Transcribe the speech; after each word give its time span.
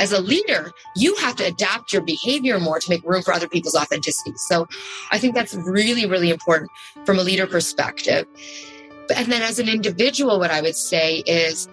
As 0.00 0.12
a 0.12 0.20
leader, 0.20 0.72
you 0.94 1.14
have 1.16 1.36
to 1.36 1.44
adapt 1.44 1.92
your 1.92 2.02
behavior 2.02 2.58
more 2.58 2.78
to 2.78 2.90
make 2.90 3.02
room 3.04 3.22
for 3.22 3.32
other 3.32 3.48
people's 3.48 3.74
authenticity. 3.74 4.32
So 4.36 4.66
I 5.10 5.18
think 5.18 5.34
that's 5.34 5.54
really, 5.54 6.06
really 6.06 6.30
important 6.30 6.70
from 7.04 7.18
a 7.18 7.22
leader 7.22 7.46
perspective. 7.46 8.26
And 9.14 9.30
then 9.30 9.42
as 9.42 9.58
an 9.58 9.68
individual, 9.68 10.38
what 10.38 10.50
I 10.50 10.60
would 10.60 10.76
say 10.76 11.18
is 11.26 11.68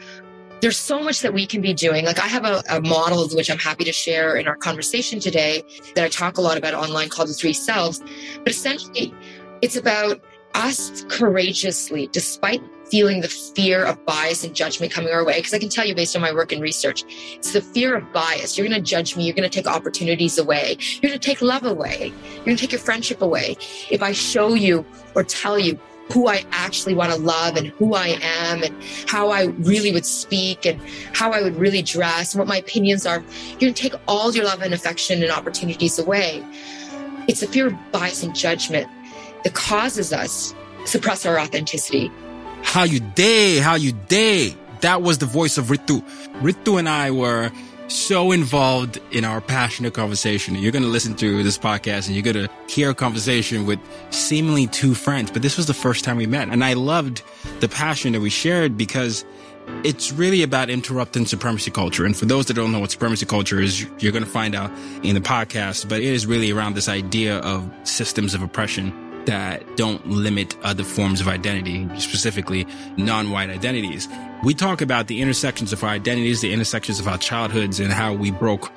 there's 0.62 0.78
so 0.78 1.04
much 1.04 1.22
that 1.22 1.34
we 1.34 1.46
can 1.46 1.62
be 1.62 1.74
doing. 1.74 2.06
Like 2.06 2.20
I 2.20 2.28
have 2.28 2.46
a, 2.46 2.64
a 2.70 2.80
model 2.80 3.28
which 3.34 3.52
I'm 3.52 3.58
happy 3.58 3.84
to 3.84 3.92
share 3.92 4.38
in 4.38 4.48
our 4.48 4.56
conversation 4.56 5.20
today 5.20 5.64
that 5.96 6.06
I 6.06 6.08
talk 6.08 6.38
a 6.38 6.42
lot 6.42 6.58
about 6.58 6.74
online 6.74 7.10
called 7.10 7.28
the 7.28 7.34
three 7.34 7.54
selves. 7.54 8.00
But 8.38 8.50
essentially, 8.50 9.14
it's 9.62 9.76
about 9.76 10.22
us 10.54 11.04
courageously, 11.10 12.08
despite 12.14 12.62
feeling 12.94 13.22
the 13.22 13.28
fear 13.28 13.84
of 13.84 14.06
bias 14.06 14.44
and 14.44 14.54
judgment 14.54 14.92
coming 14.92 15.12
our 15.12 15.26
way. 15.26 15.38
Because 15.38 15.52
I 15.52 15.58
can 15.58 15.70
tell 15.70 15.84
you, 15.84 15.96
based 15.96 16.16
on 16.16 16.22
my 16.22 16.32
work 16.32 16.52
and 16.52 16.62
research, 16.62 17.04
it's 17.38 17.52
the 17.52 17.60
fear 17.60 17.96
of 17.96 18.14
bias. 18.14 18.56
You're 18.56 18.68
going 18.68 18.80
to 18.80 18.88
judge 18.88 19.18
me. 19.18 19.24
You're 19.26 19.34
going 19.34 19.50
to 19.50 19.56
take 19.62 19.66
opportunities 19.66 20.38
away. 20.38 20.78
You're 20.80 21.10
going 21.10 21.20
to 21.20 21.28
take 21.28 21.42
love 21.42 21.64
away. 21.64 22.14
You're 22.36 22.46
going 22.46 22.56
to 22.56 22.62
take 22.62 22.72
your 22.72 22.80
friendship 22.80 23.24
away. 23.24 23.58
If 23.90 24.04
I 24.04 24.12
show 24.12 24.54
you 24.54 24.86
or 25.16 25.24
tell 25.24 25.58
you 25.58 25.80
who 26.12 26.28
I 26.28 26.46
actually 26.52 26.94
want 26.94 27.12
to 27.12 27.18
love 27.18 27.56
and 27.58 27.70
who 27.70 27.96
I 27.96 28.20
am 28.22 28.62
and 28.62 28.76
how 29.08 29.30
I 29.30 29.46
really 29.46 29.92
would 29.92 30.06
speak 30.06 30.68
and 30.68 30.80
how 31.14 31.32
I 31.32 31.42
would 31.42 31.56
really 31.56 31.82
dress 31.82 32.36
and 32.36 32.40
what 32.40 32.48
my 32.48 32.58
opinions 32.58 33.08
are, 33.08 33.22
you're 33.22 33.60
going 33.60 33.74
to 33.74 33.82
take 33.82 33.96
all 34.08 34.32
your 34.36 34.46
love 34.46 34.62
and 34.62 34.72
affection 34.72 35.24
and 35.24 35.32
opportunities 35.32 35.98
away. 35.98 36.46
It's 37.28 37.40
the 37.40 37.48
fear 37.48 37.66
of 37.70 37.92
bias 37.92 38.22
and 38.22 38.36
judgment 38.36 38.88
that 39.44 39.56
causes 39.56 40.14
us 40.14 40.54
to 40.82 40.88
suppress 40.88 41.26
our 41.26 41.40
authenticity. 41.40 42.12
How 42.64 42.84
you 42.84 43.00
day? 43.00 43.58
How 43.58 43.76
you 43.76 43.92
day? 43.92 44.56
That 44.82 45.02
was 45.02 45.20
the 45.20 45.26
voice 45.26 45.58
of 45.58 45.66
Ritu. 45.66 46.04
Ritu 46.42 46.80
and 46.80 46.90
I 46.90 47.12
were 47.12 47.52
so 47.88 48.32
involved 48.32 49.00
in 49.12 49.24
our 49.26 49.42
passionate 49.42 49.94
conversation. 49.94 50.56
You're 50.56 50.72
going 50.72 50.84
to 50.84 50.90
listen 50.90 51.16
to 51.16 51.44
this 51.44 51.58
podcast 51.58 52.08
and 52.08 52.16
you're 52.16 52.24
going 52.24 52.48
to 52.48 52.74
hear 52.74 52.90
a 52.90 52.96
conversation 52.96 53.66
with 53.66 53.80
seemingly 54.10 54.68
two 54.68 54.96
friends, 54.96 55.30
but 55.30 55.42
this 55.42 55.58
was 55.58 55.68
the 55.68 55.74
first 55.74 56.04
time 56.04 56.18
we 56.18 56.26
met. 56.26 56.50
And 56.50 56.64
I 56.64 56.74
loved 56.74 57.22
the 57.60 57.70
passion 57.70 58.14
that 58.14 58.22
we 58.22 58.30
shared 58.30 58.76
because 58.78 59.24
it's 59.84 60.12
really 60.12 60.42
about 60.42 60.70
interrupting 60.70 61.26
supremacy 61.26 61.72
culture. 61.72 62.06
And 62.06 62.18
for 62.18 62.26
those 62.26 62.48
that 62.48 62.56
don't 62.56 62.72
know 62.72 62.80
what 62.80 62.92
supremacy 62.92 63.26
culture 63.26 63.60
is, 63.60 63.82
you're 64.00 64.12
going 64.12 64.24
to 64.24 64.30
find 64.30 64.56
out 64.56 64.72
in 65.04 65.16
the 65.16 65.22
podcast, 65.22 65.88
but 65.88 66.00
it 66.00 66.06
is 66.06 66.26
really 66.26 66.52
around 66.52 66.76
this 66.76 66.90
idea 66.90 67.38
of 67.40 67.70
systems 67.84 68.34
of 68.34 68.42
oppression 68.42 69.03
that 69.26 69.78
don't 69.78 70.06
limit 70.08 70.56
other 70.64 70.84
forms 70.84 71.22
of 71.22 71.28
identity, 71.28 71.88
specifically 72.00 72.68
non-white 72.98 73.50
identities. 73.50 74.08
We 74.44 74.54
talk 74.54 74.82
about 74.82 75.08
the 75.08 75.22
intersections 75.22 75.72
of 75.72 75.84
our 75.84 75.90
identities, 75.90 76.42
the 76.42 76.52
intersections 76.52 77.00
of 77.00 77.08
our 77.08 77.18
childhoods 77.18 77.80
and 77.80 77.92
how 77.92 78.14
we 78.14 78.32
broke 78.32 78.72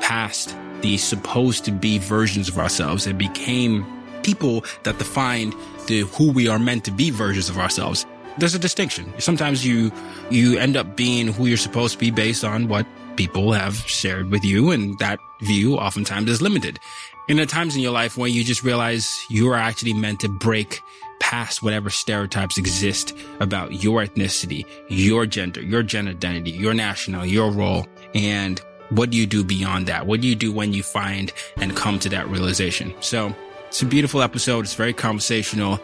past 0.00 0.56
the 0.80 0.96
supposed 0.96 1.64
to 1.64 1.70
be 1.70 1.98
versions 1.98 2.48
of 2.48 2.58
ourselves 2.58 3.06
and 3.06 3.18
became 3.18 3.86
people 4.22 4.64
that 4.82 4.98
defined 4.98 5.54
the 5.86 6.00
who 6.00 6.32
we 6.32 6.48
are 6.48 6.58
meant 6.58 6.84
to 6.84 6.90
be 6.90 7.10
versions 7.10 7.48
of 7.48 7.58
ourselves. 7.58 8.04
There's 8.38 8.54
a 8.54 8.58
distinction. 8.58 9.12
Sometimes 9.18 9.64
you, 9.64 9.92
you 10.30 10.58
end 10.58 10.76
up 10.76 10.96
being 10.96 11.28
who 11.28 11.46
you're 11.46 11.56
supposed 11.56 11.94
to 11.94 11.98
be 11.98 12.10
based 12.10 12.44
on 12.44 12.68
what 12.68 12.86
people 13.16 13.52
have 13.52 13.76
shared 13.76 14.30
with 14.30 14.44
you. 14.44 14.70
And 14.70 14.98
that 14.98 15.18
view 15.42 15.76
oftentimes 15.76 16.30
is 16.30 16.40
limited. 16.40 16.78
And 17.28 17.38
are 17.38 17.46
times 17.46 17.76
in 17.76 17.82
your 17.82 17.92
life 17.92 18.18
when 18.18 18.32
you 18.32 18.42
just 18.42 18.64
realize 18.64 19.24
you 19.30 19.48
are 19.50 19.56
actually 19.56 19.94
meant 19.94 20.20
to 20.20 20.28
break 20.28 20.82
past 21.20 21.62
whatever 21.62 21.88
stereotypes 21.88 22.58
exist 22.58 23.16
about 23.38 23.82
your 23.82 24.02
ethnicity, 24.04 24.66
your 24.88 25.24
gender, 25.24 25.62
your 25.62 25.82
gender 25.82 26.10
identity, 26.10 26.50
your 26.50 26.74
nationality, 26.74 27.30
your 27.30 27.52
role. 27.52 27.86
And 28.14 28.60
what 28.90 29.10
do 29.10 29.16
you 29.16 29.26
do 29.26 29.44
beyond 29.44 29.86
that? 29.86 30.06
What 30.06 30.20
do 30.20 30.26
you 30.26 30.34
do 30.34 30.52
when 30.52 30.72
you 30.72 30.82
find 30.82 31.32
and 31.56 31.76
come 31.76 31.98
to 32.00 32.08
that 32.10 32.28
realization? 32.28 32.92
So 33.00 33.34
it's 33.68 33.80
a 33.80 33.86
beautiful 33.86 34.20
episode. 34.20 34.64
It's 34.64 34.74
very 34.74 34.92
conversational, 34.92 35.80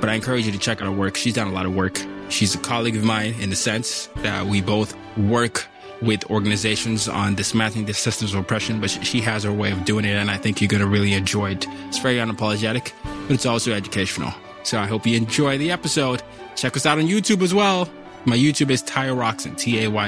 but 0.00 0.10
I 0.10 0.14
encourage 0.14 0.46
you 0.46 0.52
to 0.52 0.58
check 0.58 0.80
out 0.82 0.84
her 0.84 0.92
work. 0.92 1.16
She's 1.16 1.34
done 1.34 1.48
a 1.48 1.52
lot 1.52 1.66
of 1.66 1.74
work. 1.74 2.00
She's 2.28 2.54
a 2.54 2.58
colleague 2.58 2.96
of 2.96 3.02
mine 3.02 3.34
in 3.40 3.50
the 3.50 3.56
sense 3.56 4.08
that 4.16 4.46
we 4.46 4.60
both 4.60 4.94
work 5.16 5.66
with 6.02 6.28
organizations 6.30 7.08
on 7.08 7.34
dismantling 7.34 7.86
the 7.86 7.94
systems 7.94 8.34
of 8.34 8.40
oppression, 8.40 8.80
but 8.80 8.90
she 8.90 9.20
has 9.20 9.44
her 9.44 9.52
way 9.52 9.70
of 9.72 9.84
doing 9.84 10.04
it, 10.04 10.16
and 10.16 10.30
I 10.30 10.36
think 10.36 10.60
you're 10.60 10.68
going 10.68 10.82
to 10.82 10.88
really 10.88 11.14
enjoy 11.14 11.52
it. 11.52 11.66
It's 11.88 11.98
very 11.98 12.16
unapologetic, 12.16 12.92
but 13.02 13.30
it's 13.30 13.46
also 13.46 13.72
educational. 13.72 14.34
So 14.64 14.78
I 14.78 14.86
hope 14.86 15.06
you 15.06 15.16
enjoy 15.16 15.58
the 15.58 15.70
episode. 15.70 16.22
Check 16.56 16.76
us 16.76 16.84
out 16.86 16.98
on 16.98 17.04
YouTube 17.06 17.42
as 17.42 17.54
well. 17.54 17.88
My 18.24 18.36
YouTube 18.36 18.70
is 18.70 18.82
Tayo 18.82 19.18
Rockson, 19.18 19.56
T-A-Y-O-R-O-C-K-S-O-N. 19.56 20.04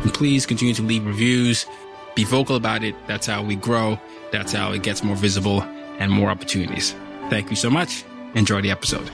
And 0.00 0.14
please 0.14 0.44
continue 0.44 0.74
to 0.74 0.82
leave 0.82 1.06
reviews. 1.06 1.64
Be 2.14 2.24
vocal 2.24 2.56
about 2.56 2.84
it. 2.84 2.94
That's 3.06 3.26
how 3.26 3.42
we 3.42 3.56
grow. 3.56 3.98
That's 4.32 4.52
how 4.52 4.72
it 4.72 4.82
gets 4.82 5.02
more 5.02 5.16
visible 5.16 5.62
and 5.98 6.12
more 6.12 6.28
opportunities. 6.28 6.94
Thank 7.30 7.48
you 7.50 7.56
so 7.56 7.70
much. 7.70 8.04
Enjoy 8.34 8.60
the 8.60 8.70
episode. 8.70 9.10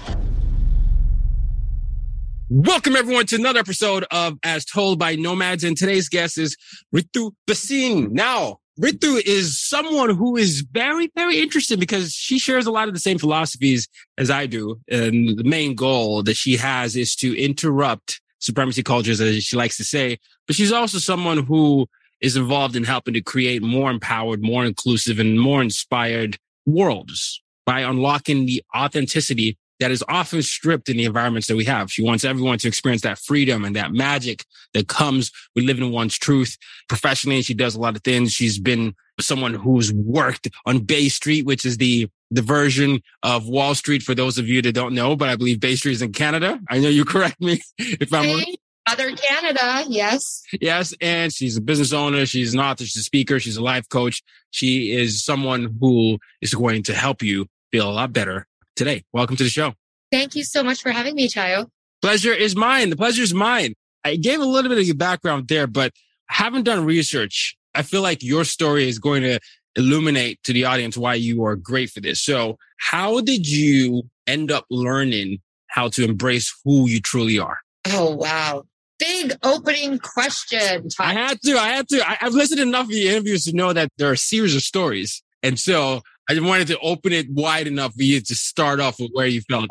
Welcome 2.50 2.94
everyone 2.94 3.24
to 3.26 3.36
another 3.36 3.60
episode 3.60 4.04
of 4.10 4.38
As 4.44 4.66
Told 4.66 4.98
by 4.98 5.16
Nomads. 5.16 5.64
And 5.64 5.78
today's 5.78 6.10
guest 6.10 6.36
is 6.36 6.58
Ritu 6.94 7.32
Bhasin. 7.46 8.10
Now, 8.10 8.58
Ritu 8.78 9.18
is 9.24 9.58
someone 9.58 10.14
who 10.14 10.36
is 10.36 10.60
very, 10.60 11.10
very 11.16 11.40
interesting 11.40 11.80
because 11.80 12.12
she 12.12 12.38
shares 12.38 12.66
a 12.66 12.70
lot 12.70 12.86
of 12.86 12.92
the 12.92 13.00
same 13.00 13.16
philosophies 13.16 13.88
as 14.18 14.30
I 14.30 14.44
do. 14.44 14.78
And 14.90 15.38
the 15.38 15.44
main 15.44 15.74
goal 15.74 16.22
that 16.24 16.36
she 16.36 16.58
has 16.58 16.96
is 16.96 17.16
to 17.16 17.34
interrupt 17.42 18.20
supremacy 18.40 18.82
cultures, 18.82 19.22
as 19.22 19.42
she 19.42 19.56
likes 19.56 19.78
to 19.78 19.84
say. 19.84 20.18
But 20.46 20.54
she's 20.54 20.72
also 20.72 20.98
someone 20.98 21.46
who 21.46 21.86
is 22.20 22.36
involved 22.36 22.76
in 22.76 22.84
helping 22.84 23.14
to 23.14 23.22
create 23.22 23.62
more 23.62 23.90
empowered, 23.90 24.42
more 24.42 24.66
inclusive, 24.66 25.18
and 25.18 25.40
more 25.40 25.62
inspired 25.62 26.36
worlds 26.66 27.42
by 27.64 27.80
unlocking 27.80 28.44
the 28.44 28.62
authenticity 28.76 29.56
that 29.80 29.90
is 29.90 30.04
often 30.08 30.42
stripped 30.42 30.88
in 30.88 30.96
the 30.96 31.04
environments 31.04 31.48
that 31.48 31.56
we 31.56 31.64
have. 31.64 31.90
She 31.90 32.02
wants 32.02 32.24
everyone 32.24 32.58
to 32.58 32.68
experience 32.68 33.02
that 33.02 33.18
freedom 33.18 33.64
and 33.64 33.74
that 33.76 33.92
magic 33.92 34.44
that 34.72 34.88
comes 34.88 35.30
with 35.54 35.64
living 35.64 35.90
one's 35.92 36.16
truth. 36.16 36.56
Professionally, 36.88 37.42
she 37.42 37.54
does 37.54 37.74
a 37.74 37.80
lot 37.80 37.96
of 37.96 38.02
things. 38.02 38.32
She's 38.32 38.58
been 38.58 38.94
someone 39.20 39.54
who's 39.54 39.92
worked 39.92 40.48
on 40.66 40.80
Bay 40.80 41.08
Street, 41.08 41.46
which 41.46 41.64
is 41.64 41.76
the 41.76 42.08
the 42.30 42.42
version 42.42 43.00
of 43.22 43.46
Wall 43.46 43.74
Street 43.76 44.02
for 44.02 44.14
those 44.14 44.38
of 44.38 44.48
you 44.48 44.60
that 44.62 44.72
don't 44.72 44.94
know, 44.94 45.14
but 45.14 45.28
I 45.28 45.36
believe 45.36 45.60
Bay 45.60 45.76
Street 45.76 45.92
is 45.92 46.02
in 46.02 46.12
Canada. 46.12 46.58
I 46.68 46.80
know 46.80 46.88
you 46.88 47.04
correct 47.04 47.40
me 47.40 47.60
if 47.78 48.12
I'm 48.12 48.24
hey, 48.24 48.56
Other 48.86 49.14
Canada, 49.14 49.84
yes. 49.88 50.42
Yes, 50.60 50.94
and 51.00 51.32
she's 51.32 51.56
a 51.56 51.60
business 51.60 51.92
owner, 51.92 52.26
she's 52.26 52.54
an 52.54 52.60
author, 52.60 52.84
she's 52.84 53.02
a 53.02 53.04
speaker, 53.04 53.38
she's 53.38 53.56
a 53.56 53.62
life 53.62 53.88
coach. 53.88 54.22
She 54.50 54.92
is 54.92 55.24
someone 55.24 55.76
who 55.80 56.18
is 56.40 56.54
going 56.54 56.82
to 56.84 56.94
help 56.94 57.22
you 57.22 57.46
feel 57.70 57.88
a 57.88 57.92
lot 57.92 58.12
better 58.12 58.46
today. 58.76 59.04
Welcome 59.12 59.36
to 59.36 59.44
the 59.44 59.50
show. 59.50 59.74
Thank 60.10 60.34
you 60.34 60.44
so 60.44 60.62
much 60.62 60.82
for 60.82 60.90
having 60.90 61.14
me, 61.14 61.28
Tayo. 61.28 61.68
Pleasure 62.02 62.32
is 62.32 62.54
mine. 62.54 62.90
The 62.90 62.96
pleasure 62.96 63.22
is 63.22 63.34
mine. 63.34 63.74
I 64.04 64.16
gave 64.16 64.40
a 64.40 64.44
little 64.44 64.68
bit 64.68 64.78
of 64.78 64.84
your 64.84 64.94
background 64.94 65.48
there, 65.48 65.66
but 65.66 65.92
haven't 66.28 66.64
done 66.64 66.84
research. 66.84 67.56
I 67.74 67.82
feel 67.82 68.02
like 68.02 68.22
your 68.22 68.44
story 68.44 68.88
is 68.88 68.98
going 68.98 69.22
to 69.22 69.40
illuminate 69.76 70.42
to 70.44 70.52
the 70.52 70.64
audience 70.64 70.96
why 70.96 71.14
you 71.14 71.44
are 71.44 71.56
great 71.56 71.90
for 71.90 72.00
this. 72.00 72.20
So 72.20 72.58
how 72.78 73.20
did 73.20 73.48
you 73.48 74.04
end 74.26 74.52
up 74.52 74.66
learning 74.70 75.38
how 75.68 75.88
to 75.88 76.04
embrace 76.04 76.54
who 76.64 76.88
you 76.88 77.00
truly 77.00 77.38
are? 77.38 77.58
Oh, 77.86 78.14
wow. 78.14 78.64
Big 78.98 79.32
opening 79.42 79.98
question. 79.98 80.88
I 81.00 81.12
had 81.12 81.40
to. 81.42 81.58
I 81.58 81.68
had 81.68 81.88
to. 81.88 82.08
I, 82.08 82.16
have 82.20 82.32
listened 82.32 82.58
to 82.58 82.62
enough 82.62 82.86
of 82.86 82.92
your 82.92 83.12
interviews 83.12 83.44
to 83.44 83.52
know 83.52 83.72
that 83.72 83.88
there 83.98 84.08
are 84.08 84.12
a 84.12 84.16
series 84.16 84.54
of 84.54 84.62
stories. 84.62 85.22
And 85.42 85.58
so 85.58 86.02
I 86.28 86.34
just 86.34 86.46
wanted 86.46 86.68
to 86.68 86.78
open 86.78 87.12
it 87.12 87.30
wide 87.30 87.66
enough 87.66 87.94
for 87.94 88.02
you 88.02 88.20
to 88.20 88.34
start 88.34 88.80
off 88.80 88.98
with 88.98 89.10
where 89.12 89.26
you 89.26 89.42
felt. 89.42 89.70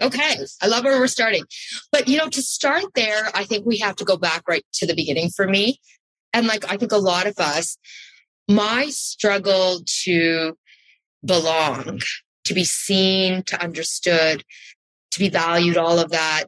Okay. 0.00 0.36
I 0.62 0.66
love 0.66 0.84
where 0.84 0.98
we're 0.98 1.08
starting. 1.08 1.44
But, 1.90 2.06
you 2.06 2.16
know, 2.18 2.28
to 2.28 2.42
start 2.42 2.84
there, 2.94 3.28
I 3.34 3.44
think 3.44 3.66
we 3.66 3.78
have 3.78 3.96
to 3.96 4.04
go 4.04 4.16
back 4.16 4.44
right 4.48 4.64
to 4.74 4.86
the 4.86 4.94
beginning 4.94 5.30
for 5.30 5.48
me. 5.48 5.80
And 6.32 6.46
like, 6.46 6.70
I 6.70 6.76
think 6.76 6.92
a 6.92 6.96
lot 6.96 7.26
of 7.26 7.38
us, 7.38 7.76
my 8.48 8.86
struggle 8.90 9.82
to 10.04 10.56
belong, 11.24 12.00
to 12.44 12.54
be 12.54 12.64
seen, 12.64 13.42
to 13.44 13.60
understood, 13.60 14.44
to 15.10 15.18
be 15.18 15.28
valued, 15.28 15.76
all 15.76 15.98
of 15.98 16.10
that 16.10 16.44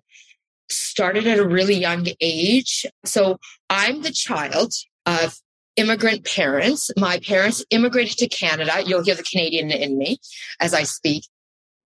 started 0.71 1.27
at 1.27 1.39
a 1.39 1.47
really 1.47 1.75
young 1.75 2.07
age. 2.21 2.87
So 3.05 3.39
I'm 3.69 4.03
the 4.03 4.13
child 4.13 4.73
of 5.05 5.37
immigrant 5.77 6.25
parents. 6.25 6.91
My 6.97 7.19
parents 7.19 7.65
immigrated 7.71 8.19
to 8.19 8.29
Canada. 8.29 8.83
You'll 8.85 9.05
hear 9.05 9.15
the 9.15 9.23
Canadian 9.23 9.71
in 9.71 9.99
me 9.99 10.19
as 10.61 10.75
I 10.75 10.83
speak. 10.83 11.25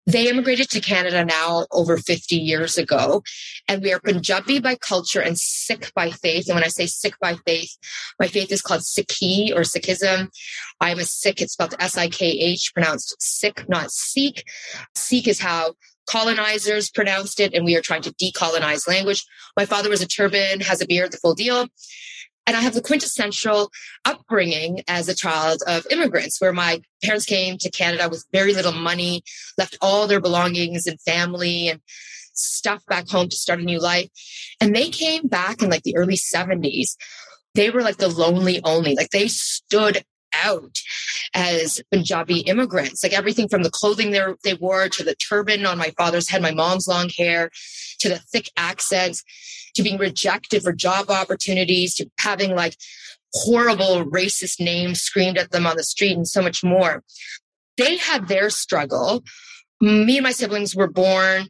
They 0.08 0.28
immigrated 0.28 0.70
to 0.70 0.80
Canada 0.80 1.24
now 1.24 1.66
over 1.72 1.96
50 1.96 2.36
years 2.36 2.78
ago. 2.78 3.24
And 3.66 3.82
we 3.82 3.92
are 3.92 3.98
Punjabi 3.98 4.60
by 4.60 4.76
culture 4.76 5.20
and 5.20 5.36
Sikh 5.36 5.92
by 5.94 6.10
faith. 6.10 6.46
And 6.46 6.54
when 6.54 6.62
I 6.62 6.68
say 6.68 6.86
Sikh 6.86 7.18
by 7.20 7.34
faith, 7.44 7.76
my 8.20 8.28
faith 8.28 8.52
is 8.52 8.62
called 8.62 8.82
Sikhi 8.82 9.50
or 9.50 9.62
Sikhism. 9.62 10.28
I'm 10.80 11.00
a 11.00 11.04
Sikh. 11.04 11.42
It's 11.42 11.54
spelled 11.54 11.74
S-I-K-H, 11.80 12.70
pronounced 12.72 13.16
Sikh, 13.20 13.68
not 13.68 13.90
Sikh. 13.90 14.44
Sikh 14.94 15.26
is 15.26 15.40
how 15.40 15.74
colonizers 16.08 16.88
pronounced 16.88 17.40
it, 17.40 17.52
and 17.52 17.64
we 17.64 17.74
are 17.76 17.80
trying 17.80 18.02
to 18.02 18.14
decolonize 18.14 18.86
language. 18.86 19.26
My 19.56 19.66
father 19.66 19.90
was 19.90 20.02
a 20.02 20.06
turban, 20.06 20.60
has 20.60 20.80
a 20.80 20.86
beard, 20.86 21.10
the 21.10 21.16
full 21.16 21.34
deal. 21.34 21.66
And 22.46 22.56
I 22.56 22.60
have 22.60 22.74
the 22.74 22.82
quintessential 22.82 23.70
upbringing 24.04 24.82
as 24.86 25.08
a 25.08 25.14
child 25.14 25.62
of 25.66 25.86
immigrants, 25.90 26.40
where 26.40 26.52
my 26.52 26.80
parents 27.02 27.26
came 27.26 27.58
to 27.58 27.70
Canada 27.70 28.08
with 28.08 28.24
very 28.32 28.54
little 28.54 28.72
money, 28.72 29.22
left 29.58 29.76
all 29.80 30.06
their 30.06 30.20
belongings 30.20 30.86
and 30.86 31.00
family 31.00 31.68
and 31.68 31.80
stuff 32.34 32.84
back 32.86 33.08
home 33.08 33.28
to 33.28 33.36
start 33.36 33.60
a 33.60 33.64
new 33.64 33.80
life. 33.80 34.08
And 34.60 34.76
they 34.76 34.90
came 34.90 35.26
back 35.26 35.62
in 35.62 35.70
like 35.70 35.82
the 35.82 35.96
early 35.96 36.16
70s. 36.16 36.96
They 37.54 37.70
were 37.70 37.82
like 37.82 37.96
the 37.96 38.08
lonely 38.08 38.60
only, 38.64 38.94
like 38.94 39.10
they 39.10 39.28
stood 39.28 40.04
out 40.44 40.76
as 41.34 41.80
Punjabi 41.90 42.40
immigrants. 42.40 43.02
Like 43.02 43.14
everything 43.14 43.48
from 43.48 43.62
the 43.62 43.70
clothing 43.70 44.10
they 44.12 44.54
wore 44.54 44.88
to 44.88 45.02
the 45.02 45.14
turban 45.14 45.64
on 45.64 45.78
my 45.78 45.92
father's 45.96 46.28
head, 46.28 46.42
my 46.42 46.52
mom's 46.52 46.86
long 46.86 47.08
hair, 47.08 47.50
to 48.00 48.08
the 48.08 48.18
thick 48.18 48.50
accents, 48.56 49.24
to 49.76 49.82
being 49.82 49.98
rejected 49.98 50.62
for 50.62 50.72
job 50.72 51.10
opportunities, 51.10 51.94
to 51.96 52.10
having 52.18 52.54
like 52.54 52.76
horrible 53.32 54.04
racist 54.04 54.60
names 54.60 55.00
screamed 55.00 55.38
at 55.38 55.50
them 55.50 55.66
on 55.66 55.76
the 55.76 55.84
street, 55.84 56.16
and 56.16 56.26
so 56.26 56.42
much 56.42 56.64
more. 56.64 57.02
They 57.76 57.96
had 57.96 58.28
their 58.28 58.50
struggle. 58.50 59.22
Me 59.80 60.16
and 60.16 60.24
my 60.24 60.32
siblings 60.32 60.74
were 60.74 60.90
born 60.90 61.46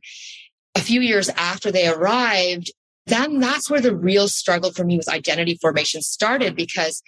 a 0.75 0.81
few 0.81 1.00
years 1.00 1.28
after 1.31 1.70
they 1.70 1.88
arrived. 1.88 2.73
Then 3.06 3.38
that's 3.38 3.70
where 3.70 3.81
the 3.81 3.94
real 3.94 4.26
struggle 4.26 4.72
for 4.72 4.84
me 4.84 4.96
with 4.96 5.08
identity 5.08 5.56
formation 5.61 6.02
started 6.02 6.56
because 6.56 7.02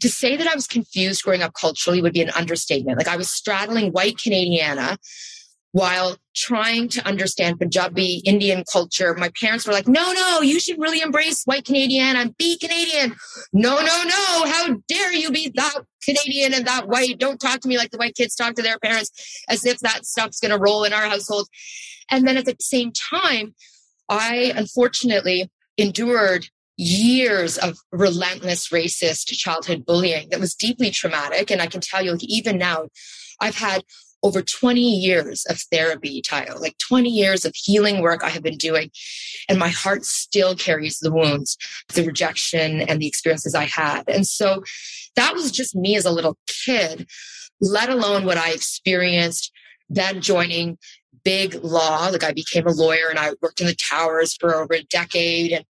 to 0.00 0.08
say 0.08 0.36
that 0.36 0.46
I 0.46 0.54
was 0.54 0.66
confused 0.66 1.22
growing 1.22 1.42
up 1.42 1.54
culturally 1.54 2.02
would 2.02 2.12
be 2.12 2.22
an 2.22 2.30
understatement. 2.30 2.98
Like 2.98 3.08
I 3.08 3.16
was 3.16 3.30
straddling 3.30 3.92
white 3.92 4.16
Canadiana 4.16 4.98
while 5.72 6.16
trying 6.34 6.88
to 6.88 7.06
understand 7.06 7.58
Punjabi 7.58 8.22
Indian 8.24 8.64
culture. 8.70 9.14
My 9.14 9.30
parents 9.40 9.66
were 9.66 9.72
like, 9.72 9.86
no, 9.86 10.12
no, 10.12 10.40
you 10.40 10.58
should 10.58 10.78
really 10.78 11.00
embrace 11.00 11.42
white 11.44 11.64
Canadian 11.64 12.16
and 12.16 12.36
be 12.36 12.58
Canadian. 12.58 13.14
No, 13.52 13.76
no, 13.76 14.02
no. 14.04 14.44
How 14.46 14.76
dare 14.88 15.12
you 15.12 15.30
be 15.30 15.52
that 15.54 15.80
Canadian 16.04 16.54
and 16.54 16.66
that 16.66 16.88
white? 16.88 17.18
Don't 17.18 17.40
talk 17.40 17.60
to 17.60 17.68
me 17.68 17.78
like 17.78 17.90
the 17.90 17.98
white 17.98 18.16
kids 18.16 18.34
talk 18.34 18.54
to 18.54 18.62
their 18.62 18.78
parents 18.78 19.10
as 19.48 19.64
if 19.64 19.78
that 19.80 20.06
stuff's 20.06 20.40
going 20.40 20.50
to 20.50 20.58
roll 20.58 20.84
in 20.84 20.92
our 20.92 21.08
household. 21.08 21.48
And 22.10 22.26
then 22.26 22.36
at 22.36 22.46
the 22.46 22.56
same 22.60 22.92
time, 22.92 23.54
I 24.08 24.52
unfortunately 24.56 25.50
endured 25.76 26.46
years 26.76 27.58
of 27.58 27.76
relentless 27.92 28.68
racist 28.68 29.26
childhood 29.26 29.84
bullying 29.84 30.30
that 30.30 30.40
was 30.40 30.54
deeply 30.54 30.90
traumatic. 30.90 31.50
And 31.50 31.62
I 31.62 31.66
can 31.66 31.80
tell 31.80 32.02
you, 32.02 32.12
like, 32.12 32.24
even 32.24 32.58
now, 32.58 32.88
I've 33.40 33.56
had 33.56 33.84
over 34.22 34.42
20 34.42 34.80
years 34.80 35.46
of 35.46 35.60
therapy, 35.72 36.22
Tayo, 36.22 36.60
like 36.60 36.76
20 36.78 37.08
years 37.08 37.44
of 37.44 37.54
healing 37.54 38.00
work 38.00 38.22
I 38.22 38.28
have 38.28 38.42
been 38.42 38.58
doing. 38.58 38.90
And 39.48 39.58
my 39.58 39.68
heart 39.68 40.04
still 40.04 40.54
carries 40.54 40.98
the 40.98 41.12
wounds, 41.12 41.56
the 41.94 42.04
rejection 42.04 42.82
and 42.82 43.00
the 43.00 43.06
experiences 43.06 43.54
I 43.54 43.64
had. 43.64 44.04
And 44.08 44.26
so 44.26 44.62
that 45.16 45.34
was 45.34 45.50
just 45.50 45.74
me 45.74 45.96
as 45.96 46.04
a 46.04 46.12
little 46.12 46.36
kid, 46.46 47.08
let 47.60 47.88
alone 47.88 48.24
what 48.24 48.36
I 48.36 48.50
experienced 48.52 49.52
then 49.90 50.20
joining 50.20 50.78
big 51.24 51.54
law. 51.62 52.08
Like 52.08 52.24
I 52.24 52.32
became 52.32 52.66
a 52.66 52.72
lawyer 52.72 53.08
and 53.10 53.18
I 53.18 53.32
worked 53.42 53.60
in 53.60 53.66
the 53.66 53.74
towers 53.74 54.34
for 54.36 54.54
over 54.54 54.74
a 54.74 54.84
decade. 54.84 55.52
And 55.52 55.64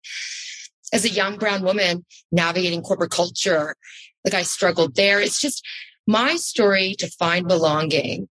as 0.93 1.03
a 1.03 1.09
young 1.09 1.37
brown 1.37 1.63
woman 1.63 2.05
navigating 2.31 2.81
corporate 2.81 3.11
culture, 3.11 3.75
like 4.23 4.33
I 4.33 4.43
struggled 4.43 4.95
there. 4.95 5.19
It's 5.19 5.41
just 5.41 5.65
my 6.07 6.35
story 6.35 6.95
to 6.99 7.07
find 7.07 7.47
belonging 7.47 8.27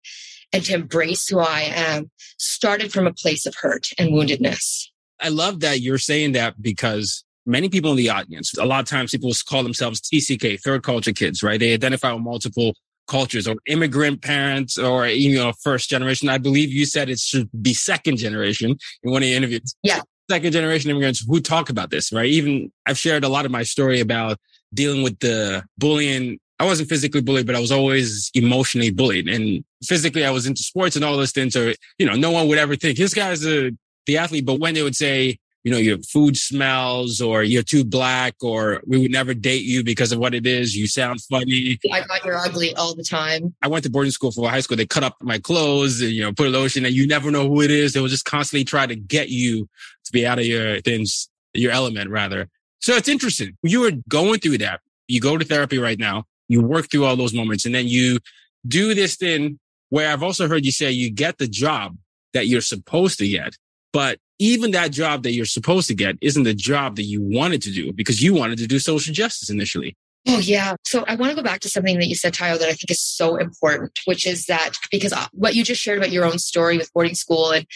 and 0.53 0.65
to 0.65 0.75
embrace 0.75 1.29
who 1.29 1.39
I 1.39 1.61
am 1.75 2.11
started 2.39 2.93
from 2.93 3.07
a 3.07 3.13
place 3.13 3.47
of 3.47 3.55
hurt 3.55 3.89
and 3.99 4.11
woundedness. 4.11 4.87
I 5.21 5.29
love 5.29 5.61
that 5.61 5.81
you're 5.81 5.99
saying 5.99 6.33
that 6.33 6.61
because 6.61 7.25
many 7.47 7.69
people 7.69 7.93
in 7.93 7.97
the 7.97 8.11
audience, 8.11 8.57
a 8.57 8.65
lot 8.65 8.81
of 8.81 8.87
times 8.87 9.13
people 9.13 9.31
call 9.49 9.63
themselves 9.63 10.01
TCK, 10.01 10.61
third 10.61 10.83
culture 10.83 11.13
kids, 11.13 11.43
right? 11.43 11.61
They 11.61 11.73
identify 11.73 12.13
with 12.13 12.23
multiple 12.23 12.75
cultures 13.07 13.47
or 13.47 13.57
immigrant 13.67 14.23
parents 14.23 14.79
or 14.79 15.09
you 15.09 15.37
know 15.37 15.53
first 15.65 15.91
generation 15.91 16.29
i 16.29 16.39
believe 16.39 16.71
you 16.71 16.87
said 16.87 17.11
it 17.11 17.19
should 17.19 17.51
be 17.61 17.75
second 17.75 18.19
generation 18.19 18.77
in 19.03 19.11
one 19.11 19.21
of 19.21 19.27
the 19.27 19.35
interviews 19.35 19.75
yeah 19.83 20.01
second 20.31 20.53
generation 20.53 20.91
immigrants 20.91 21.25
who 21.27 21.41
talk 21.41 21.69
about 21.71 21.91
this, 21.91 22.13
right? 22.13 22.27
Even 22.27 22.71
I've 22.87 22.97
shared 22.97 23.25
a 23.25 23.29
lot 23.29 23.45
of 23.45 23.51
my 23.51 23.65
story 23.65 24.01
about 24.01 24.39
dealing 24.73 25.03
with 25.03 25.19
the 25.19 25.65
bullying. 25.77 26.39
I 26.61 26.65
wasn't 26.65 26.91
physically 26.91 27.23
bullied, 27.23 27.47
but 27.47 27.57
I 27.57 27.59
was 27.59 27.73
always 27.73 28.31
emotionally 28.35 28.91
bullied. 28.91 29.29
And 29.29 29.65
physically, 29.83 30.27
I 30.27 30.31
was 30.31 30.47
into 30.47 30.63
sports 30.63 30.95
and 30.95 31.03
all 31.03 31.17
those 31.17 31.33
things. 31.33 31.55
So, 31.55 31.73
you 31.99 32.05
know, 32.05 32.15
no 32.15 32.31
one 32.31 32.49
would 32.49 32.59
ever 32.59 32.77
think 32.77 32.99
this 32.99 33.15
guy's 33.15 33.47
a, 33.47 33.73
the 34.05 34.19
athlete. 34.19 34.45
But 34.45 34.61
when 34.61 34.75
they 34.75 34.83
would 34.83 34.95
say, 34.95 35.39
you 35.65 35.73
know, 35.73 35.79
your 35.79 35.97
food 35.99 36.37
smells 36.37 37.23
or 37.23 37.43
you're 37.43 37.63
too 37.63 37.83
black 37.83 38.35
or 38.43 38.83
we 38.87 38.99
would 38.99 39.11
never 39.11 39.33
date 39.33 39.65
you 39.65 39.83
because 39.83 40.13
of 40.13 40.19
what 40.19 40.35
it 40.35 40.47
is. 40.47 40.77
You 40.77 40.87
sound 40.87 41.23
funny. 41.23 41.79
I 41.91 42.03
got 42.03 42.27
you're 42.27 42.37
ugly 42.37 42.75
all 42.77 42.95
the 42.95 43.05
time. 43.05 43.55
I 43.63 43.69
went 43.69 43.85
to 43.85 43.91
boarding 43.91 44.13
school 44.13 44.31
for 44.31 44.51
high 44.51 44.61
school. 44.61 44.77
They 44.77 44.87
cut 44.87 45.03
up 45.03 45.17
my 45.23 45.39
clothes 45.39 46.03
and, 46.03 46.11
you 46.11 46.23
know, 46.23 46.33
put 46.33 46.47
a 46.47 46.51
lotion 46.51 46.85
and 46.85 46.95
you 46.95 47.07
never 47.07 47.31
know 47.31 47.49
who 47.49 47.63
it 47.63 47.71
is. 47.71 47.95
They 47.95 48.01
will 48.01 48.09
just 48.09 48.27
constantly 48.27 48.65
try 48.65 48.87
to 48.87 48.97
get 48.97 49.31
you 49.31 49.67
to 50.05 50.13
be 50.13 50.27
out 50.27 50.39
of 50.39 50.45
your 50.45 50.83
things, 50.83 51.31
your 51.55 51.73
element 51.73 52.11
rather. 52.11 52.49
So 52.81 52.95
it's 52.97 53.09
interesting. 53.09 53.57
You 53.63 53.81
were 53.81 53.93
going 54.09 54.41
through 54.41 54.59
that. 54.59 54.81
You 55.09 55.21
go 55.21 55.39
to 55.39 55.45
therapy 55.45 55.79
right 55.79 55.99
now. 55.99 56.25
You 56.51 56.63
work 56.63 56.91
through 56.91 57.05
all 57.05 57.17
those 57.17 57.33
moments 57.33 57.65
and 57.65 57.75
then 57.75 57.87
you 57.87 58.19
do 58.67 58.93
this 58.95 59.17
thing 59.17 59.59
where 59.89 60.13
I've 60.13 60.23
also 60.23 60.49
heard 60.49 60.65
you 60.65 60.73
say 60.73 60.91
you 60.91 61.11
get 61.11 61.39
the 61.39 61.47
job 61.47 61.97
that 62.33 62.47
you're 62.49 62.61
supposed 62.61 63.19
to 63.21 63.29
get, 63.29 63.55
but 63.93 64.19
even 64.41 64.73
that 64.73 64.91
job 64.91 65.23
that 65.23 65.33
you're 65.33 65.45
supposed 65.45 65.87
to 65.89 65.95
get 65.95 66.17
isn't 66.21 66.43
the 66.43 66.55
job 66.55 66.97
that 66.97 67.05
you 67.05 67.23
wanted 67.23 67.63
to 67.63 67.71
do 67.71 67.93
because 67.93 68.23
you 68.23 68.35
wanted 68.35 68.59
to 68.59 68.67
do 68.67 68.79
social 68.79 69.15
justice 69.15 69.49
initially. 69.49 69.97
Oh, 70.27 70.39
yeah. 70.39 70.75
So 70.85 71.05
I 71.07 71.15
want 71.15 71.31
to 71.31 71.37
go 71.37 71.43
back 71.43 71.61
to 71.61 71.69
something 71.69 71.99
that 71.99 72.07
you 72.07 72.15
said, 72.15 72.35
Tayo, 72.35 72.59
that 72.59 72.69
I 72.69 72.73
think 72.73 72.91
is 72.91 73.01
so 73.01 73.37
important, 73.37 73.99
which 74.05 74.27
is 74.27 74.47
that 74.47 74.73
because 74.91 75.13
uh, 75.13 75.27
what 75.33 75.55
you 75.55 75.65
just 75.65 75.81
shared 75.81 75.99
about 75.99 76.11
your 76.11 76.25
own 76.25 76.39
story 76.39 76.77
with 76.77 76.93
boarding 76.93 77.15
school 77.15 77.51
and 77.53 77.67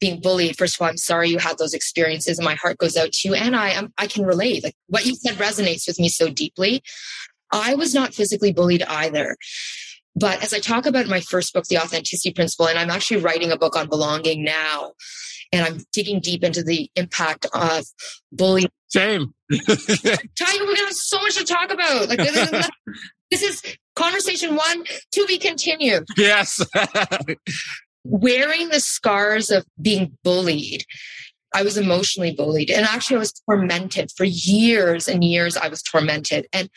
being 0.00 0.20
bullied. 0.20 0.56
First 0.56 0.76
of 0.76 0.82
all, 0.82 0.88
I'm 0.88 0.96
sorry 0.96 1.28
you 1.28 1.38
had 1.38 1.58
those 1.58 1.74
experiences 1.74 2.38
and 2.38 2.44
my 2.44 2.54
heart 2.54 2.78
goes 2.78 2.96
out 2.96 3.12
to 3.12 3.28
you. 3.28 3.34
And 3.34 3.54
I 3.54 3.82
I 3.98 4.06
can 4.06 4.24
relate. 4.24 4.64
Like 4.64 4.74
what 4.86 5.06
you 5.06 5.14
said 5.14 5.34
resonates 5.34 5.86
with 5.86 6.00
me 6.00 6.08
so 6.08 6.30
deeply. 6.30 6.82
I 7.52 7.74
was 7.74 7.94
not 7.94 8.14
physically 8.14 8.52
bullied 8.52 8.82
either. 8.84 9.36
But 10.16 10.42
as 10.42 10.52
I 10.52 10.58
talk 10.58 10.86
about 10.86 11.04
in 11.04 11.10
my 11.10 11.20
first 11.20 11.54
book, 11.54 11.64
The 11.64 11.78
Authenticity 11.78 12.32
Principle, 12.32 12.68
and 12.68 12.78
I'm 12.78 12.90
actually 12.90 13.20
writing 13.20 13.52
a 13.52 13.56
book 13.56 13.76
on 13.76 13.88
belonging 13.88 14.44
now, 14.44 14.92
and 15.52 15.64
I'm 15.64 15.84
digging 15.92 16.20
deep 16.20 16.44
into 16.44 16.62
the 16.62 16.90
impact 16.96 17.46
of 17.54 17.84
bullying. 18.32 18.68
Same. 18.88 19.32
Tayo, 19.52 20.60
we're 20.60 20.74
gonna 20.74 20.78
have 20.78 20.92
so 20.92 21.18
much 21.20 21.36
to 21.36 21.44
talk 21.44 21.72
about. 21.72 22.08
Like 22.08 22.18
this 23.30 23.42
is 23.42 23.62
conversation 23.96 24.56
one 24.56 24.84
to 25.12 25.26
be 25.26 25.38
continued. 25.38 26.04
Yes. 26.16 26.60
Wearing 28.04 28.70
the 28.70 28.80
scars 28.80 29.50
of 29.50 29.64
being 29.80 30.16
bullied. 30.24 30.84
I 31.52 31.62
was 31.62 31.76
emotionally 31.76 32.32
bullied 32.32 32.70
and 32.70 32.86
actually 32.86 33.16
I 33.16 33.20
was 33.20 33.32
tormented 33.32 34.10
for 34.16 34.24
years 34.24 35.08
and 35.08 35.24
years. 35.24 35.56
I 35.56 35.68
was 35.68 35.82
tormented. 35.82 36.46
And 36.52 36.70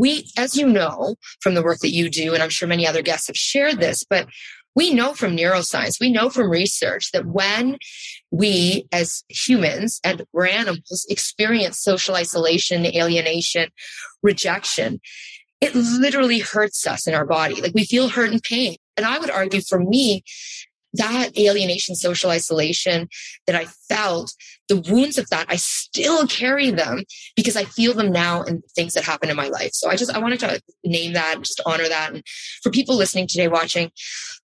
we, 0.00 0.30
as 0.38 0.56
you 0.56 0.66
know, 0.66 1.14
from 1.42 1.52
the 1.52 1.62
work 1.62 1.80
that 1.80 1.92
you 1.92 2.08
do, 2.08 2.32
and 2.32 2.42
I'm 2.42 2.48
sure 2.48 2.66
many 2.66 2.86
other 2.86 3.02
guests 3.02 3.26
have 3.26 3.36
shared 3.36 3.80
this, 3.80 4.02
but 4.02 4.26
we 4.74 4.94
know 4.94 5.12
from 5.12 5.36
neuroscience, 5.36 6.00
we 6.00 6.10
know 6.10 6.30
from 6.30 6.48
research 6.48 7.12
that 7.12 7.26
when 7.26 7.76
we 8.30 8.86
as 8.92 9.24
humans 9.28 10.00
and 10.02 10.24
we're 10.32 10.46
animals 10.46 11.06
experience 11.10 11.78
social 11.78 12.14
isolation, 12.14 12.86
alienation, 12.86 13.68
rejection, 14.22 15.00
it 15.60 15.74
literally 15.74 16.38
hurts 16.38 16.86
us 16.86 17.06
in 17.06 17.12
our 17.12 17.26
body. 17.26 17.60
Like 17.60 17.74
we 17.74 17.84
feel 17.84 18.08
hurt 18.08 18.30
and 18.30 18.42
pain. 18.42 18.76
And 18.96 19.04
I 19.04 19.18
would 19.18 19.30
argue 19.30 19.60
for 19.60 19.78
me, 19.78 20.24
that 20.94 21.38
alienation, 21.38 21.94
social 21.94 22.30
isolation 22.30 23.08
that 23.46 23.56
I 23.56 23.66
felt, 23.88 24.32
the 24.68 24.80
wounds 24.80 25.18
of 25.18 25.28
that, 25.30 25.46
I 25.48 25.56
still 25.56 26.26
carry 26.26 26.70
them 26.70 27.04
because 27.36 27.56
I 27.56 27.64
feel 27.64 27.94
them 27.94 28.12
now 28.12 28.42
in 28.42 28.62
things 28.74 28.94
that 28.94 29.04
happen 29.04 29.30
in 29.30 29.36
my 29.36 29.48
life. 29.48 29.70
So 29.72 29.88
I 29.90 29.96
just, 29.96 30.14
I 30.14 30.18
wanted 30.18 30.40
to 30.40 30.60
name 30.84 31.12
that, 31.14 31.38
just 31.42 31.60
honor 31.66 31.88
that. 31.88 32.12
And 32.12 32.22
for 32.62 32.70
people 32.70 32.96
listening 32.96 33.26
today, 33.26 33.48
watching, 33.48 33.90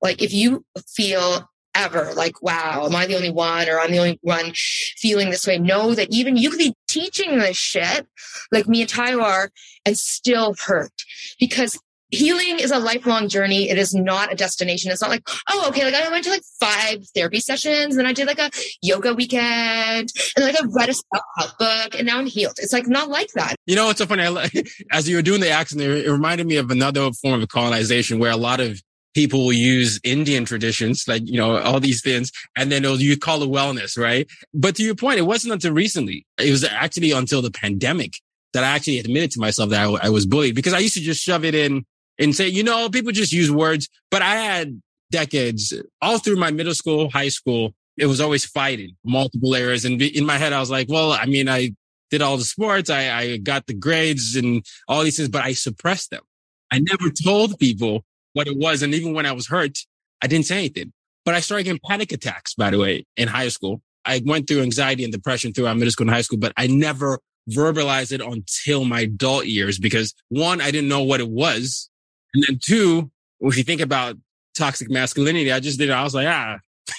like 0.02 0.22
if 0.22 0.32
you 0.32 0.64
feel 0.94 1.48
ever 1.74 2.12
like, 2.14 2.42
wow, 2.42 2.86
am 2.86 2.96
I 2.96 3.06
the 3.06 3.16
only 3.16 3.30
one 3.30 3.68
or 3.68 3.78
I'm 3.78 3.92
the 3.92 3.98
only 3.98 4.18
one 4.22 4.52
feeling 4.96 5.30
this 5.30 5.46
way? 5.46 5.58
Know 5.58 5.94
that 5.94 6.08
even 6.10 6.36
you 6.36 6.50
could 6.50 6.58
be 6.58 6.74
teaching 6.88 7.38
this 7.38 7.56
shit 7.56 8.06
like 8.50 8.66
me 8.66 8.80
and 8.80 8.90
Tayo 8.90 9.22
are 9.22 9.50
and 9.84 9.96
still 9.96 10.54
hurt 10.64 10.92
because 11.38 11.78
healing 12.10 12.58
is 12.60 12.70
a 12.70 12.78
lifelong 12.78 13.28
journey. 13.28 13.68
It 13.68 13.78
is 13.78 13.94
not 13.94 14.32
a 14.32 14.36
destination. 14.36 14.90
It's 14.90 15.02
not 15.02 15.10
like, 15.10 15.26
oh, 15.48 15.66
okay, 15.68 15.84
like 15.84 15.94
I 15.94 16.08
went 16.10 16.24
to 16.24 16.30
like 16.30 16.42
five 16.60 17.04
therapy 17.14 17.40
sessions 17.40 17.96
and 17.96 18.06
I 18.06 18.12
did 18.12 18.26
like 18.26 18.38
a 18.38 18.50
yoga 18.82 19.14
weekend 19.14 20.12
and 20.36 20.44
like 20.44 20.56
I 20.60 20.64
read 20.66 20.88
a 20.88 20.94
self-help 20.94 21.58
book 21.58 21.98
and 21.98 22.06
now 22.06 22.18
I'm 22.18 22.26
healed. 22.26 22.54
It's 22.58 22.72
like 22.72 22.86
not 22.86 23.08
like 23.08 23.30
that. 23.34 23.56
You 23.66 23.76
know, 23.76 23.90
it's 23.90 23.98
so 23.98 24.06
funny. 24.06 24.22
As 24.92 25.08
you 25.08 25.16
were 25.16 25.22
doing 25.22 25.40
the 25.40 25.50
accent, 25.50 25.82
it 25.82 26.10
reminded 26.10 26.46
me 26.46 26.56
of 26.56 26.70
another 26.70 27.10
form 27.12 27.42
of 27.42 27.48
colonization 27.48 28.18
where 28.18 28.30
a 28.30 28.36
lot 28.36 28.60
of 28.60 28.80
people 29.14 29.46
will 29.46 29.52
use 29.52 29.98
Indian 30.04 30.44
traditions, 30.44 31.04
like, 31.08 31.22
you 31.24 31.38
know, 31.38 31.56
all 31.56 31.80
these 31.80 32.02
things, 32.02 32.30
and 32.54 32.70
then 32.70 32.84
you 32.84 33.16
call 33.16 33.42
it 33.42 33.48
wellness, 33.48 33.96
right? 33.96 34.28
But 34.52 34.76
to 34.76 34.82
your 34.82 34.94
point, 34.94 35.18
it 35.18 35.22
wasn't 35.22 35.54
until 35.54 35.72
recently. 35.72 36.26
It 36.38 36.50
was 36.50 36.64
actually 36.64 37.12
until 37.12 37.40
the 37.40 37.50
pandemic 37.50 38.12
that 38.52 38.62
I 38.62 38.68
actually 38.68 38.98
admitted 38.98 39.30
to 39.32 39.40
myself 39.40 39.70
that 39.70 39.86
I, 39.86 40.06
I 40.06 40.08
was 40.10 40.26
bullied 40.26 40.54
because 40.54 40.74
I 40.74 40.78
used 40.80 40.94
to 40.94 41.00
just 41.00 41.22
shove 41.22 41.46
it 41.46 41.54
in 41.54 41.86
and 42.18 42.34
say, 42.34 42.48
you 42.48 42.62
know, 42.62 42.88
people 42.88 43.12
just 43.12 43.32
use 43.32 43.50
words, 43.50 43.88
but 44.10 44.22
I 44.22 44.36
had 44.36 44.80
decades 45.10 45.72
all 46.02 46.18
through 46.18 46.36
my 46.36 46.50
middle 46.50 46.74
school, 46.74 47.10
high 47.10 47.28
school. 47.28 47.74
It 47.96 48.06
was 48.06 48.20
always 48.20 48.44
fighting 48.44 48.96
multiple 49.04 49.54
areas. 49.54 49.84
And 49.84 50.00
in 50.00 50.26
my 50.26 50.36
head, 50.36 50.52
I 50.52 50.60
was 50.60 50.70
like, 50.70 50.88
well, 50.88 51.12
I 51.12 51.26
mean, 51.26 51.48
I 51.48 51.74
did 52.10 52.22
all 52.22 52.36
the 52.36 52.44
sports. 52.44 52.90
I, 52.90 53.18
I 53.18 53.36
got 53.38 53.66
the 53.66 53.74
grades 53.74 54.36
and 54.36 54.64
all 54.88 55.02
these 55.02 55.16
things, 55.16 55.28
but 55.28 55.44
I 55.44 55.52
suppressed 55.52 56.10
them. 56.10 56.22
I 56.70 56.80
never 56.80 57.10
told 57.10 57.58
people 57.58 58.04
what 58.32 58.46
it 58.46 58.56
was. 58.56 58.82
And 58.82 58.94
even 58.94 59.14
when 59.14 59.26
I 59.26 59.32
was 59.32 59.46
hurt, 59.46 59.78
I 60.22 60.26
didn't 60.26 60.46
say 60.46 60.58
anything, 60.58 60.92
but 61.24 61.34
I 61.34 61.40
started 61.40 61.64
getting 61.64 61.80
panic 61.88 62.12
attacks, 62.12 62.54
by 62.54 62.70
the 62.70 62.78
way, 62.78 63.06
in 63.16 63.28
high 63.28 63.48
school. 63.48 63.80
I 64.04 64.22
went 64.24 64.46
through 64.46 64.62
anxiety 64.62 65.04
and 65.04 65.12
depression 65.12 65.52
throughout 65.52 65.76
middle 65.76 65.90
school 65.90 66.06
and 66.06 66.14
high 66.14 66.22
school, 66.22 66.38
but 66.38 66.52
I 66.56 66.66
never 66.68 67.18
verbalized 67.50 68.12
it 68.12 68.20
until 68.20 68.84
my 68.84 69.00
adult 69.00 69.46
years 69.46 69.78
because 69.78 70.14
one, 70.28 70.60
I 70.60 70.70
didn't 70.70 70.88
know 70.88 71.02
what 71.02 71.20
it 71.20 71.28
was. 71.28 71.88
And 72.36 72.44
then 72.46 72.58
two, 72.62 73.10
if 73.40 73.56
you 73.56 73.64
think 73.64 73.80
about 73.80 74.16
toxic 74.56 74.90
masculinity, 74.90 75.50
I 75.50 75.60
just 75.60 75.78
did 75.78 75.88
it. 75.88 75.92
I 75.92 76.02
was 76.02 76.14
like, 76.14 76.26
ah, 76.26 76.58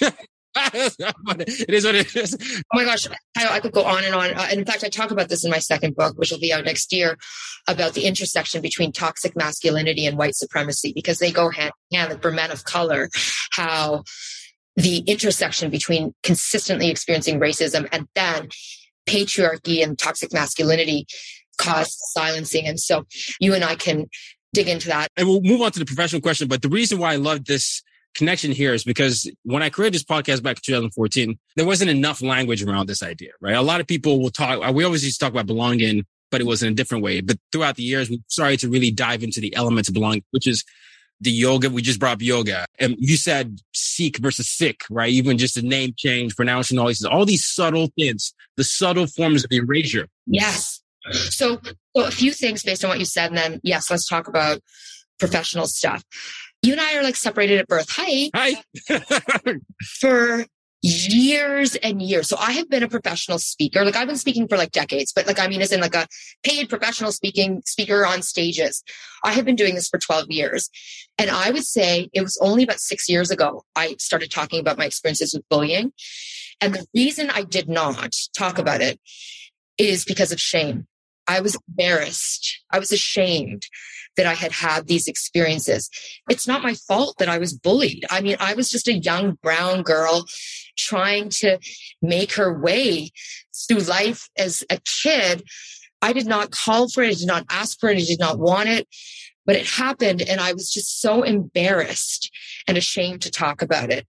it 0.56 1.70
is 1.70 1.84
what 1.84 1.94
it 1.94 2.16
is. 2.16 2.36
Oh 2.72 2.76
my 2.76 2.84
gosh, 2.84 3.06
I, 3.36 3.48
I 3.48 3.60
could 3.60 3.70
go 3.70 3.84
on 3.84 4.02
and 4.02 4.16
on. 4.16 4.34
Uh, 4.34 4.48
in 4.50 4.64
fact, 4.64 4.82
I 4.82 4.88
talk 4.88 5.12
about 5.12 5.28
this 5.28 5.44
in 5.44 5.50
my 5.52 5.60
second 5.60 5.94
book, 5.94 6.18
which 6.18 6.32
will 6.32 6.40
be 6.40 6.52
out 6.52 6.64
next 6.64 6.92
year, 6.92 7.16
about 7.68 7.92
the 7.92 8.04
intersection 8.04 8.60
between 8.60 8.90
toxic 8.90 9.36
masculinity 9.36 10.06
and 10.06 10.18
white 10.18 10.34
supremacy, 10.34 10.92
because 10.92 11.20
they 11.20 11.30
go 11.30 11.50
hand 11.50 11.70
in 11.92 11.98
hand. 11.98 12.10
Like 12.10 12.22
for 12.22 12.32
men 12.32 12.50
of 12.50 12.64
color, 12.64 13.08
how 13.52 14.02
the 14.74 14.98
intersection 15.06 15.70
between 15.70 16.14
consistently 16.24 16.90
experiencing 16.90 17.38
racism 17.38 17.88
and 17.92 18.08
then 18.16 18.48
patriarchy 19.08 19.84
and 19.84 19.96
toxic 19.96 20.32
masculinity 20.32 21.06
caused 21.58 21.96
silencing. 22.12 22.66
And 22.66 22.80
so 22.80 23.06
you 23.40 23.54
and 23.54 23.64
I 23.64 23.76
can 23.76 24.06
dig 24.52 24.68
into 24.68 24.88
that. 24.88 25.08
And 25.16 25.28
we'll 25.28 25.42
move 25.42 25.60
on 25.60 25.72
to 25.72 25.78
the 25.78 25.84
professional 25.84 26.22
question. 26.22 26.48
But 26.48 26.62
the 26.62 26.68
reason 26.68 26.98
why 26.98 27.12
I 27.12 27.16
love 27.16 27.44
this 27.44 27.82
connection 28.14 28.52
here 28.52 28.74
is 28.74 28.84
because 28.84 29.30
when 29.44 29.62
I 29.62 29.70
created 29.70 29.94
this 29.94 30.04
podcast 30.04 30.42
back 30.42 30.56
in 30.56 30.62
2014, 30.64 31.38
there 31.56 31.66
wasn't 31.66 31.90
enough 31.90 32.22
language 32.22 32.62
around 32.62 32.88
this 32.88 33.02
idea, 33.02 33.30
right? 33.40 33.54
A 33.54 33.62
lot 33.62 33.80
of 33.80 33.86
people 33.86 34.20
will 34.20 34.30
talk, 34.30 34.66
uh, 34.66 34.72
we 34.72 34.84
always 34.84 35.04
used 35.04 35.20
to 35.20 35.24
talk 35.24 35.32
about 35.32 35.46
belonging, 35.46 36.04
but 36.30 36.40
it 36.40 36.44
was 36.44 36.62
in 36.62 36.72
a 36.72 36.74
different 36.74 37.04
way. 37.04 37.20
But 37.20 37.38
throughout 37.52 37.76
the 37.76 37.82
years, 37.82 38.10
we 38.10 38.22
started 38.28 38.60
to 38.60 38.68
really 38.68 38.90
dive 38.90 39.22
into 39.22 39.40
the 39.40 39.54
elements 39.54 39.88
of 39.88 39.94
belonging, 39.94 40.24
which 40.30 40.46
is 40.46 40.64
the 41.20 41.30
yoga. 41.30 41.70
We 41.70 41.82
just 41.82 42.00
brought 42.00 42.14
up 42.14 42.22
yoga. 42.22 42.66
And 42.78 42.96
you 42.98 43.16
said 43.16 43.60
Sikh 43.72 44.18
versus 44.18 44.48
Sikh, 44.48 44.82
right? 44.90 45.10
Even 45.10 45.38
just 45.38 45.54
the 45.54 45.62
name 45.62 45.94
change, 45.96 46.36
pronouncing 46.36 46.78
all 46.78 46.88
these, 46.88 47.04
all 47.04 47.24
these 47.24 47.46
subtle 47.46 47.90
things, 47.96 48.34
the 48.56 48.64
subtle 48.64 49.06
forms 49.06 49.44
of 49.44 49.52
erasure. 49.52 50.08
Yes. 50.26 50.80
So, 51.10 51.60
a 52.06 52.10
few 52.10 52.32
things 52.32 52.62
based 52.62 52.84
on 52.84 52.88
what 52.88 52.98
you 52.98 53.04
said, 53.04 53.28
and 53.28 53.38
then 53.38 53.60
yes, 53.62 53.90
let's 53.90 54.06
talk 54.06 54.28
about 54.28 54.60
professional 55.18 55.66
stuff. 55.66 56.04
You 56.62 56.72
and 56.72 56.80
I 56.80 56.96
are 56.96 57.02
like 57.02 57.16
separated 57.16 57.58
at 57.58 57.68
birth. 57.68 57.88
Hi. 57.90 58.30
Hi. 58.34 58.62
for 60.00 60.46
years 60.82 61.74
and 61.76 62.00
years. 62.00 62.28
So 62.28 62.36
I 62.38 62.52
have 62.52 62.68
been 62.68 62.82
a 62.82 62.88
professional 62.88 63.38
speaker. 63.38 63.84
Like 63.84 63.96
I've 63.96 64.06
been 64.06 64.16
speaking 64.16 64.46
for 64.46 64.56
like 64.56 64.70
decades, 64.70 65.12
but 65.12 65.26
like 65.26 65.38
I 65.38 65.48
mean 65.48 65.60
as 65.60 65.72
in 65.72 65.80
like 65.80 65.94
a 65.94 66.06
paid 66.44 66.68
professional 66.68 67.10
speaking 67.10 67.62
speaker 67.66 68.06
on 68.06 68.22
stages. 68.22 68.84
I 69.24 69.32
have 69.32 69.44
been 69.44 69.56
doing 69.56 69.74
this 69.74 69.88
for 69.88 69.98
12 69.98 70.26
years. 70.30 70.70
And 71.18 71.30
I 71.30 71.50
would 71.50 71.64
say 71.64 72.08
it 72.12 72.22
was 72.22 72.38
only 72.40 72.62
about 72.62 72.78
6 72.78 73.08
years 73.08 73.30
ago 73.30 73.64
I 73.74 73.96
started 73.98 74.30
talking 74.30 74.60
about 74.60 74.78
my 74.78 74.84
experiences 74.84 75.34
with 75.34 75.48
bullying. 75.48 75.92
And 76.60 76.74
the 76.74 76.86
reason 76.94 77.30
I 77.30 77.42
did 77.42 77.68
not 77.68 78.12
talk 78.36 78.58
about 78.58 78.80
it 78.80 79.00
is 79.78 80.04
because 80.04 80.32
of 80.32 80.40
shame. 80.40 80.86
I 81.28 81.40
was 81.40 81.56
embarrassed. 81.68 82.64
I 82.70 82.78
was 82.78 82.90
ashamed 82.90 83.66
that 84.16 84.26
I 84.26 84.34
had 84.34 84.50
had 84.50 84.86
these 84.86 85.06
experiences. 85.06 85.90
It's 86.28 86.48
not 86.48 86.62
my 86.62 86.74
fault 86.74 87.16
that 87.18 87.28
I 87.28 87.38
was 87.38 87.52
bullied. 87.52 88.04
I 88.10 88.20
mean, 88.20 88.36
I 88.40 88.54
was 88.54 88.70
just 88.70 88.88
a 88.88 88.98
young 88.98 89.38
brown 89.42 89.82
girl 89.82 90.24
trying 90.76 91.28
to 91.28 91.58
make 92.02 92.32
her 92.32 92.58
way 92.58 93.10
through 93.68 93.78
life 93.80 94.28
as 94.36 94.64
a 94.70 94.80
kid. 95.02 95.44
I 96.02 96.12
did 96.12 96.26
not 96.26 96.50
call 96.50 96.88
for 96.88 97.02
it. 97.02 97.10
I 97.10 97.14
did 97.14 97.26
not 97.26 97.46
ask 97.50 97.78
for 97.78 97.90
it. 97.90 97.98
I 97.98 98.04
did 98.04 98.18
not 98.18 98.38
want 98.38 98.68
it, 98.68 98.88
but 99.46 99.56
it 99.56 99.66
happened. 99.66 100.22
And 100.22 100.40
I 100.40 100.52
was 100.52 100.72
just 100.72 101.00
so 101.00 101.22
embarrassed 101.22 102.30
and 102.66 102.76
ashamed 102.76 103.22
to 103.22 103.30
talk 103.30 103.62
about 103.62 103.90
it 103.90 104.06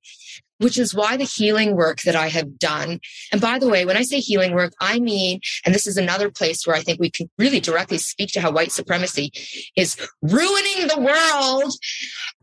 which 0.60 0.78
is 0.78 0.94
why 0.94 1.18
the 1.18 1.24
healing 1.24 1.76
work 1.76 2.02
that 2.02 2.16
I 2.16 2.28
have 2.28 2.60
done. 2.60 3.00
And 3.32 3.42
by 3.42 3.60
the 3.60 3.68
way, 3.68 3.86
when 3.86 3.98
I 3.98 4.04
say 4.04 4.20
healing 4.20 4.54
work, 4.54 4.74
I 4.80 5.00
mean, 5.00 5.40
and 5.66 5.74
this 5.74 5.88
is 5.88 5.98
another 5.98 6.30
place 6.30 6.66
where 6.66 6.76
I 6.76 6.82
think 6.82 7.00
we 7.00 7.10
can 7.10 7.30
really 7.38 7.60
directly 7.60 7.98
speak 7.98 8.32
to 8.34 8.42
how 8.42 8.52
white 8.52 8.72
supremacy 8.72 9.32
is 9.76 9.98
ruining 10.22 10.88
the 10.88 11.00
world 11.00 11.74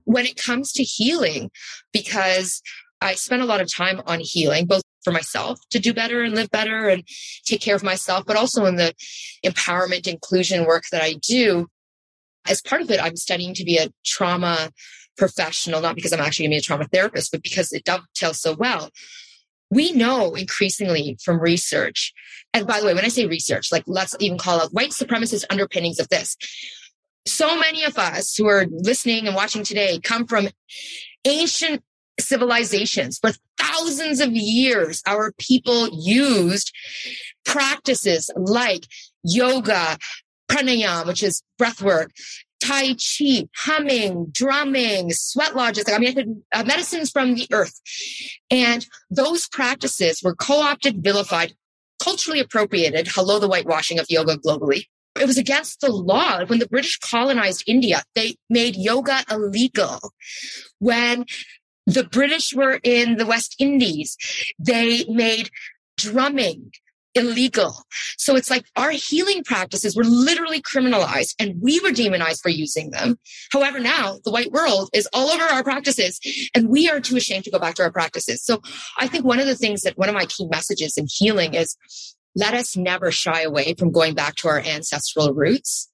when 0.04 0.26
it 0.26 0.36
comes 0.36 0.72
to 0.72 0.82
healing, 0.82 1.50
because 1.92 2.62
I 3.00 3.14
spent 3.14 3.42
a 3.42 3.46
lot 3.46 3.60
of 3.60 3.72
time 3.72 4.00
on 4.06 4.20
healing, 4.20 4.66
both 4.66 4.82
for 5.04 5.12
myself 5.12 5.60
to 5.70 5.78
do 5.78 5.92
better 5.92 6.22
and 6.22 6.34
live 6.34 6.50
better 6.50 6.88
and 6.88 7.04
take 7.44 7.60
care 7.60 7.76
of 7.76 7.82
myself, 7.82 8.24
but 8.26 8.36
also 8.36 8.64
in 8.64 8.76
the 8.76 8.94
empowerment 9.44 10.08
inclusion 10.08 10.64
work 10.64 10.84
that 10.90 11.02
I 11.02 11.14
do. 11.14 11.68
As 12.48 12.62
part 12.62 12.82
of 12.82 12.90
it, 12.90 13.02
I'm 13.02 13.16
studying 13.16 13.54
to 13.54 13.64
be 13.64 13.76
a 13.78 13.88
trauma 14.04 14.70
professional, 15.16 15.80
not 15.80 15.94
because 15.94 16.12
I'm 16.12 16.20
actually 16.20 16.44
going 16.44 16.52
to 16.52 16.54
be 16.54 16.58
a 16.58 16.62
trauma 16.62 16.84
therapist, 16.84 17.32
but 17.32 17.42
because 17.42 17.72
it 17.72 17.84
dovetails 17.84 18.40
so 18.40 18.54
well. 18.54 18.90
We 19.70 19.92
know 19.92 20.34
increasingly 20.34 21.18
from 21.24 21.40
research, 21.40 22.12
and 22.54 22.66
by 22.66 22.80
the 22.80 22.86
way, 22.86 22.94
when 22.94 23.04
I 23.04 23.08
say 23.08 23.26
research, 23.26 23.72
like 23.72 23.84
let's 23.86 24.14
even 24.20 24.38
call 24.38 24.60
out 24.60 24.72
white 24.72 24.90
supremacist 24.90 25.44
underpinnings 25.50 25.98
of 25.98 26.08
this. 26.08 26.36
So 27.26 27.58
many 27.58 27.82
of 27.82 27.98
us 27.98 28.36
who 28.36 28.46
are 28.46 28.66
listening 28.70 29.26
and 29.26 29.34
watching 29.34 29.64
today 29.64 29.98
come 29.98 30.26
from 30.26 30.48
ancient 31.24 31.82
civilizations. 32.20 33.18
For 33.18 33.32
thousands 33.58 34.20
of 34.20 34.32
years, 34.32 35.02
our 35.06 35.32
people 35.38 35.88
used 35.92 36.72
practices 37.44 38.30
like 38.36 38.86
yoga, 39.22 39.98
pranayama, 40.48 41.06
which 41.06 41.22
is 41.22 41.42
breath 41.58 41.82
work, 41.82 42.12
Tai 42.60 42.94
Chi, 42.94 43.48
humming, 43.54 44.26
drumming, 44.32 45.12
sweat 45.12 45.54
lodges. 45.54 45.84
I 45.88 45.98
mean, 45.98 46.08
I 46.08 46.14
could, 46.14 46.42
uh, 46.52 46.64
medicines 46.64 47.10
from 47.10 47.34
the 47.34 47.46
earth. 47.52 47.80
And 48.50 48.86
those 49.10 49.48
practices 49.48 50.22
were 50.22 50.34
co 50.34 50.60
opted, 50.62 51.02
vilified, 51.02 51.54
culturally 52.02 52.40
appropriated. 52.40 53.08
Hello, 53.08 53.38
the 53.38 53.48
whitewashing 53.48 53.98
of 53.98 54.06
yoga 54.08 54.36
globally. 54.36 54.84
It 55.20 55.26
was 55.26 55.38
against 55.38 55.80
the 55.80 55.90
law. 55.90 56.44
When 56.44 56.58
the 56.58 56.68
British 56.68 56.98
colonized 56.98 57.64
India, 57.66 58.02
they 58.14 58.36
made 58.50 58.76
yoga 58.76 59.24
illegal. 59.30 60.12
When 60.78 61.24
the 61.86 62.04
British 62.04 62.54
were 62.54 62.80
in 62.82 63.16
the 63.16 63.26
West 63.26 63.56
Indies, 63.58 64.16
they 64.58 65.04
made 65.08 65.50
drumming 65.96 66.72
illegal. 67.16 67.82
So 68.18 68.36
it's 68.36 68.50
like 68.50 68.64
our 68.76 68.90
healing 68.90 69.42
practices 69.44 69.96
were 69.96 70.04
literally 70.04 70.60
criminalized 70.60 71.34
and 71.40 71.54
we 71.60 71.80
were 71.80 71.92
demonized 71.92 72.42
for 72.42 72.50
using 72.50 72.90
them. 72.90 73.18
However, 73.52 73.80
now 73.80 74.18
the 74.24 74.30
white 74.30 74.52
world 74.52 74.90
is 74.92 75.08
all 75.12 75.30
over 75.30 75.44
our 75.44 75.64
practices 75.64 76.20
and 76.54 76.68
we 76.68 76.88
are 76.88 77.00
too 77.00 77.16
ashamed 77.16 77.44
to 77.44 77.50
go 77.50 77.58
back 77.58 77.74
to 77.76 77.82
our 77.82 77.92
practices. 77.92 78.42
So 78.42 78.60
I 78.98 79.08
think 79.08 79.24
one 79.24 79.40
of 79.40 79.46
the 79.46 79.56
things 79.56 79.82
that 79.82 79.98
one 79.98 80.08
of 80.08 80.14
my 80.14 80.26
key 80.26 80.46
messages 80.46 80.96
in 80.96 81.06
healing 81.10 81.54
is 81.54 81.76
let 82.34 82.54
us 82.54 82.76
never 82.76 83.10
shy 83.10 83.42
away 83.42 83.74
from 83.78 83.90
going 83.90 84.14
back 84.14 84.34
to 84.36 84.48
our 84.48 84.60
ancestral 84.60 85.32
roots 85.32 85.90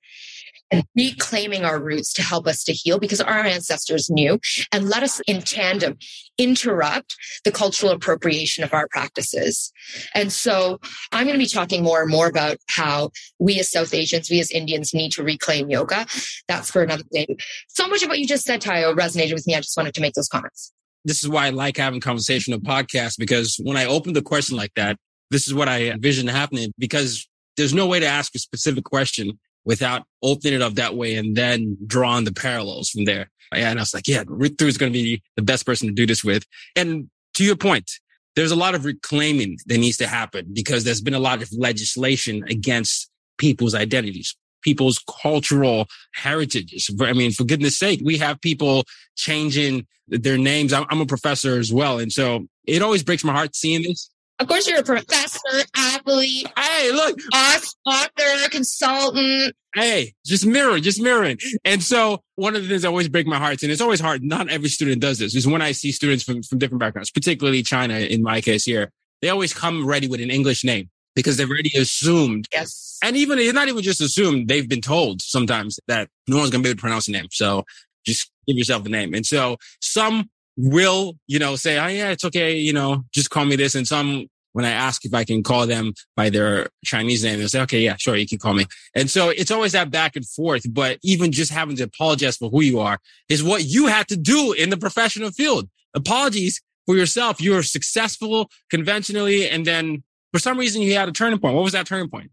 reclaiming 0.97 1.65
our 1.65 1.81
roots 1.81 2.13
to 2.15 2.23
help 2.23 2.47
us 2.47 2.65
to 2.65 2.73
heal 2.73 2.99
because 2.99 3.21
our 3.21 3.41
ancestors 3.41 4.09
knew 4.11 4.39
and 4.73 4.89
let 4.89 5.03
us 5.03 5.21
in 5.27 5.41
tandem 5.43 5.97
interrupt 6.39 7.15
the 7.45 7.53
cultural 7.53 7.93
appropriation 7.93 8.65
of 8.65 8.73
our 8.73 8.89
practices. 8.89 9.73
And 10.15 10.33
so 10.33 10.81
I'm 11.13 11.25
going 11.27 11.35
to 11.35 11.39
be 11.39 11.47
talking 11.47 11.83
more 11.83 12.03
and 12.03 12.11
more 12.11 12.27
about 12.27 12.57
how 12.69 13.11
we 13.39 13.61
as 13.61 13.71
South 13.71 13.93
Asians, 13.95 14.31
we 14.31 14.41
as 14.41 14.51
Indians 14.51 14.95
need 14.95 15.13
to 15.13 15.23
reclaim 15.23 15.71
yoga. 15.71 16.07
That's 16.49 16.71
for 16.71 16.83
another 16.83 17.05
day. 17.13 17.27
So 17.69 17.87
much 17.87 18.03
of 18.03 18.09
what 18.09 18.19
you 18.19 18.27
just 18.27 18.45
said, 18.45 18.61
Tayo, 18.61 18.95
resonated 18.97 19.35
with 19.35 19.47
me. 19.47 19.55
I 19.55 19.61
just 19.61 19.77
wanted 19.77 19.95
to 19.95 20.01
make 20.01 20.15
those 20.15 20.29
comments. 20.29 20.73
This 21.05 21.23
is 21.23 21.29
why 21.29 21.47
I 21.47 21.51
like 21.51 21.77
having 21.77 22.01
conversation 22.01 22.59
podcasts 22.61 23.19
because 23.19 23.59
when 23.63 23.77
I 23.77 23.87
open 23.87 24.13
the 24.13 24.23
question 24.23 24.57
like 24.57 24.73
that, 24.77 24.97
this 25.31 25.49
is 25.49 25.55
what 25.55 25.69
I 25.69 25.89
envision 25.89 26.29
happening 26.29 26.73
because 26.79 27.29
there's 27.57 27.75
no 27.75 27.87
way 27.87 28.01
to 28.01 28.07
ask 28.07 28.35
a 28.35 28.39
specific 28.39 28.85
question 28.85 29.39
without 29.65 30.05
opening 30.23 30.55
it 30.55 30.63
up 30.63 30.75
that 30.75 30.97
way 30.97 31.15
and 31.15 31.37
then 31.37 31.77
drawing 31.87 32.25
the 32.25 32.33
parallels 32.33 32.91
from 32.91 33.05
there. 33.05 33.31
And 33.53 33.79
I 33.79 33.83
was 33.83 33.95
like, 33.95 34.09
yeah, 34.09 34.25
Ritu 34.25 34.63
is 34.63 34.79
going 34.79 34.93
to 34.93 34.99
be 34.99 35.23
the 35.37 35.43
best 35.43 35.67
person 35.67 35.89
to 35.89 35.95
do 35.95 36.07
this 36.07 36.25
with. 36.25 36.45
And 36.75 37.11
to 37.35 37.45
your 37.45 37.57
point, 37.57 37.91
there's 38.35 38.51
a 38.51 38.57
lot 38.57 38.75
of 38.75 38.85
reclaiming 38.85 39.59
that 39.67 39.79
needs 39.79 39.99
to 39.99 40.07
happen 40.07 40.47
because 40.53 40.85
there's 40.85 41.03
been 41.03 41.15
a 41.15 41.21
lot 41.21 41.43
of 41.43 41.53
legislation 41.53 42.45
against 42.49 43.11
people's 43.37 43.75
identities, 43.75 44.35
people's 44.63 45.05
cultural 45.23 45.87
heritages. 46.15 46.91
I 47.01 47.13
mean, 47.13 47.33
for 47.33 47.45
goodness 47.45 47.79
sake, 47.79 48.01
we 48.03 48.19
have 48.19 48.41
people 48.41 48.85
changing 49.17 49.87
their 50.09 50.39
names. 50.39 50.73
I'm 50.73 51.01
a 51.01 51.07
professor 51.07 51.59
as 51.59 51.73
well. 51.73 51.99
And 51.99 52.13
so 52.13 52.47
it 52.67 52.83
always 52.83 53.03
breaks 53.03 53.25
my 53.25 53.33
heart 53.33 53.55
seeing 53.55 53.83
this 53.83 54.11
of 54.43 54.49
course, 54.49 54.69
you're 54.69 54.81
a 54.81 54.83
professor, 54.83 55.39
athlete. 55.77 56.47
Hey, 56.59 56.91
look, 56.93 57.19
author, 57.33 58.49
consultant. 58.51 59.55
Hey, 59.75 60.13
just 60.27 60.45
mirroring, 60.45 60.83
just 60.83 61.01
mirroring. 61.01 61.39
And 61.65 61.83
so 61.83 62.23
one 62.35 62.57
of 62.57 62.63
the 62.63 62.69
things 62.69 62.83
that 62.83 62.89
always 62.89 63.09
break 63.09 63.27
my 63.27 63.39
heart, 63.39 63.63
and 63.63 63.71
it's 63.71 63.81
always 63.81 64.01
hard, 64.01 64.23
not 64.23 64.51
every 64.51 64.69
student 64.69 65.01
does 65.01 65.19
this, 65.19 65.35
is 65.35 65.47
when 65.47 65.63
I 65.63 65.73
see 65.73 65.93
students 65.93 66.25
from, 66.25 66.43
from 66.43 66.59
different 66.59 66.81
backgrounds, 66.81 67.11
particularly 67.11 67.63
China 67.63 67.95
in 67.95 68.23
my 68.23 68.41
case 68.41 68.65
here, 68.65 68.91
they 69.23 69.29
always 69.29 69.55
come 69.55 69.87
ready 69.87 70.09
with 70.09 70.21
an 70.21 70.31
English 70.31 70.65
name 70.65 70.91
because 71.15 71.37
they've 71.37 71.49
already 71.49 71.73
assumed. 71.79 72.47
Yes. 72.53 72.99
And 73.05 73.17
even, 73.17 73.39
it's 73.39 73.55
not 73.55 73.69
even 73.69 73.83
just 73.83 74.01
assumed, 74.01 74.49
they've 74.49 74.69
been 74.69 74.81
told 74.81 75.23
sometimes 75.23 75.79
that 75.87 76.09
no 76.27 76.39
one's 76.39 76.51
going 76.51 76.63
to 76.63 76.67
be 76.67 76.71
able 76.71 76.79
to 76.79 76.81
pronounce 76.81 77.07
the 77.07 77.13
name. 77.13 77.29
So 77.31 77.65
just 78.05 78.31
give 78.49 78.57
yourself 78.57 78.85
a 78.87 78.89
name. 78.89 79.15
And 79.15 79.25
so 79.25 79.57
some 79.81 80.29
will, 80.57 81.15
you 81.27 81.39
know, 81.39 81.57
say, 81.57 81.79
oh 81.79 81.87
yeah, 81.87 82.11
it's 82.11 82.25
okay, 82.25 82.57
you 82.57 82.73
know, 82.73 83.05
just 83.15 83.31
call 83.31 83.45
me 83.45 83.57
this. 83.57 83.75
And 83.75 83.87
some 83.87 84.27
when 84.53 84.65
I 84.65 84.71
ask 84.71 85.05
if 85.05 85.15
I 85.15 85.25
can 85.25 85.43
call 85.43 85.67
them 85.67 85.95
by 86.17 86.31
their 86.31 86.69
Chinese 86.85 87.25
name, 87.25 87.39
they'll 87.39 87.49
say, 87.49 87.63
okay, 87.63 87.81
yeah, 87.81 87.97
sure, 87.97 88.17
you 88.17 88.27
can 88.27 88.39
call 88.39 88.55
me. 88.55 88.67
And 88.95 89.11
so 89.11 89.31
it's 89.31 89.51
always 89.51 89.73
that 89.73 89.91
back 89.91 90.17
and 90.17 90.27
forth. 90.27 90.63
But 90.73 90.99
even 91.03 91.33
just 91.33 91.51
having 91.51 91.77
to 91.77 91.85
apologize 91.85 92.37
for 92.37 92.51
who 92.51 92.63
you 92.63 92.81
are 92.81 92.99
is 93.29 93.43
what 93.43 93.65
you 93.65 93.87
had 93.87 94.09
to 94.09 94.17
do 94.17 94.53
in 94.53 94.71
the 94.71 94.77
professional 94.77 95.31
field. 95.31 95.69
Apologies 95.95 96.61
for 96.87 96.97
yourself. 96.97 97.41
You 97.41 97.53
were 97.53 97.63
successful 97.63 98.51
conventionally. 98.71 99.49
And 99.49 99.67
then 99.67 100.03
for 100.33 100.39
some 100.39 100.59
reason 100.59 100.83
you 100.83 100.95
had 100.95 101.09
a 101.09 101.13
turning 101.13 101.39
point. 101.39 101.55
What 101.55 101.65
was 101.65 101.73
that 101.73 101.87
turning 101.87 102.09
point? 102.09 102.31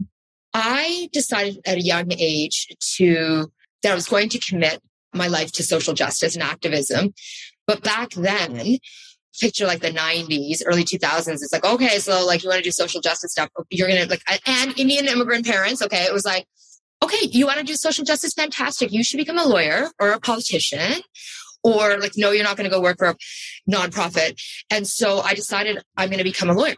I 0.54 1.10
decided 1.14 1.60
at 1.66 1.78
a 1.78 1.82
young 1.82 2.12
age 2.12 2.68
to, 2.98 3.52
that 3.84 3.92
I 3.92 3.96
was 3.96 4.08
going 4.08 4.30
to 4.30 4.40
commit 4.40 4.82
my 5.14 5.28
life 5.28 5.52
to 5.54 5.64
social 5.64 5.94
justice 5.94 6.36
and 6.36 6.44
activism. 6.44 7.14
But 7.68 7.84
back 7.84 8.12
then, 8.12 8.78
picture 9.40 9.66
like 9.66 9.82
the 9.82 9.92
90s, 9.92 10.62
early 10.66 10.84
2000s. 10.84 11.28
It's 11.28 11.54
like, 11.54 11.66
okay, 11.66 12.00
so 12.00 12.26
like 12.26 12.44
you 12.44 12.50
want 12.50 12.60
to 12.60 12.64
do 12.64 12.72
social 12.72 13.02
justice 13.02 13.32
stuff. 13.32 13.50
You're 13.70 13.88
going 13.88 14.02
to 14.02 14.10
like, 14.10 14.24
and 14.46 14.78
Indian 14.80 15.08
immigrant 15.08 15.46
parents. 15.46 15.82
Okay. 15.82 16.04
It 16.04 16.14
was 16.14 16.26
like, 16.26 16.46
okay, 17.04 17.28
you 17.28 17.46
want 17.46 17.60
to 17.60 17.64
do 17.66 17.76
social 17.76 18.04
justice? 18.04 18.34
Fantastic. 18.34 18.92
You 18.92 19.04
should 19.04 19.18
become 19.18 19.38
a 19.38 19.46
lawyer 19.46 19.90
or 20.00 20.12
a 20.12 20.20
politician 20.20 21.02
or 21.64 21.98
like, 21.98 22.14
no, 22.18 22.32
you're 22.32 22.44
not 22.44 22.58
going 22.58 22.70
to 22.70 22.76
go 22.76 22.82
work 22.82 22.98
for 22.98 23.08
a 23.08 23.16
nonprofit. 23.70 24.42
And 24.70 24.88
so 24.88 25.20
I 25.20 25.34
decided 25.34 25.82
I'm 25.98 26.10
going 26.10 26.20
to 26.20 26.24
become 26.24 26.50
a 26.50 26.54
lawyer. 26.54 26.76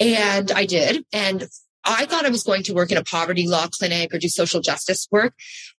And 0.00 0.50
I 0.50 0.66
did. 0.66 1.04
And 1.12 1.48
I 1.84 2.06
thought 2.06 2.24
I 2.24 2.30
was 2.30 2.44
going 2.44 2.62
to 2.64 2.74
work 2.74 2.90
in 2.90 2.96
a 2.96 3.04
poverty 3.04 3.48
law 3.48 3.66
clinic 3.66 4.14
or 4.14 4.18
do 4.18 4.28
social 4.28 4.60
justice 4.60 5.08
work. 5.10 5.34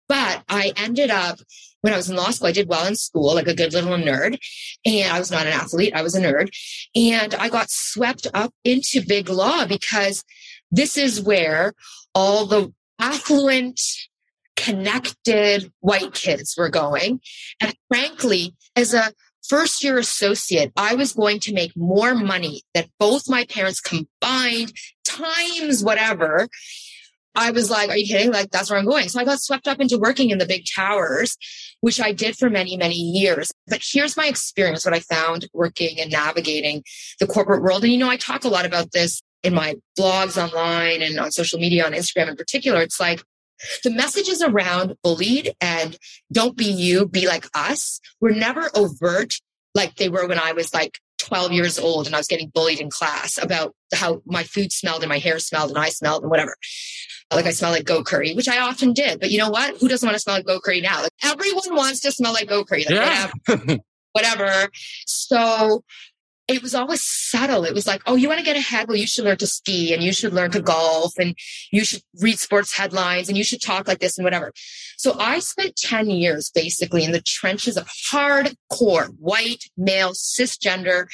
But 0.08 0.42
I 0.48 0.72
ended 0.76 1.10
up 1.10 1.38
when 1.82 1.92
I 1.92 1.96
was 1.96 2.08
in 2.08 2.16
law 2.16 2.30
school, 2.30 2.48
I 2.48 2.52
did 2.52 2.68
well 2.68 2.86
in 2.86 2.96
school, 2.96 3.34
like 3.34 3.48
a 3.48 3.54
good 3.54 3.74
little 3.74 3.90
nerd. 3.90 4.38
And 4.86 5.12
I 5.12 5.18
was 5.18 5.30
not 5.30 5.46
an 5.46 5.52
athlete, 5.52 5.94
I 5.94 6.02
was 6.02 6.14
a 6.14 6.20
nerd. 6.20 6.50
And 6.96 7.34
I 7.34 7.48
got 7.48 7.70
swept 7.70 8.26
up 8.32 8.54
into 8.64 9.04
big 9.06 9.28
law 9.28 9.66
because 9.66 10.24
this 10.70 10.96
is 10.96 11.20
where 11.20 11.74
all 12.14 12.46
the 12.46 12.72
affluent, 12.98 13.80
connected 14.54 15.72
white 15.80 16.14
kids 16.14 16.54
were 16.56 16.68
going. 16.68 17.20
And 17.60 17.74
frankly, 17.88 18.54
as 18.76 18.94
a 18.94 19.12
first 19.48 19.82
year 19.82 19.98
associate, 19.98 20.72
I 20.76 20.94
was 20.94 21.12
going 21.12 21.40
to 21.40 21.52
make 21.52 21.76
more 21.76 22.14
money 22.14 22.62
than 22.74 22.84
both 23.00 23.28
my 23.28 23.44
parents 23.46 23.80
combined 23.80 24.72
times 25.04 25.82
whatever 25.82 26.48
I 27.34 27.50
was 27.50 27.70
like, 27.70 27.88
are 27.88 27.96
you 27.96 28.06
kidding? 28.06 28.32
Like, 28.32 28.50
that's 28.50 28.70
where 28.70 28.78
I'm 28.78 28.86
going. 28.86 29.08
So 29.08 29.20
I 29.20 29.24
got 29.24 29.40
swept 29.40 29.66
up 29.66 29.80
into 29.80 29.98
working 29.98 30.30
in 30.30 30.38
the 30.38 30.46
big 30.46 30.64
towers, 30.74 31.36
which 31.82 32.00
I 32.00 32.12
did 32.12 32.36
for 32.36 32.48
many, 32.48 32.76
many 32.76 32.94
years. 32.94 33.52
But 33.66 33.82
here's 33.84 34.16
my 34.16 34.26
experience, 34.26 34.84
what 34.84 34.94
I 34.94 35.00
found 35.00 35.46
working 35.52 36.00
and 36.00 36.10
navigating 36.10 36.82
the 37.20 37.26
corporate 37.26 37.62
world. 37.62 37.84
And, 37.84 37.92
you 37.92 37.98
know, 37.98 38.08
I 38.08 38.16
talk 38.16 38.44
a 38.44 38.48
lot 38.48 38.64
about 38.64 38.92
this 38.92 39.20
in 39.42 39.52
my 39.52 39.74
blogs 39.98 40.42
online 40.42 41.02
and 41.02 41.18
on 41.18 41.32
social 41.32 41.58
media, 41.58 41.84
on 41.84 41.92
Instagram 41.92 42.28
in 42.28 42.36
particular. 42.36 42.80
It's 42.80 42.98
like, 42.98 43.22
the 43.84 43.90
messages 43.90 44.42
around 44.42 44.96
bullied 45.04 45.54
and 45.60 45.96
don't 46.32 46.56
be 46.56 46.64
you, 46.64 47.06
be 47.06 47.28
like 47.28 47.46
us 47.54 48.00
were 48.20 48.32
never 48.32 48.68
overt 48.74 49.34
like 49.74 49.94
they 49.96 50.08
were 50.08 50.26
when 50.26 50.38
I 50.38 50.52
was 50.52 50.74
like 50.74 50.98
12 51.26 51.52
years 51.52 51.78
old 51.78 52.06
and 52.06 52.14
I 52.14 52.18
was 52.18 52.26
getting 52.26 52.50
bullied 52.54 52.80
in 52.80 52.90
class 52.90 53.38
about 53.42 53.74
how 53.94 54.22
my 54.26 54.42
food 54.42 54.72
smelled 54.72 55.02
and 55.02 55.08
my 55.08 55.18
hair 55.18 55.38
smelled 55.38 55.70
and 55.70 55.78
I 55.78 55.88
smelled 55.88 56.22
and 56.22 56.30
whatever 56.30 56.56
like 57.34 57.46
I 57.46 57.50
smell 57.50 57.70
like 57.70 57.84
goat 57.84 58.06
curry, 58.06 58.34
which 58.34 58.48
I 58.48 58.58
often 58.58 58.92
did. 58.92 59.20
But 59.20 59.30
you 59.30 59.38
know 59.38 59.50
what? 59.50 59.78
Who 59.78 59.88
doesn't 59.88 60.06
want 60.06 60.16
to 60.16 60.20
smell 60.20 60.36
like 60.36 60.46
goat 60.46 60.62
curry 60.62 60.80
now? 60.80 61.02
Like 61.02 61.12
everyone 61.22 61.74
wants 61.74 62.00
to 62.00 62.12
smell 62.12 62.32
like 62.32 62.48
goat 62.48 62.68
curry. 62.68 62.84
Like 62.84 62.94
yeah. 62.94 63.30
whatever. 63.46 63.80
whatever. 64.12 64.68
So 65.06 65.84
it 66.48 66.62
was 66.62 66.74
always 66.74 67.02
subtle. 67.04 67.64
It 67.64 67.74
was 67.74 67.86
like, 67.86 68.02
oh, 68.06 68.16
you 68.16 68.28
want 68.28 68.40
to 68.40 68.44
get 68.44 68.56
ahead? 68.56 68.88
Well, 68.88 68.96
you 68.96 69.06
should 69.06 69.24
learn 69.24 69.38
to 69.38 69.46
ski 69.46 69.94
and 69.94 70.02
you 70.02 70.12
should 70.12 70.32
learn 70.32 70.50
to 70.52 70.60
golf 70.60 71.12
and 71.18 71.36
you 71.70 71.84
should 71.84 72.02
read 72.20 72.38
sports 72.38 72.76
headlines 72.76 73.28
and 73.28 73.38
you 73.38 73.44
should 73.44 73.62
talk 73.62 73.86
like 73.86 74.00
this 74.00 74.18
and 74.18 74.24
whatever. 74.24 74.52
So 74.96 75.18
I 75.18 75.38
spent 75.38 75.76
10 75.76 76.10
years 76.10 76.50
basically 76.54 77.04
in 77.04 77.12
the 77.12 77.22
trenches 77.22 77.76
of 77.76 77.88
hardcore 78.12 79.08
white, 79.18 79.64
male, 79.76 80.12
cisgender, 80.12 81.06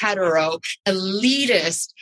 hetero, 0.00 0.58
elitist 0.86 1.92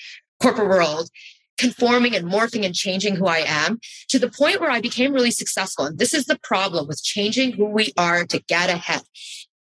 corporate 0.41 0.69
world 0.69 1.11
conforming 1.59 2.15
and 2.15 2.27
morphing 2.27 2.65
and 2.65 2.75
changing 2.75 3.17
who 3.17 3.27
I 3.27 3.43
am 3.45 3.81
to 4.09 4.19
the 4.19 4.31
point 4.31 4.61
where 4.61 4.71
I 4.71 4.81
became 4.81 5.13
really 5.13 5.33
successful. 5.33 5.85
And 5.85 5.99
this 5.99 6.15
is 6.15 6.27
the 6.27 6.39
problem 6.43 6.87
with 6.87 7.03
changing 7.03 7.53
who 7.53 7.67
we 7.67 7.93
are 7.99 8.25
to 8.25 8.43
get 8.49 8.71
ahead. 8.71 9.03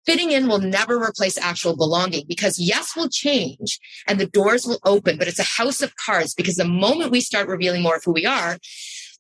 Fitting 0.04 0.32
in 0.32 0.48
will 0.48 0.58
never 0.58 1.00
replace 1.00 1.38
actual 1.38 1.76
belonging 1.76 2.24
because 2.26 2.58
yes, 2.58 2.94
we'll 2.96 3.08
change 3.08 3.78
and 4.06 4.18
the 4.18 4.26
doors 4.26 4.66
will 4.66 4.80
open, 4.84 5.16
but 5.16 5.28
it's 5.28 5.38
a 5.38 5.44
house 5.44 5.80
of 5.80 5.94
cards 5.96 6.34
because 6.34 6.56
the 6.56 6.64
moment 6.64 7.12
we 7.12 7.20
start 7.20 7.48
revealing 7.48 7.82
more 7.82 7.96
of 7.96 8.04
who 8.04 8.12
we 8.12 8.26
are, 8.26 8.58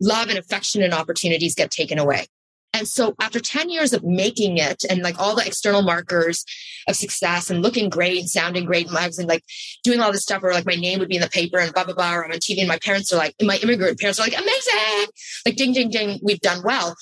love 0.00 0.28
and 0.28 0.38
affection 0.38 0.82
and 0.82 0.92
opportunities 0.92 1.54
get 1.54 1.70
taken 1.70 1.98
away. 1.98 2.26
And 2.74 2.88
so 2.88 3.14
after 3.20 3.38
10 3.38 3.68
years 3.68 3.92
of 3.92 4.02
making 4.02 4.56
it 4.58 4.82
and 4.88 5.02
like 5.02 5.18
all 5.18 5.36
the 5.36 5.46
external 5.46 5.82
markers 5.82 6.44
of 6.88 6.96
success 6.96 7.50
and 7.50 7.62
looking 7.62 7.90
great 7.90 8.18
and 8.18 8.28
sounding 8.28 8.64
great 8.64 8.88
and 8.88 8.96
I 8.96 9.06
was 9.06 9.18
in 9.18 9.26
like 9.26 9.44
doing 9.84 10.00
all 10.00 10.10
this 10.10 10.22
stuff 10.22 10.42
where 10.42 10.54
like 10.54 10.66
my 10.66 10.74
name 10.74 10.98
would 10.98 11.08
be 11.08 11.16
in 11.16 11.22
the 11.22 11.28
paper 11.28 11.58
and 11.58 11.72
blah, 11.72 11.84
blah, 11.84 11.94
blah, 11.94 12.14
or 12.14 12.24
I'm 12.24 12.32
on 12.32 12.38
TV 12.38 12.60
and 12.60 12.68
my 12.68 12.78
parents 12.78 13.12
are 13.12 13.18
like, 13.18 13.34
my 13.42 13.58
immigrant 13.62 14.00
parents 14.00 14.18
are 14.18 14.22
like, 14.22 14.38
amazing. 14.38 15.12
Like 15.44 15.56
ding, 15.56 15.72
ding, 15.72 15.90
ding, 15.90 16.18
we've 16.22 16.40
done 16.40 16.62
well. 16.64 16.96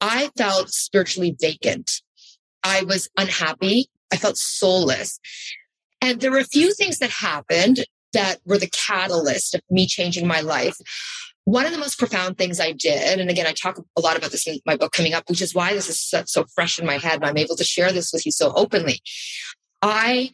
I 0.00 0.30
felt 0.36 0.70
spiritually 0.70 1.36
vacant. 1.40 2.02
I 2.64 2.82
was 2.82 3.08
unhappy. 3.16 3.86
I 4.12 4.16
felt 4.16 4.36
soulless. 4.36 5.18
And 6.00 6.20
there 6.20 6.30
were 6.30 6.38
a 6.38 6.44
few 6.44 6.72
things 6.74 6.98
that 6.98 7.10
happened 7.10 7.84
that 8.12 8.40
were 8.44 8.58
the 8.58 8.70
catalyst 8.70 9.54
of 9.54 9.62
me 9.70 9.86
changing 9.86 10.26
my 10.26 10.40
life 10.40 10.76
one 11.44 11.66
of 11.66 11.72
the 11.72 11.78
most 11.78 11.98
profound 11.98 12.38
things 12.38 12.60
I 12.60 12.72
did, 12.72 13.18
and 13.18 13.28
again, 13.28 13.46
I 13.46 13.52
talk 13.52 13.78
a 13.78 14.00
lot 14.00 14.16
about 14.16 14.30
this 14.30 14.46
in 14.46 14.60
my 14.64 14.76
book 14.76 14.92
coming 14.92 15.12
up, 15.12 15.28
which 15.28 15.42
is 15.42 15.54
why 15.54 15.72
this 15.72 15.88
is 15.88 16.14
so, 16.30 16.44
fresh 16.54 16.78
in 16.78 16.86
my 16.86 16.98
head 16.98 17.14
and 17.14 17.24
I'm 17.24 17.36
able 17.36 17.56
to 17.56 17.64
share 17.64 17.90
this 17.90 18.12
with 18.12 18.24
you 18.24 18.32
so 18.32 18.52
openly. 18.54 19.00
I 19.80 20.30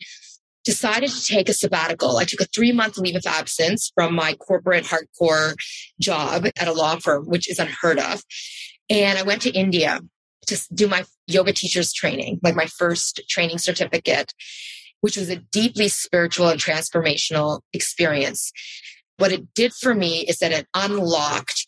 decided 0.64 1.08
to 1.08 1.24
take 1.24 1.48
a 1.48 1.54
sabbatical. 1.54 2.18
I 2.18 2.24
took 2.24 2.42
a 2.42 2.44
three 2.54 2.72
month 2.72 2.98
leave 2.98 3.16
of 3.16 3.24
absence 3.26 3.90
from 3.94 4.14
my 4.14 4.34
corporate 4.34 4.84
hardcore 4.84 5.54
job 5.98 6.46
at 6.58 6.68
a 6.68 6.72
law 6.72 6.96
firm, 6.96 7.24
which 7.24 7.48
is 7.48 7.58
unheard 7.58 7.98
of. 7.98 8.22
And 8.90 9.18
I 9.18 9.22
went 9.22 9.42
to 9.42 9.50
India 9.50 10.00
to 10.46 10.60
do 10.74 10.88
my 10.88 11.04
yoga 11.26 11.52
teacher's 11.52 11.92
training, 11.92 12.40
like 12.42 12.56
my 12.56 12.66
first 12.66 13.20
training 13.28 13.58
certificate, 13.58 14.32
which 15.00 15.16
was 15.16 15.30
a 15.30 15.36
deeply 15.36 15.88
spiritual 15.88 16.48
and 16.48 16.60
transformational 16.60 17.60
experience. 17.72 18.52
What 19.18 19.32
it 19.32 19.52
did 19.54 19.72
for 19.74 19.94
me 19.94 20.20
is 20.20 20.38
that 20.38 20.52
it 20.52 20.66
unlocked 20.74 21.66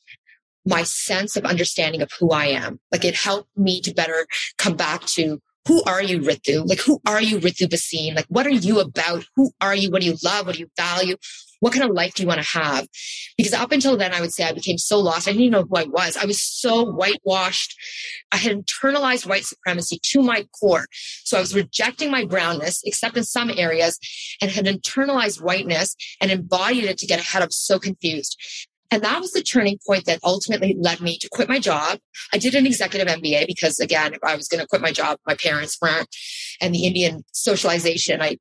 my 0.67 0.83
sense 0.83 1.37
of 1.37 1.45
understanding 1.45 2.03
of 2.03 2.11
who 2.19 2.31
I 2.31 2.47
am. 2.47 2.81
Like 2.93 3.05
it 3.05 3.15
helped 3.15 3.51
me 3.57 3.81
to 3.83 3.95
better 3.95 4.27
come 4.59 4.77
back 4.77 5.05
to 5.07 5.41
who 5.67 5.83
are 5.85 6.03
you, 6.03 6.21
Ritu? 6.21 6.67
Like, 6.67 6.81
who 6.81 7.01
are 7.07 7.21
you, 7.21 7.39
Ritu 7.39 7.69
Bhasin? 7.69 8.17
Like, 8.17 8.27
what 8.29 8.47
are 8.47 8.51
you 8.51 8.81
about? 8.81 9.25
Who 9.37 9.53
are 9.61 9.75
you? 9.75 9.91
What 9.91 10.01
do 10.01 10.09
you 10.09 10.17
love? 10.25 10.47
What 10.47 10.55
do 10.55 10.61
you 10.61 10.71
value? 10.77 11.17
What 11.61 11.73
kind 11.73 11.85
of 11.85 11.95
life 11.95 12.15
do 12.15 12.23
you 12.23 12.27
want 12.27 12.43
to 12.43 12.59
have? 12.59 12.87
Because 13.37 13.53
up 13.53 13.73
until 13.73 13.97
then, 13.97 14.13
I 14.13 14.21
would 14.21 14.33
say 14.33 14.45
I 14.45 14.53
became 14.53 14.79
so 14.79 14.99
lost. 14.99 15.29
I 15.29 15.33
didn't 15.33 15.43
even 15.43 15.53
know 15.53 15.67
who 15.69 15.77
I 15.77 15.85
was. 15.85 16.17
I 16.17 16.25
was 16.25 16.43
so 16.43 16.85
whitewashed. 16.85 17.75
I 18.33 18.37
had 18.37 18.57
internalized 18.57 19.27
white 19.27 19.45
supremacy 19.45 20.01
to 20.03 20.23
my 20.23 20.47
core. 20.59 20.87
So 21.25 21.37
I 21.37 21.41
was 21.41 21.55
rejecting 21.55 22.11
my 22.11 22.25
brownness, 22.25 22.81
except 22.85 23.17
in 23.17 23.25
some 23.25 23.51
areas, 23.51 23.99
and 24.41 24.51
had 24.51 24.67
internalized 24.67 25.43
whiteness 25.43 25.95
and 26.21 26.31
embodied 26.31 26.85
it 26.85 26.99
to 26.99 27.07
get 27.07 27.21
ahead. 27.21 27.43
I 27.43 27.47
was 27.47 27.57
so 27.57 27.79
confused. 27.79 28.37
And 28.91 29.03
that 29.03 29.21
was 29.21 29.33
the 29.33 29.43
turning 29.43 29.79
point 29.87 30.07
that 30.07 30.19
ultimately 30.25 30.77
led 30.79 31.01
me 31.01 31.17
to 31.19 31.29
quit 31.31 31.49
my 31.49 31.61
job. 31.61 31.99
I 32.33 32.39
did 32.39 32.55
an 32.55 32.67
executive 32.67 33.07
MBA 33.07 33.47
because 33.47 33.79
again, 33.79 34.15
I 34.25 34.35
was 34.35 34.49
going 34.49 34.61
to 34.61 34.67
quit 34.67 34.83
my 34.83 34.91
job. 34.91 35.19
My 35.27 35.35
parents 35.35 35.79
weren't 35.81 36.09
and 36.61 36.75
the 36.75 36.87
Indian 36.87 37.23
socialization. 37.33 38.21
I 38.21 38.39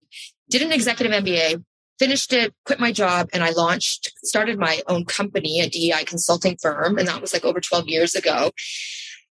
did 0.50 0.64
an 0.64 0.72
executive 0.72 1.24
MBA, 1.24 1.64
finished 2.00 2.34
it, 2.34 2.54
quit 2.66 2.80
my 2.80 2.92
job, 2.92 3.30
and 3.34 3.44
I 3.44 3.52
launched, 3.52 4.12
started 4.24 4.58
my 4.58 4.82
own 4.88 5.06
company, 5.06 5.60
a 5.60 5.70
DEI 5.70 6.06
consulting 6.06 6.58
firm. 6.62 6.98
And 6.98 7.08
that 7.08 7.22
was 7.22 7.34
like 7.34 7.46
over 7.46 7.60
12 7.60 7.88
years 7.88 8.16
ago. 8.16 8.52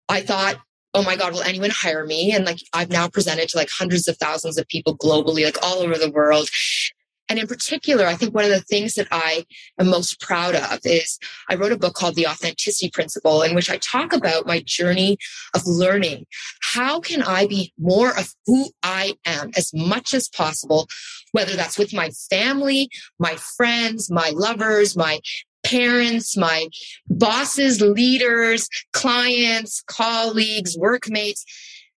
I 0.09 0.21
thought, 0.21 0.57
oh 0.93 1.03
my 1.03 1.17
God, 1.17 1.33
will 1.33 1.43
anyone 1.43 1.71
hire 1.71 2.05
me? 2.05 2.33
And 2.33 2.45
like 2.45 2.59
I've 2.73 2.91
now 2.91 3.09
presented 3.09 3.49
to 3.51 3.57
like 3.57 3.69
hundreds 3.71 4.09
of 4.09 4.17
thousands 4.17 4.59
of 4.59 4.67
people 4.69 4.97
globally, 4.97 5.45
like 5.45 5.63
all 5.63 5.79
over 5.79 5.97
the 5.97 6.11
world. 6.11 6.49
And 7.29 7.39
in 7.39 7.47
particular, 7.47 8.07
I 8.07 8.15
think 8.15 8.35
one 8.35 8.45
of 8.45 8.51
the 8.51 8.61
things 8.61 8.95
that 8.95 9.09
I 9.11 9.45
am 9.81 9.89
most 9.89 10.21
proud 10.21 10.55
of 10.55 10.79
is 10.85 11.19
I 11.51 11.57
wrote 11.57 11.73
a 11.73 11.79
book 11.79 11.95
called 11.95 12.15
The 12.15 12.29
Authenticity 12.29 12.89
Principle, 12.91 13.43
in 13.43 13.55
which 13.55 13.69
I 13.69 13.79
talk 13.79 14.13
about 14.13 14.47
my 14.47 14.63
journey 14.65 15.19
of 15.55 15.67
learning. 15.67 16.27
How 16.63 17.01
can 17.01 17.23
I 17.23 17.47
be 17.47 17.73
more 17.79 18.17
of 18.17 18.33
who 18.47 18.71
I 18.83 19.15
am 19.25 19.51
as 19.57 19.73
much 19.75 20.15
as 20.15 20.29
possible, 20.29 20.87
whether 21.33 21.57
that's 21.57 21.79
with 21.79 21.93
my 21.93 22.11
family, 22.31 22.89
my 23.19 23.37
friends, 23.57 24.11
my 24.11 24.31
lovers, 24.35 24.97
my 24.97 25.21
parents, 25.65 26.37
my 26.37 26.69
bosses, 27.09 27.81
leaders, 27.81 28.69
clients, 28.93 29.83
colleagues, 29.87 30.77
workmates, 30.79 31.45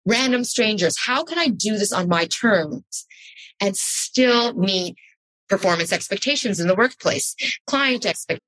random 0.06 0.44
strangers. 0.44 0.96
How 0.98 1.22
can 1.22 1.38
I 1.38 1.48
do 1.48 1.76
this 1.76 1.92
on 1.92 2.08
my 2.08 2.26
terms 2.26 3.06
and 3.60 3.76
still 3.76 4.54
meet 4.54 4.96
performance 5.48 5.92
expectations 5.92 6.60
in 6.60 6.68
the 6.68 6.74
workplace, 6.74 7.34
client 7.66 8.06
expectations. 8.06 8.47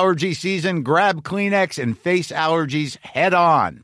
season, 0.33 0.83
grab 0.83 1.21
Kleenex 1.21 1.81
and 1.81 1.97
face 1.97 2.31
allergies 2.31 2.97
head 3.05 3.33
on. 3.33 3.83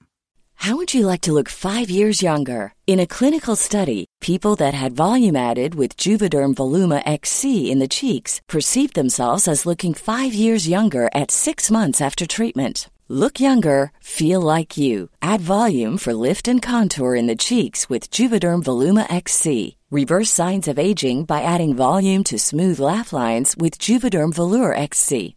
How 0.62 0.76
would 0.76 0.94
you 0.94 1.06
like 1.06 1.22
to 1.22 1.34
look 1.34 1.50
five 1.50 1.90
years 1.90 2.24
younger? 2.24 2.74
In 2.88 3.00
a 3.00 3.06
clinical 3.06 3.56
study, 3.56 4.06
people 4.22 4.56
that 4.56 4.74
had 4.74 4.96
volume 4.96 5.36
added 5.36 5.76
with 5.76 5.96
Juvederm 5.98 6.56
Voluma 6.56 7.04
XC 7.06 7.72
in 7.72 7.80
the 7.80 7.88
cheeks 7.88 8.42
perceived 8.48 8.96
themselves 8.96 9.48
as 9.48 9.68
looking 9.68 9.94
five 9.94 10.34
years 10.34 10.68
younger 10.68 11.10
at 11.14 11.32
six 11.32 11.70
months 11.70 12.02
after 12.02 12.26
treatment. 12.26 12.90
Look 13.08 13.40
younger, 13.40 13.92
feel 14.02 14.42
like 14.42 14.78
you. 14.78 15.10
Add 15.22 15.42
volume 15.42 15.98
for 15.98 16.14
lift 16.14 16.48
and 16.48 16.62
contour 16.62 17.16
in 17.16 17.28
the 17.28 17.36
cheeks 17.38 17.88
with 17.88 18.10
Juvederm 18.12 18.64
Voluma 18.64 19.06
XC. 19.14 19.78
Reverse 19.92 20.32
signs 20.32 20.68
of 20.68 20.78
aging 20.78 21.24
by 21.24 21.44
adding 21.44 21.74
volume 21.74 22.24
to 22.26 22.38
smooth 22.38 22.80
laugh 22.80 23.14
lines 23.14 23.56
with 23.58 23.78
Juvederm 23.80 24.34
Vollure 24.34 24.76
XC. 24.76 25.37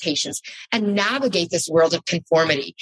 Patience 0.00 0.40
and 0.72 0.94
navigate 0.94 1.50
this 1.50 1.68
world 1.68 1.94
of 1.94 2.04
conformity. 2.06 2.74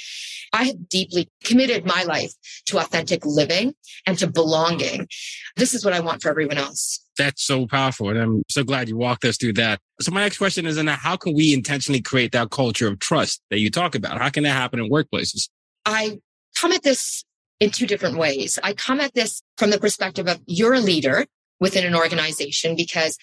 I 0.53 0.63
have 0.63 0.89
deeply 0.89 1.29
committed 1.43 1.85
my 1.85 2.03
life 2.03 2.33
to 2.65 2.79
authentic 2.79 3.25
living 3.25 3.73
and 4.05 4.17
to 4.17 4.27
belonging. 4.27 5.07
This 5.55 5.73
is 5.73 5.85
what 5.85 5.93
I 5.93 5.99
want 5.99 6.21
for 6.21 6.29
everyone 6.29 6.57
else. 6.57 7.05
That's 7.17 7.43
so 7.43 7.67
powerful. 7.67 8.09
And 8.09 8.19
I'm 8.19 8.43
so 8.49 8.63
glad 8.63 8.89
you 8.89 8.97
walked 8.97 9.23
us 9.25 9.37
through 9.37 9.53
that. 9.53 9.79
So 9.99 10.11
my 10.11 10.21
next 10.21 10.39
question 10.39 10.65
is, 10.65 10.79
how 10.79 11.15
can 11.15 11.35
we 11.35 11.53
intentionally 11.53 12.01
create 12.01 12.31
that 12.31 12.49
culture 12.49 12.87
of 12.87 12.99
trust 12.99 13.41
that 13.49 13.59
you 13.59 13.69
talk 13.69 13.95
about? 13.95 14.19
How 14.19 14.29
can 14.29 14.43
that 14.43 14.53
happen 14.53 14.79
in 14.79 14.89
workplaces? 14.89 15.49
I 15.85 16.19
come 16.59 16.71
at 16.71 16.83
this 16.83 17.23
in 17.59 17.69
two 17.69 17.85
different 17.85 18.17
ways. 18.17 18.57
I 18.63 18.73
come 18.73 18.99
at 18.99 19.13
this 19.13 19.43
from 19.57 19.69
the 19.69 19.79
perspective 19.79 20.27
of 20.27 20.39
you're 20.47 20.73
a 20.73 20.79
leader 20.79 21.25
within 21.59 21.85
an 21.85 21.95
organization 21.95 22.75
because 22.75 23.17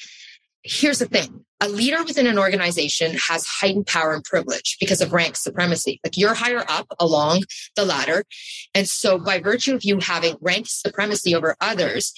here's 0.62 0.98
the 0.98 1.06
thing 1.06 1.44
a 1.60 1.68
leader 1.68 2.04
within 2.04 2.26
an 2.26 2.38
organization 2.38 3.16
has 3.16 3.44
heightened 3.44 3.86
power 3.86 4.12
and 4.12 4.22
privilege 4.22 4.76
because 4.78 5.00
of 5.00 5.12
rank 5.12 5.36
supremacy. 5.36 6.00
Like 6.04 6.16
you're 6.16 6.34
higher 6.34 6.64
up 6.68 6.86
along 7.00 7.42
the 7.74 7.84
ladder. 7.84 8.24
And 8.74 8.88
so 8.88 9.18
by 9.18 9.40
virtue 9.40 9.74
of 9.74 9.82
you 9.82 9.98
having 9.98 10.36
rank 10.40 10.66
supremacy 10.68 11.34
over 11.34 11.56
others, 11.60 12.12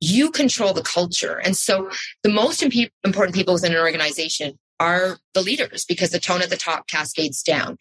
you 0.00 0.30
control 0.30 0.74
the 0.74 0.82
culture. 0.82 1.40
And 1.42 1.56
so 1.56 1.88
the 2.22 2.28
most 2.28 2.62
imp- 2.62 2.92
important 3.02 3.34
people 3.34 3.54
within 3.54 3.72
an 3.72 3.78
organization 3.78 4.58
are 4.78 5.18
the 5.32 5.42
leaders 5.42 5.84
because 5.86 6.10
the 6.10 6.18
tone 6.18 6.42
at 6.42 6.50
the 6.50 6.56
top 6.56 6.86
cascades 6.86 7.42
down, 7.42 7.78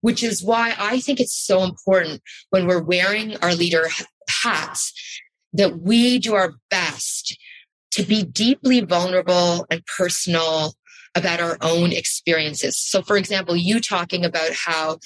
which 0.00 0.22
is 0.22 0.42
why 0.42 0.74
I 0.78 1.00
think 1.00 1.20
it's 1.20 1.36
so 1.36 1.64
important 1.64 2.22
when 2.50 2.66
we're 2.66 2.82
wearing 2.82 3.36
our 3.38 3.54
leader 3.54 3.88
hats 4.42 4.94
that 5.52 5.80
we 5.80 6.18
do 6.18 6.34
our 6.34 6.54
best 6.70 7.36
to 7.96 8.02
be 8.02 8.22
deeply 8.22 8.80
vulnerable 8.80 9.66
and 9.70 9.82
personal 9.86 10.74
about 11.14 11.40
our 11.40 11.56
own 11.62 11.92
experiences. 11.92 12.76
So, 12.76 13.00
for 13.00 13.16
example, 13.16 13.56
you 13.56 13.80
talking 13.80 14.22
about 14.22 14.52
how 14.52 14.98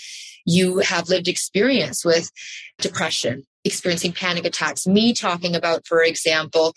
you 0.44 0.78
have 0.78 1.08
lived 1.08 1.28
experience 1.28 2.04
with 2.04 2.32
depression, 2.78 3.44
experiencing 3.64 4.10
panic 4.10 4.44
attacks, 4.44 4.88
me 4.88 5.12
talking 5.12 5.54
about, 5.54 5.86
for 5.86 6.02
example, 6.02 6.74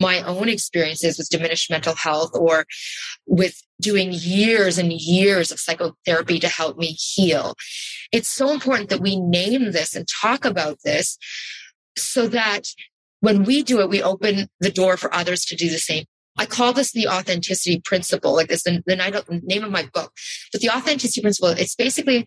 my 0.00 0.22
own 0.22 0.48
experiences 0.48 1.18
with 1.18 1.30
diminished 1.30 1.68
mental 1.68 1.96
health 1.96 2.30
or 2.34 2.64
with 3.26 3.60
doing 3.80 4.10
years 4.12 4.78
and 4.78 4.92
years 4.92 5.50
of 5.50 5.58
psychotherapy 5.58 6.38
to 6.38 6.48
help 6.48 6.78
me 6.78 6.96
heal. 6.96 7.56
It's 8.12 8.28
so 8.28 8.52
important 8.52 8.90
that 8.90 9.00
we 9.00 9.18
name 9.18 9.72
this 9.72 9.96
and 9.96 10.06
talk 10.06 10.44
about 10.44 10.78
this 10.84 11.18
so 11.98 12.28
that 12.28 12.68
when 13.20 13.44
we 13.44 13.62
do 13.62 13.80
it, 13.80 13.88
we 13.88 14.02
open 14.02 14.48
the 14.60 14.70
door 14.70 14.96
for 14.96 15.12
others 15.14 15.44
to 15.46 15.56
do 15.56 15.68
the 15.68 15.78
same. 15.78 16.04
I 16.38 16.46
call 16.46 16.72
this 16.72 16.92
the 16.92 17.08
authenticity 17.08 17.80
principle. 17.80 18.34
Like 18.34 18.48
this, 18.48 18.62
the, 18.62 18.82
the 18.86 19.40
name 19.42 19.64
of 19.64 19.70
my 19.70 19.88
book. 19.92 20.12
But 20.52 20.60
the 20.60 20.70
authenticity 20.70 21.22
principle, 21.22 21.48
it's 21.50 21.74
basically 21.74 22.26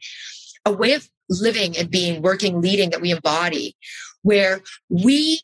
a 0.65 0.71
way 0.71 0.93
of 0.93 1.07
living 1.29 1.77
and 1.77 1.89
being, 1.89 2.21
working, 2.21 2.61
leading 2.61 2.89
that 2.89 3.01
we 3.01 3.11
embody, 3.11 3.75
where 4.23 4.61
we 4.89 5.41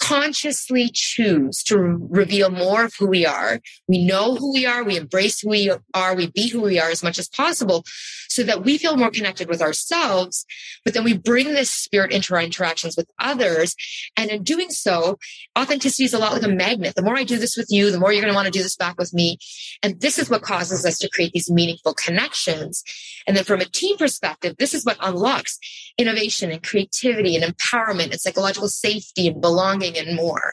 consciously 0.00 0.90
choose 0.92 1.62
to 1.64 1.76
reveal 1.78 2.50
more 2.50 2.84
of 2.84 2.94
who 2.98 3.06
we 3.06 3.26
are. 3.26 3.60
We 3.86 4.04
know 4.04 4.34
who 4.34 4.52
we 4.52 4.66
are. 4.66 4.82
We 4.82 4.96
embrace 4.96 5.40
who 5.40 5.50
we 5.50 5.70
are. 5.94 6.14
We 6.14 6.28
be 6.28 6.48
who 6.48 6.62
we 6.62 6.80
are 6.80 6.90
as 6.90 7.02
much 7.02 7.18
as 7.18 7.28
possible 7.28 7.84
so 8.28 8.42
that 8.44 8.64
we 8.64 8.78
feel 8.78 8.96
more 8.96 9.10
connected 9.10 9.48
with 9.48 9.60
ourselves. 9.60 10.46
But 10.84 10.94
then 10.94 11.04
we 11.04 11.16
bring 11.16 11.48
this 11.52 11.70
spirit 11.70 12.12
into 12.12 12.34
our 12.34 12.40
interactions 12.40 12.96
with 12.96 13.10
others. 13.18 13.74
And 14.16 14.30
in 14.30 14.42
doing 14.42 14.70
so, 14.70 15.18
authenticity 15.58 16.04
is 16.04 16.14
a 16.14 16.18
lot 16.18 16.32
like 16.32 16.42
a 16.42 16.48
magnet. 16.48 16.94
The 16.94 17.02
more 17.02 17.16
I 17.16 17.24
do 17.24 17.38
this 17.38 17.56
with 17.56 17.66
you, 17.70 17.90
the 17.90 17.98
more 17.98 18.12
you're 18.12 18.22
going 18.22 18.32
to 18.32 18.36
want 18.36 18.46
to 18.46 18.52
do 18.52 18.62
this 18.62 18.76
back 18.76 18.98
with 18.98 19.12
me. 19.12 19.38
And 19.82 20.00
this 20.00 20.18
is 20.18 20.30
what 20.30 20.42
causes 20.42 20.86
us 20.86 20.96
to 20.98 21.10
create 21.10 21.32
these 21.32 21.50
meaningful 21.50 21.94
connections. 21.94 22.82
And 23.26 23.36
then 23.36 23.44
from 23.44 23.60
a 23.60 23.66
team 23.66 23.98
perspective, 23.98 24.56
this 24.58 24.74
is 24.74 24.84
what 24.84 24.96
unlocks 25.00 25.58
innovation 25.98 26.50
and 26.50 26.62
creativity 26.62 27.36
and 27.36 27.44
empowerment 27.44 28.12
and 28.12 28.20
psychological 28.20 28.68
safety 28.68 29.28
and 29.28 29.40
belonging 29.40 29.89
and 29.96 30.16
more. 30.16 30.52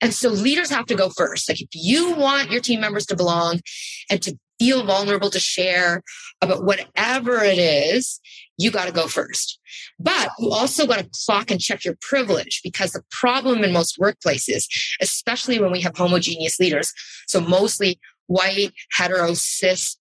And 0.00 0.12
so 0.12 0.30
leaders 0.30 0.70
have 0.70 0.86
to 0.86 0.96
go 0.96 1.10
first. 1.10 1.48
Like 1.48 1.60
if 1.60 1.68
you 1.72 2.14
want 2.14 2.50
your 2.50 2.60
team 2.60 2.80
members 2.80 3.06
to 3.06 3.16
belong 3.16 3.60
and 4.10 4.20
to 4.22 4.36
feel 4.58 4.84
vulnerable 4.84 5.30
to 5.30 5.40
share 5.40 6.02
about 6.40 6.64
whatever 6.64 7.42
it 7.42 7.58
is, 7.58 8.20
you 8.58 8.70
got 8.70 8.86
to 8.86 8.92
go 8.92 9.06
first. 9.06 9.58
But 9.98 10.30
you 10.38 10.50
also 10.50 10.86
got 10.86 10.98
to 10.98 11.10
clock 11.24 11.50
and 11.50 11.60
check 11.60 11.84
your 11.84 11.96
privilege 12.00 12.60
because 12.62 12.92
the 12.92 13.02
problem 13.10 13.64
in 13.64 13.72
most 13.72 13.98
workplaces, 13.98 14.66
especially 15.00 15.60
when 15.60 15.72
we 15.72 15.80
have 15.80 15.96
homogeneous 15.96 16.58
leaders, 16.58 16.92
so 17.26 17.40
mostly 17.40 17.98
white, 18.26 18.72
hetero, 18.92 19.34
cis 19.34 19.96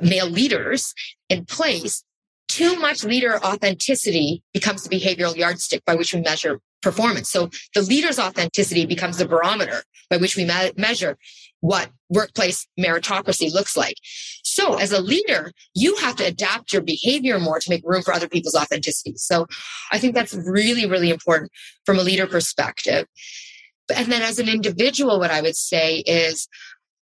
male 0.00 0.28
leaders 0.28 0.94
in 1.28 1.44
place, 1.44 2.04
too 2.50 2.74
much 2.76 3.04
leader 3.04 3.38
authenticity 3.44 4.42
becomes 4.52 4.82
the 4.82 4.88
behavioral 4.94 5.36
yardstick 5.36 5.84
by 5.84 5.94
which 5.94 6.12
we 6.12 6.20
measure 6.20 6.60
performance. 6.82 7.30
So 7.30 7.48
the 7.74 7.82
leader's 7.82 8.18
authenticity 8.18 8.86
becomes 8.86 9.18
the 9.18 9.28
barometer 9.28 9.84
by 10.08 10.16
which 10.16 10.36
we 10.36 10.44
me- 10.44 10.72
measure 10.76 11.16
what 11.60 11.90
workplace 12.08 12.66
meritocracy 12.78 13.52
looks 13.52 13.76
like. 13.76 13.94
So 14.42 14.78
as 14.78 14.90
a 14.90 15.00
leader, 15.00 15.52
you 15.74 15.94
have 15.96 16.16
to 16.16 16.24
adapt 16.24 16.72
your 16.72 16.82
behavior 16.82 17.38
more 17.38 17.60
to 17.60 17.70
make 17.70 17.82
room 17.84 18.02
for 18.02 18.12
other 18.12 18.28
people's 18.28 18.56
authenticity. 18.56 19.14
So 19.16 19.46
I 19.92 19.98
think 19.98 20.16
that's 20.16 20.34
really, 20.34 20.86
really 20.86 21.10
important 21.10 21.52
from 21.86 22.00
a 22.00 22.02
leader 22.02 22.26
perspective. 22.26 23.06
And 23.94 24.10
then 24.10 24.22
as 24.22 24.40
an 24.40 24.48
individual, 24.48 25.20
what 25.20 25.30
I 25.30 25.40
would 25.40 25.56
say 25.56 25.98
is 25.98 26.48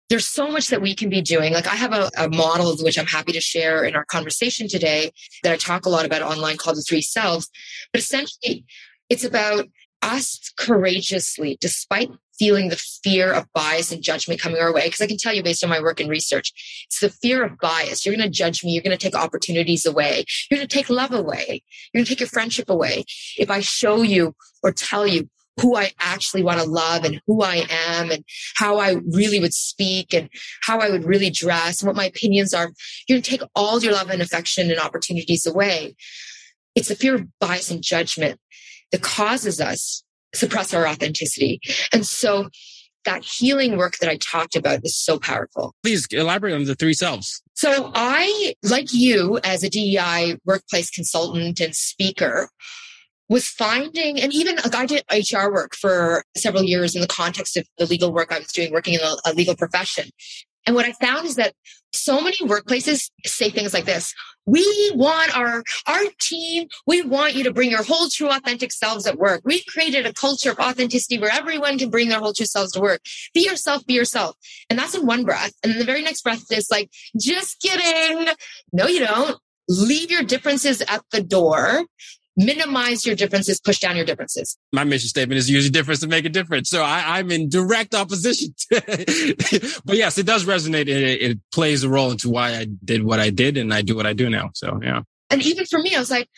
there's 0.09 0.27
so 0.27 0.49
much 0.49 0.67
that 0.67 0.81
we 0.81 0.95
can 0.95 1.09
be 1.09 1.21
doing. 1.21 1.53
Like 1.53 1.67
I 1.67 1.75
have 1.75 1.93
a, 1.93 2.11
a, 2.17 2.29
model 2.29 2.75
which 2.81 2.97
I'm 2.97 3.07
happy 3.07 3.31
to 3.31 3.41
share 3.41 3.83
in 3.83 3.95
our 3.95 4.05
conversation 4.05 4.67
today 4.67 5.11
that 5.43 5.51
I 5.51 5.57
talk 5.57 5.85
a 5.85 5.89
lot 5.89 6.05
about 6.05 6.21
online 6.21 6.57
called 6.57 6.77
the 6.77 6.81
three 6.81 7.01
selves. 7.01 7.49
But 7.91 8.01
essentially, 8.01 8.65
it's 9.09 9.23
about 9.23 9.67
us 10.01 10.51
courageously, 10.57 11.57
despite 11.59 12.11
feeling 12.37 12.69
the 12.69 12.75
fear 12.75 13.31
of 13.31 13.51
bias 13.53 13.91
and 13.91 14.03
judgment 14.03 14.39
coming 14.39 14.61
our 14.61 14.73
way. 14.73 14.85
Because 14.85 15.01
I 15.01 15.07
can 15.07 15.17
tell 15.17 15.33
you 15.33 15.41
based 15.41 15.63
on 15.63 15.69
my 15.69 15.81
work 15.81 15.99
and 15.99 16.09
research, 16.09 16.51
it's 16.87 16.99
the 16.99 17.09
fear 17.09 17.43
of 17.43 17.57
bias. 17.59 18.05
You're 18.05 18.15
going 18.15 18.27
to 18.27 18.31
judge 18.31 18.63
me. 18.63 18.71
You're 18.71 18.83
going 18.83 18.97
to 18.97 19.03
take 19.03 19.15
opportunities 19.15 19.85
away. 19.85 20.25
You're 20.49 20.59
going 20.59 20.67
to 20.67 20.75
take 20.75 20.89
love 20.89 21.13
away. 21.13 21.63
You're 21.93 21.99
going 21.99 22.05
to 22.05 22.09
take 22.09 22.19
your 22.19 22.29
friendship 22.29 22.69
away. 22.69 23.05
If 23.37 23.49
I 23.49 23.61
show 23.61 24.01
you 24.01 24.35
or 24.61 24.71
tell 24.71 25.07
you 25.07 25.29
who 25.61 25.75
I 25.75 25.91
actually 25.99 26.43
want 26.43 26.59
to 26.59 26.65
love 26.65 27.05
and 27.05 27.21
who 27.27 27.41
I 27.41 27.65
am 27.69 28.11
and 28.11 28.23
how 28.55 28.79
I 28.79 28.97
really 29.11 29.39
would 29.39 29.53
speak 29.53 30.13
and 30.13 30.29
how 30.61 30.79
I 30.79 30.89
would 30.89 31.05
really 31.05 31.29
dress 31.29 31.81
and 31.81 31.87
what 31.87 31.95
my 31.95 32.05
opinions 32.05 32.53
are, 32.53 32.71
you're 33.07 33.15
going 33.15 33.23
to 33.23 33.29
take 33.29 33.41
all 33.55 33.81
your 33.81 33.93
love 33.93 34.09
and 34.09 34.21
affection 34.21 34.69
and 34.69 34.79
opportunities 34.79 35.45
away. 35.45 35.95
It's 36.75 36.89
the 36.89 36.95
fear 36.95 37.15
of 37.15 37.39
bias 37.39 37.71
and 37.71 37.81
judgment 37.81 38.39
that 38.91 39.01
causes 39.01 39.61
us 39.61 40.03
suppress 40.33 40.73
our 40.73 40.87
authenticity. 40.87 41.61
And 41.93 42.05
so 42.05 42.49
that 43.05 43.23
healing 43.23 43.77
work 43.77 43.97
that 43.97 44.09
I 44.09 44.17
talked 44.17 44.55
about 44.55 44.79
is 44.83 44.97
so 44.97 45.17
powerful. 45.19 45.73
Please 45.83 46.07
elaborate 46.11 46.53
on 46.53 46.65
the 46.65 46.75
three 46.75 46.93
selves. 46.93 47.41
So 47.53 47.91
I, 47.93 48.55
like 48.63 48.91
you 48.91 49.39
as 49.43 49.63
a 49.63 49.69
DEI 49.69 50.37
workplace 50.43 50.89
consultant 50.89 51.59
and 51.61 51.75
speaker, 51.75 52.49
was 53.29 53.47
finding, 53.47 54.19
and 54.19 54.33
even 54.33 54.55
like 54.57 54.75
I 54.75 54.85
did 54.85 55.03
HR 55.11 55.51
work 55.51 55.75
for 55.75 56.23
several 56.37 56.63
years 56.63 56.95
in 56.95 57.01
the 57.01 57.07
context 57.07 57.57
of 57.57 57.67
the 57.77 57.85
legal 57.85 58.13
work 58.13 58.31
I 58.31 58.39
was 58.39 58.51
doing, 58.51 58.71
working 58.71 58.93
in 58.95 58.99
a, 59.01 59.33
legal 59.33 59.55
profession. 59.55 60.09
And 60.67 60.75
what 60.75 60.85
I 60.85 60.93
found 60.93 61.27
is 61.27 61.35
that 61.35 61.53
so 61.93 62.21
many 62.21 62.37
workplaces 62.37 63.09
say 63.25 63.49
things 63.49 63.73
like 63.73 63.85
this. 63.85 64.13
We 64.45 64.91
want 64.95 65.35
our, 65.35 65.63
our 65.87 66.01
team. 66.19 66.67
We 66.85 67.01
want 67.01 67.35
you 67.35 67.43
to 67.43 67.53
bring 67.53 67.71
your 67.71 67.83
whole 67.83 68.09
true 68.09 68.29
authentic 68.29 68.71
selves 68.71 69.07
at 69.07 69.17
work. 69.17 69.41
We've 69.43 69.65
created 69.67 70.05
a 70.05 70.13
culture 70.13 70.51
of 70.51 70.59
authenticity 70.59 71.19
where 71.19 71.31
everyone 71.31 71.77
can 71.77 71.89
bring 71.89 72.09
their 72.09 72.19
whole 72.19 72.33
true 72.33 72.45
selves 72.45 72.71
to 72.73 72.81
work. 72.81 73.01
Be 73.33 73.45
yourself, 73.45 73.85
be 73.85 73.93
yourself. 73.93 74.35
And 74.69 74.77
that's 74.77 74.95
in 74.95 75.05
one 75.05 75.23
breath. 75.23 75.53
And 75.63 75.71
then 75.71 75.79
the 75.79 75.85
very 75.85 76.01
next 76.01 76.21
breath 76.21 76.43
is 76.51 76.67
like, 76.69 76.89
just 77.19 77.61
kidding. 77.61 78.33
No, 78.71 78.87
you 78.87 78.99
don't. 78.99 79.37
Leave 79.67 80.11
your 80.11 80.23
differences 80.23 80.81
at 80.81 81.01
the 81.11 81.21
door 81.21 81.85
minimize 82.37 83.05
your 83.05 83.15
differences, 83.15 83.59
push 83.59 83.79
down 83.79 83.95
your 83.95 84.05
differences. 84.05 84.57
My 84.73 84.83
mission 84.83 85.09
statement 85.09 85.37
is 85.37 85.49
use 85.49 85.65
a 85.65 85.69
difference 85.69 86.01
to 86.01 86.07
make 86.07 86.25
a 86.25 86.29
difference. 86.29 86.69
So 86.69 86.83
I, 86.83 87.19
am 87.19 87.31
in 87.31 87.49
direct 87.49 87.95
opposition. 87.95 88.53
but 88.69 89.95
yes, 89.95 90.17
it 90.17 90.25
does 90.25 90.45
resonate. 90.45 90.87
It, 90.87 91.21
it 91.21 91.39
plays 91.51 91.83
a 91.83 91.89
role 91.89 92.11
into 92.11 92.29
why 92.29 92.55
I 92.55 92.67
did 92.83 93.03
what 93.03 93.19
I 93.19 93.29
did 93.29 93.57
and 93.57 93.73
I 93.73 93.81
do 93.81 93.95
what 93.95 94.05
I 94.05 94.13
do 94.13 94.29
now. 94.29 94.51
So 94.53 94.79
yeah. 94.83 95.01
And 95.29 95.45
even 95.45 95.65
for 95.65 95.79
me, 95.79 95.95
I 95.95 95.99
was 95.99 96.11
like, 96.11 96.29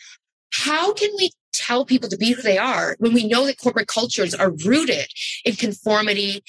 how 0.52 0.92
can 0.92 1.10
we 1.18 1.30
tell 1.52 1.84
people 1.84 2.08
to 2.08 2.16
be 2.16 2.32
who 2.32 2.42
they 2.42 2.58
are 2.58 2.96
when 2.98 3.12
we 3.12 3.26
know 3.26 3.44
that 3.46 3.58
corporate 3.58 3.88
cultures 3.88 4.34
are 4.34 4.52
rooted 4.64 5.06
in 5.44 5.54
conformity, 5.54 6.42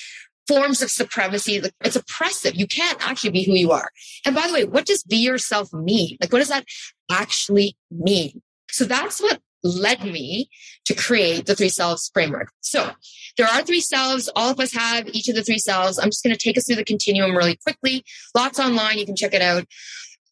forms 0.47 0.81
of 0.81 0.89
supremacy. 0.89 1.61
It's 1.81 1.95
oppressive. 1.95 2.55
You 2.55 2.67
can't 2.67 2.97
actually 3.07 3.31
be 3.31 3.43
who 3.43 3.53
you 3.53 3.71
are. 3.71 3.89
And 4.25 4.35
by 4.35 4.47
the 4.47 4.53
way, 4.53 4.65
what 4.65 4.85
does 4.85 5.03
be 5.03 5.17
yourself 5.17 5.71
mean? 5.73 6.17
Like, 6.19 6.31
what 6.31 6.39
does 6.39 6.49
that 6.49 6.65
actually 7.11 7.77
mean? 7.91 8.41
So 8.71 8.85
that's 8.85 9.21
what 9.21 9.39
led 9.63 10.03
me 10.03 10.49
to 10.85 10.93
create 10.93 11.45
the 11.45 11.55
three 11.55 11.69
selves 11.69 12.09
framework. 12.13 12.51
So 12.61 12.91
there 13.37 13.47
are 13.47 13.61
three 13.61 13.81
selves. 13.81 14.29
All 14.35 14.51
of 14.51 14.59
us 14.59 14.73
have 14.73 15.07
each 15.09 15.27
of 15.27 15.35
the 15.35 15.43
three 15.43 15.59
selves. 15.59 15.99
I'm 15.99 16.09
just 16.09 16.23
going 16.23 16.35
to 16.35 16.41
take 16.41 16.57
us 16.57 16.65
through 16.65 16.77
the 16.77 16.83
continuum 16.83 17.35
really 17.35 17.57
quickly. 17.57 18.03
Lots 18.35 18.59
online. 18.59 18.97
You 18.97 19.05
can 19.05 19.15
check 19.15 19.33
it 19.33 19.41
out 19.41 19.65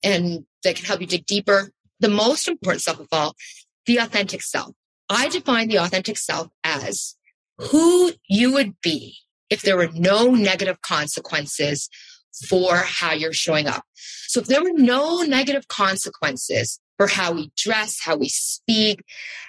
and 0.04 0.46
that 0.64 0.76
can 0.76 0.86
help 0.86 1.02
you 1.02 1.08
dig 1.08 1.26
deeper. 1.26 1.72
The 2.00 2.10
most 2.10 2.48
important 2.48 2.84
self 2.84 3.00
of 3.00 3.08
all, 3.12 3.36
the 3.86 3.98
authentic 3.98 4.42
self. 4.42 4.74
I 5.10 5.30
define 5.30 5.68
the 5.68 5.78
authentic 5.78 6.18
self 6.18 6.50
as 6.64 7.16
who 7.58 8.12
you 8.28 8.54
would 8.54 8.80
be 8.82 9.18
if 9.50 9.62
there 9.62 9.78
were 9.78 9.90
no 9.94 10.32
negative 10.32 10.82
consequences 10.82 11.90
for 12.48 12.76
how 12.76 13.14
you're 13.14 13.34
showing 13.34 13.68
up. 13.68 13.84
So 14.28 14.42
if 14.42 14.48
there 14.48 14.62
were 14.62 14.74
no 14.74 15.22
negative 15.24 15.68
consequences 15.68 16.80
for 16.98 17.08
how 17.08 17.32
we 17.34 17.52
dress, 17.56 18.00
how 18.02 18.18
we 18.18 18.30
speak, 18.30 19.04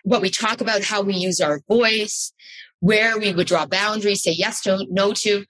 what 0.05 0.23
we 0.23 0.31
talk 0.31 0.61
about, 0.61 0.85
how 0.85 1.03
we 1.03 1.15
use 1.15 1.41
our 1.41 1.61
voice, 1.69 2.33
where 2.81 3.19
we 3.19 3.33
would 3.33 3.47
draw 3.47 3.67
boundaries, 3.67 4.23
say 4.23 4.33
yes 4.33 4.63
to, 4.63 4.87
no 4.91 5.13
to. 5.13 5.45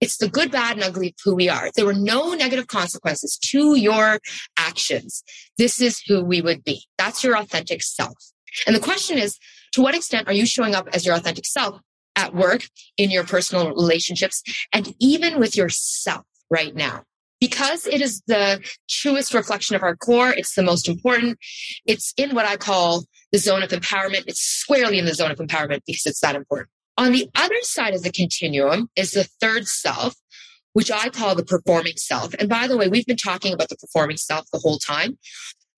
It's 0.00 0.18
the 0.18 0.28
good, 0.28 0.50
bad, 0.50 0.76
and 0.76 0.84
ugly 0.84 1.08
of 1.08 1.14
who 1.24 1.34
we 1.34 1.48
are. 1.48 1.70
There 1.74 1.86
were 1.86 1.94
no 1.94 2.34
negative 2.34 2.66
consequences 2.66 3.38
to 3.46 3.76
your 3.76 4.18
actions, 4.58 5.22
this 5.56 5.80
is 5.80 6.02
who 6.06 6.22
we 6.22 6.42
would 6.42 6.64
be. 6.64 6.84
That's 6.98 7.24
your 7.24 7.36
authentic 7.36 7.82
self. 7.82 8.16
And 8.66 8.76
the 8.76 8.80
question 8.80 9.18
is, 9.18 9.38
to 9.72 9.82
what 9.82 9.94
extent 9.94 10.28
are 10.28 10.34
you 10.34 10.46
showing 10.46 10.74
up 10.74 10.88
as 10.92 11.04
your 11.04 11.14
authentic 11.14 11.46
self 11.46 11.80
at 12.14 12.34
work, 12.34 12.66
in 12.96 13.10
your 13.10 13.24
personal 13.24 13.68
relationships, 13.68 14.42
and 14.72 14.94
even 15.00 15.38
with 15.38 15.56
yourself 15.56 16.24
right 16.50 16.74
now? 16.74 17.04
Because 17.40 17.86
it 17.86 18.00
is 18.00 18.22
the 18.26 18.60
truest 18.88 19.34
reflection 19.34 19.76
of 19.76 19.82
our 19.82 19.96
core, 19.96 20.30
it's 20.30 20.54
the 20.54 20.62
most 20.62 20.88
important. 20.88 21.38
It's 21.84 22.12
in 22.16 22.34
what 22.34 22.46
I 22.46 22.56
call 22.56 23.04
the 23.32 23.38
zone 23.38 23.62
of 23.62 23.70
empowerment. 23.70 24.24
It's 24.26 24.40
squarely 24.40 24.98
in 24.98 25.04
the 25.04 25.14
zone 25.14 25.30
of 25.30 25.38
empowerment 25.38 25.80
because 25.86 26.06
it's 26.06 26.20
that 26.20 26.36
important. 26.36 26.70
On 26.98 27.12
the 27.12 27.28
other 27.34 27.60
side 27.62 27.94
of 27.94 28.02
the 28.02 28.12
continuum 28.12 28.88
is 28.96 29.12
the 29.12 29.24
third 29.40 29.68
self, 29.68 30.14
which 30.72 30.90
I 30.90 31.10
call 31.10 31.34
the 31.34 31.44
performing 31.44 31.96
self. 31.96 32.34
And 32.38 32.48
by 32.48 32.66
the 32.66 32.76
way, 32.76 32.88
we've 32.88 33.06
been 33.06 33.16
talking 33.16 33.52
about 33.52 33.68
the 33.68 33.76
performing 33.76 34.16
self 34.16 34.46
the 34.50 34.58
whole 34.58 34.78
time. 34.78 35.18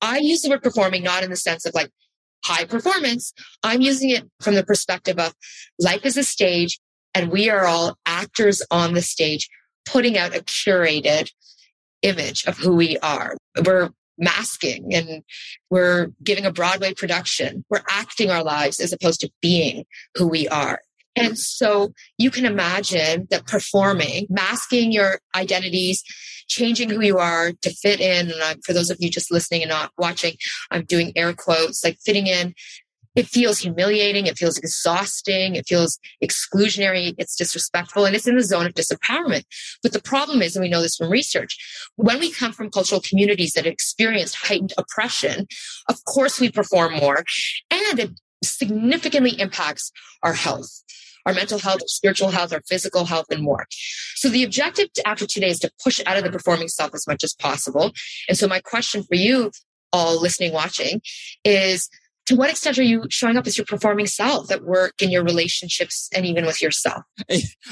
I 0.00 0.18
use 0.18 0.42
the 0.42 0.50
word 0.50 0.62
performing 0.62 1.02
not 1.02 1.24
in 1.24 1.30
the 1.30 1.36
sense 1.36 1.66
of 1.66 1.74
like 1.74 1.90
high 2.44 2.64
performance. 2.64 3.32
I'm 3.64 3.80
using 3.80 4.10
it 4.10 4.24
from 4.40 4.54
the 4.54 4.64
perspective 4.64 5.18
of 5.18 5.34
life 5.80 6.06
is 6.06 6.16
a 6.16 6.22
stage 6.22 6.78
and 7.14 7.32
we 7.32 7.50
are 7.50 7.66
all 7.66 7.96
actors 8.06 8.62
on 8.70 8.94
the 8.94 9.02
stage 9.02 9.48
putting 9.90 10.18
out 10.18 10.36
a 10.36 10.40
curated 10.40 11.30
image 12.02 12.44
of 12.46 12.58
who 12.58 12.76
we 12.76 12.98
are. 12.98 13.36
We're 13.64 13.90
masking 14.18 14.94
and 14.94 15.22
we're 15.70 16.08
giving 16.22 16.44
a 16.44 16.52
Broadway 16.52 16.94
production. 16.94 17.64
We're 17.70 17.84
acting 17.88 18.30
our 18.30 18.42
lives 18.42 18.80
as 18.80 18.92
opposed 18.92 19.20
to 19.20 19.30
being 19.40 19.84
who 20.16 20.28
we 20.28 20.48
are. 20.48 20.80
And 21.16 21.38
so 21.38 21.92
you 22.16 22.30
can 22.30 22.44
imagine 22.44 23.26
that 23.30 23.46
performing, 23.46 24.26
masking 24.28 24.92
your 24.92 25.18
identities, 25.34 26.04
changing 26.48 26.90
who 26.90 27.00
you 27.00 27.18
are 27.18 27.52
to 27.62 27.70
fit 27.70 28.00
in. 28.00 28.30
And 28.30 28.42
I'm, 28.42 28.60
for 28.62 28.72
those 28.72 28.90
of 28.90 28.98
you 29.00 29.10
just 29.10 29.32
listening 29.32 29.62
and 29.62 29.70
not 29.70 29.90
watching, 29.98 30.34
I'm 30.70 30.84
doing 30.84 31.12
air 31.16 31.32
quotes, 31.32 31.82
like 31.82 31.98
fitting 32.04 32.26
in. 32.26 32.54
It 33.14 33.26
feels 33.26 33.58
humiliating. 33.58 34.26
It 34.26 34.38
feels 34.38 34.58
exhausting. 34.58 35.56
It 35.56 35.66
feels 35.66 35.98
exclusionary. 36.22 37.14
It's 37.18 37.36
disrespectful 37.36 38.04
and 38.04 38.14
it's 38.14 38.26
in 38.26 38.36
the 38.36 38.42
zone 38.42 38.66
of 38.66 38.74
disempowerment. 38.74 39.44
But 39.82 39.92
the 39.92 40.02
problem 40.02 40.42
is, 40.42 40.56
and 40.56 40.62
we 40.62 40.68
know 40.68 40.82
this 40.82 40.96
from 40.96 41.10
research, 41.10 41.56
when 41.96 42.20
we 42.20 42.30
come 42.30 42.52
from 42.52 42.70
cultural 42.70 43.00
communities 43.00 43.52
that 43.52 43.66
experienced 43.66 44.36
heightened 44.36 44.72
oppression, 44.78 45.46
of 45.88 46.04
course 46.04 46.40
we 46.40 46.50
perform 46.50 46.94
more 46.94 47.24
and 47.70 47.98
it 47.98 48.10
significantly 48.44 49.38
impacts 49.40 49.90
our 50.22 50.34
health 50.34 50.82
our 51.28 51.34
mental 51.34 51.58
health, 51.58 51.82
our 51.82 51.88
spiritual 51.88 52.30
health, 52.30 52.54
our 52.54 52.62
physical 52.66 53.04
health, 53.04 53.26
and 53.30 53.42
more. 53.42 53.66
So 54.14 54.30
the 54.30 54.44
objective 54.44 54.88
after 55.04 55.26
today 55.26 55.50
is 55.50 55.58
to 55.60 55.70
push 55.84 56.00
out 56.06 56.16
of 56.16 56.24
the 56.24 56.30
performing 56.30 56.68
self 56.68 56.94
as 56.94 57.06
much 57.06 57.22
as 57.22 57.34
possible. 57.34 57.92
And 58.28 58.38
so 58.38 58.48
my 58.48 58.60
question 58.60 59.02
for 59.02 59.14
you 59.14 59.50
all 59.92 60.20
listening, 60.20 60.54
watching 60.54 61.02
is 61.44 61.90
to 62.28 62.36
what 62.36 62.50
extent 62.50 62.78
are 62.78 62.82
you 62.82 63.04
showing 63.10 63.36
up 63.36 63.46
as 63.46 63.58
your 63.58 63.64
performing 63.64 64.06
self 64.06 64.50
at 64.50 64.62
work 64.62 64.94
in 65.02 65.10
your 65.10 65.24
relationships 65.24 66.08
and 66.14 66.24
even 66.24 66.46
with 66.46 66.62
yourself 66.62 67.02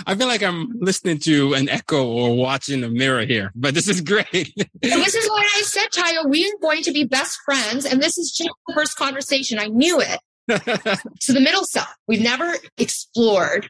i 0.06 0.14
feel 0.14 0.26
like 0.26 0.42
i'm 0.42 0.72
listening 0.80 1.18
to 1.18 1.54
an 1.54 1.68
echo 1.68 2.06
or 2.06 2.36
watching 2.36 2.82
a 2.84 2.88
mirror 2.88 3.24
here 3.24 3.52
but 3.54 3.74
this 3.74 3.88
is 3.88 4.00
great 4.12 4.52
this 4.82 5.14
is 5.14 5.28
what 5.28 5.46
i 5.56 5.62
said 5.62 5.88
Tayo. 5.90 6.28
we 6.28 6.46
are 6.46 6.58
going 6.60 6.82
to 6.82 6.92
be 6.92 7.04
best 7.04 7.38
friends 7.44 7.86
and 7.86 8.02
this 8.02 8.18
is 8.18 8.32
just 8.32 8.50
the 8.66 8.74
first 8.74 8.96
conversation 8.96 9.58
i 9.58 9.66
knew 9.66 10.00
it 10.00 10.20
so 11.20 11.32
the 11.32 11.40
middle 11.40 11.64
self, 11.64 11.92
we've 12.06 12.22
never 12.22 12.54
explored 12.78 13.68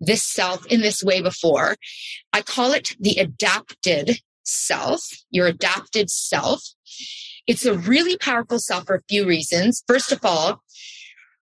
this 0.00 0.22
self 0.22 0.66
in 0.66 0.80
this 0.80 1.02
way 1.02 1.20
before. 1.20 1.76
I 2.32 2.40
call 2.40 2.72
it 2.72 2.96
the 2.98 3.18
adapted 3.18 4.18
self, 4.42 5.06
your 5.30 5.46
adapted 5.46 6.10
self. 6.10 6.62
It's 7.50 7.66
a 7.66 7.76
really 7.76 8.16
powerful 8.16 8.60
self 8.60 8.86
for 8.86 8.94
a 8.94 9.02
few 9.08 9.26
reasons. 9.26 9.82
First 9.88 10.12
of 10.12 10.20
all, 10.24 10.62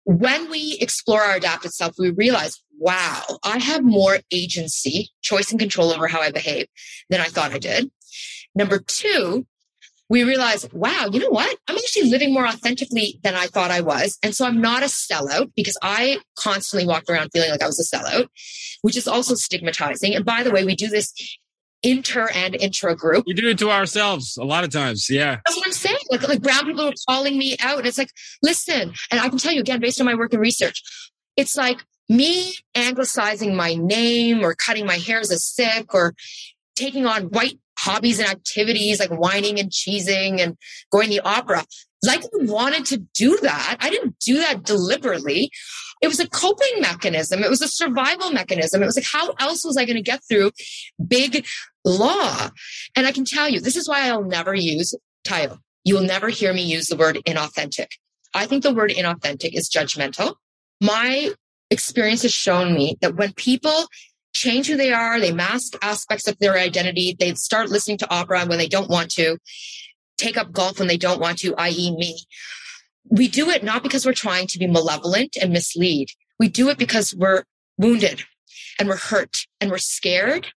when 0.05 0.51
we 0.51 0.79
explore 0.81 1.21
our 1.21 1.37
adapted 1.37 1.75
self, 1.75 1.97
we 1.99 2.09
realize, 2.09 2.63
wow, 2.79 3.21
I 3.45 3.59
have 3.59 3.85
more 3.85 4.21
agency, 4.33 5.11
choice, 5.21 5.51
and 5.51 5.61
control 5.61 5.93
over 5.93 6.09
how 6.09 6.23
I 6.23 6.31
behave 6.31 6.67
than 7.11 7.21
I 7.21 7.27
thought 7.27 7.53
I 7.53 7.59
did. 7.59 7.91
Number 8.55 8.79
two, 8.79 9.47
we 10.09 10.25
realize, 10.25 10.67
wow, 10.73 11.11
you 11.13 11.21
know 11.21 11.29
what? 11.29 11.55
I'm 11.69 11.77
actually 11.77 12.09
living 12.09 12.33
more 12.33 12.47
authentically 12.47 13.21
than 13.23 13.35
I 13.35 13.47
thought 13.47 13.71
I 13.71 13.83
was. 13.83 14.17
And 14.23 14.35
so 14.35 14.47
I'm 14.47 14.63
not 14.63 14.83
a 14.83 14.87
sellout 14.87 15.53
because 15.57 15.77
I 15.83 16.21
constantly 16.39 16.87
walked 16.89 17.11
around 17.11 17.29
feeling 17.35 17.51
like 17.51 17.63
I 17.63 17.67
was 17.67 17.79
a 17.79 17.97
sellout, 17.97 18.29
which 18.81 18.97
is 18.97 19.07
also 19.07 19.35
stigmatizing. 19.35 20.15
And 20.15 20.25
by 20.25 20.43
the 20.43 20.53
way, 20.53 20.65
we 20.65 20.75
do 20.75 20.89
this 20.89 21.13
inter 21.83 22.29
and 22.35 22.55
intra 22.57 22.95
group. 22.97 23.25
We 23.27 23.35
do 23.35 23.49
it 23.49 23.59
to 23.59 23.71
ourselves 23.71 24.37
a 24.37 24.45
lot 24.45 24.65
of 24.65 24.71
times. 24.71 25.09
Yeah. 25.09 25.39
That's 25.45 25.57
what 25.57 25.67
I'm 25.67 25.73
saying. 25.73 25.99
Like, 26.11 26.27
like 26.27 26.43
brown 26.43 26.67
people 26.67 26.89
are 26.89 26.93
calling 27.09 27.39
me 27.39 27.57
out. 27.61 27.79
And 27.79 27.87
it's 27.87 27.99
like, 27.99 28.11
listen, 28.43 28.93
and 29.11 29.21
I 29.21 29.29
can 29.29 29.39
tell 29.39 29.53
you 29.53 29.61
again, 29.61 29.81
based 29.81 30.01
on 30.01 30.07
my 30.07 30.15
work 30.15 30.33
and 30.33 30.43
research, 30.43 30.83
it's 31.37 31.57
like 31.57 31.79
me 32.09 32.55
anglicizing 32.75 33.55
my 33.55 33.75
name 33.75 34.45
or 34.45 34.55
cutting 34.55 34.87
my 34.87 34.97
hair 34.97 35.21
as 35.21 35.31
a 35.31 35.39
Sikh 35.39 35.95
or 35.95 36.15
taking 36.75 37.07
on 37.07 37.25
white 37.25 37.59
hobbies 37.79 38.19
and 38.19 38.29
activities 38.29 38.99
like 38.99 39.11
wining 39.11 39.61
and 39.61 39.71
cheesing 39.71 40.41
and 40.41 40.57
going 40.91 41.09
to 41.09 41.15
the 41.15 41.21
opera. 41.21 41.65
Like 42.03 42.25
I 42.25 42.45
wanted 42.45 42.87
to 42.87 42.99
do 43.15 43.37
that. 43.43 43.77
I 43.81 43.91
didn't 43.91 44.19
do 44.21 44.39
that 44.39 44.65
deliberately. 44.65 45.51
It 46.01 46.09
was 46.09 46.21
a 46.21 46.29
coping 46.29 46.81
mechanism. 46.81 47.43
It 47.43 47.51
was 47.51 47.63
a 47.63 47.69
survival 47.69 48.31
mechanism. 48.31 48.83
It 48.83 48.87
was 48.87 48.97
like, 48.97 49.07
how 49.11 49.35
else 49.39 49.65
was 49.65 49.77
I 49.77 49.85
going 49.85 49.97
to 49.97 50.03
get 50.03 50.21
through 50.29 50.53
big 51.07 51.47
law? 51.85 52.51
And 52.97 53.07
I 53.07 53.13
can 53.13 53.25
tell 53.25 53.49
you, 53.49 53.61
this 53.61 53.77
is 53.77 53.89
why 53.89 54.09
I'll 54.09 54.25
never 54.25 54.55
use 54.55 54.95
title. 55.25 55.59
You 55.85 55.95
will 55.95 56.03
never 56.03 56.29
hear 56.29 56.53
me 56.53 56.63
use 56.63 56.87
the 56.87 56.97
word 56.97 57.19
inauthentic. 57.27 57.89
I 58.35 58.47
think 58.47 58.63
the 58.63 58.75
word 58.75 58.91
inauthentic 58.91 59.55
is 59.55 59.71
judgmental. 59.71 60.35
My 60.81 61.33
experience 61.71 62.23
has 62.23 62.33
shown 62.33 62.75
me 62.75 62.97
that 63.01 63.17
when 63.17 63.33
people 63.33 63.87
change 64.39 64.69
who 64.69 64.77
they 64.77 64.93
are. 64.93 65.19
They 65.19 65.33
mask 65.33 65.77
aspects 65.83 66.29
of 66.29 66.39
their 66.39 66.57
identity. 66.57 67.17
They 67.19 67.35
start 67.35 67.71
listening 67.71 67.99
to 67.99 68.13
opera 68.13 68.47
when 68.47 68.59
they 68.59 68.69
don't 68.69 68.91
want 68.91 69.11
to, 69.13 69.39
take 70.17 70.37
up 70.37 70.53
golf 70.53 70.79
when 70.79 70.89
they 70.89 70.97
don't 70.97 71.21
want 71.21 71.39
to, 71.39 71.55
i.e., 71.57 71.95
me. 71.97 72.19
We 73.11 73.29
do 73.29 73.51
it 73.51 73.63
not 73.65 73.83
because 73.83 74.05
we're 74.05 74.13
trying 74.13 74.47
to 74.49 74.59
be 74.59 74.67
malevolent 74.67 75.37
and 75.41 75.53
mislead. 75.53 76.09
We 76.39 76.49
do 76.49 76.69
it 76.69 76.79
because 76.79 77.15
we're 77.15 77.45
wounded 77.77 78.23
and 78.79 78.89
we're 78.89 78.97
hurt 78.97 79.47
and 79.61 79.71
we're 79.71 79.79
scared. 79.79 80.49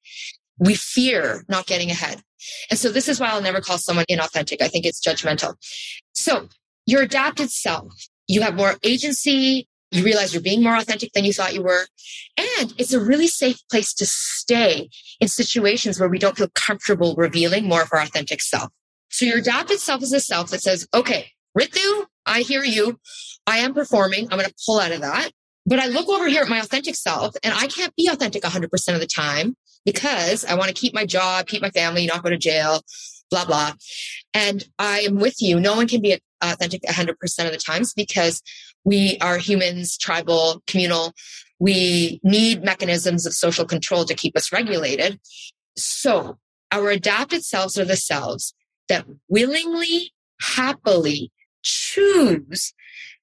We 0.59 0.74
fear 0.74 1.44
not 1.48 1.66
getting 1.66 1.90
ahead. 1.90 2.22
And 2.70 2.79
so 2.79 2.90
this 2.90 3.09
is 3.09 3.20
why 3.20 3.29
I'll 3.29 3.42
never 3.42 3.61
call 3.61 3.79
someone 3.79 4.07
inauthentic. 4.11 4.61
I 4.61 4.68
think 4.68 4.85
it's 4.85 5.00
judgmental. 5.00 5.55
So 6.14 6.48
your 6.87 7.03
adapted 7.03 7.50
self, 7.50 7.92
you 8.26 8.42
have 8.42 8.57
more 8.57 8.74
agency, 8.83 9.68
you 9.90 10.05
realize 10.05 10.33
you're 10.33 10.42
being 10.42 10.62
more 10.62 10.76
authentic 10.76 11.12
than 11.12 11.24
you 11.24 11.33
thought 11.33 11.55
you 11.55 11.62
were. 11.62 11.87
And 12.37 12.72
it's 12.79 12.92
a 12.92 13.00
really 13.00 13.26
safe 13.26 13.61
place 13.70 13.92
to 13.94 14.07
stay 14.07 14.88
in 15.20 15.29
situations 15.29 15.98
where 15.98 16.09
we 16.09 16.18
don't 16.18 16.37
feel 16.37 16.50
comfortable 16.55 17.14
revealing 17.16 17.66
more 17.66 17.83
of 17.83 17.90
our 17.92 18.00
authentic 18.00 18.40
self. 18.40 18.70
So 19.09 19.24
your 19.26 19.38
adapted 19.38 19.81
self 19.81 20.03
is 20.03 20.12
a 20.12 20.20
self 20.20 20.50
that 20.50 20.62
says, 20.62 20.87
okay, 20.94 21.33
Ritu, 21.59 22.07
I 22.26 22.40
hear 22.40 22.64
you. 22.64 22.98
I 23.46 23.59
am 23.59 23.74
performing. 23.74 24.28
I'm 24.30 24.38
going 24.38 24.48
to 24.48 24.54
pull 24.66 24.80
out 24.80 24.92
of 24.92 25.00
that. 25.00 25.30
But 25.66 25.78
I 25.78 25.87
look 25.87 26.09
over 26.09 26.28
here 26.28 26.42
at 26.42 26.48
my 26.48 26.59
authentic 26.59 26.96
self 26.96 27.35
and 27.42 27.54
I 27.54 27.66
can't 27.66 27.94
be 27.96 28.09
authentic 28.09 28.42
100% 28.42 28.64
of 28.94 29.00
the 29.00 29.06
time 29.06 29.56
because 29.85 30.44
I 30.44 30.54
want 30.54 30.68
to 30.68 30.74
keep 30.74 30.94
my 30.94 31.06
job, 31.06 31.46
keep 31.46 31.62
my 31.62 31.70
family, 31.70 32.06
not 32.06 32.22
go 32.22 32.30
to 32.30 32.38
jail, 32.38 32.83
blah, 33.30 33.44
blah. 33.44 33.72
And 34.35 34.64
I 34.78 35.00
am 35.00 35.16
with 35.16 35.40
you. 35.40 35.61
No 35.61 35.76
one 35.76 35.88
can 35.88 36.00
be 36.00 36.18
authentic 36.42 36.83
100% 36.83 37.11
of 37.46 37.52
the 37.52 37.59
times 37.59 37.92
because 37.94 38.42
we 38.85 39.18
are 39.20 39.38
humans, 39.38 39.98
tribal, 39.98 40.62
communal. 40.66 41.12
We 41.59 42.20
need 42.22 42.64
mechanisms 42.64 43.26
of 43.26 43.35
social 43.35 43.66
control 43.66 44.04
to 44.06 44.14
keep 44.14 44.37
us 44.37 44.52
regulated. 44.52 45.20
So 45.76 46.38
our 46.72 46.90
adapted 46.90 47.44
selves 47.44 47.78
are 47.78 47.85
the 47.85 47.96
selves 47.96 48.54
that 48.88 49.04
willingly, 49.28 50.12
happily 50.40 51.30
choose 51.62 52.73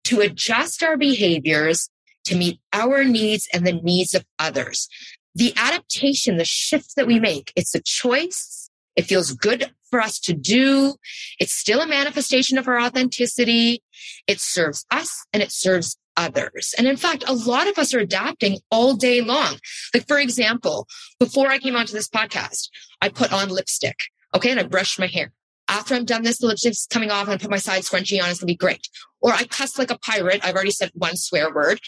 to 0.05 0.21
adjust 0.21 0.83
our 0.83 0.97
behaviors 0.97 1.89
to 2.25 2.35
meet 2.35 2.59
our 2.73 3.03
needs 3.03 3.47
and 3.53 3.65
the 3.65 3.73
needs 3.73 4.13
of 4.13 4.25
others. 4.37 4.89
The 5.35 5.53
adaptation, 5.55 6.37
the 6.37 6.45
shift 6.45 6.95
that 6.95 7.07
we 7.07 7.19
make, 7.19 7.53
it's 7.55 7.75
a 7.75 7.81
choice. 7.81 8.69
It 8.95 9.05
feels 9.05 9.31
good 9.33 9.71
for 9.89 10.01
us 10.01 10.19
to 10.21 10.33
do. 10.33 10.95
It's 11.39 11.53
still 11.53 11.81
a 11.81 11.87
manifestation 11.87 12.57
of 12.57 12.67
our 12.67 12.79
authenticity. 12.79 13.83
It 14.27 14.39
serves 14.39 14.85
us 14.91 15.25
and 15.31 15.43
it 15.43 15.51
serves 15.51 15.97
others. 16.17 16.73
And 16.77 16.87
in 16.87 16.97
fact, 16.97 17.23
a 17.27 17.33
lot 17.33 17.67
of 17.67 17.77
us 17.77 17.93
are 17.93 17.99
adapting 17.99 18.59
all 18.71 18.95
day 18.95 19.21
long. 19.21 19.59
Like, 19.93 20.07
for 20.07 20.17
example, 20.17 20.87
before 21.19 21.47
I 21.47 21.59
came 21.59 21.75
onto 21.75 21.93
this 21.93 22.09
podcast, 22.09 22.69
I 23.01 23.09
put 23.09 23.31
on 23.31 23.49
lipstick. 23.49 23.99
Okay. 24.35 24.51
And 24.51 24.59
I 24.59 24.63
brushed 24.63 24.99
my 24.99 25.07
hair. 25.07 25.31
After 25.69 25.95
I'm 25.95 26.05
done 26.05 26.23
this, 26.23 26.39
the 26.39 26.47
lipstick's 26.47 26.87
coming 26.87 27.11
off 27.11 27.27
and 27.27 27.33
I 27.33 27.37
put 27.37 27.51
my 27.51 27.57
side 27.57 27.83
scrunchie 27.83 28.21
on. 28.21 28.29
It's 28.29 28.39
to 28.39 28.45
be 28.45 28.55
great. 28.55 28.87
Or 29.21 29.33
I 29.33 29.43
cuss 29.45 29.77
like 29.77 29.91
a 29.91 29.97
pirate. 29.97 30.41
I've 30.43 30.55
already 30.55 30.71
said 30.71 30.91
one 30.93 31.17
swear 31.17 31.53
word. 31.53 31.79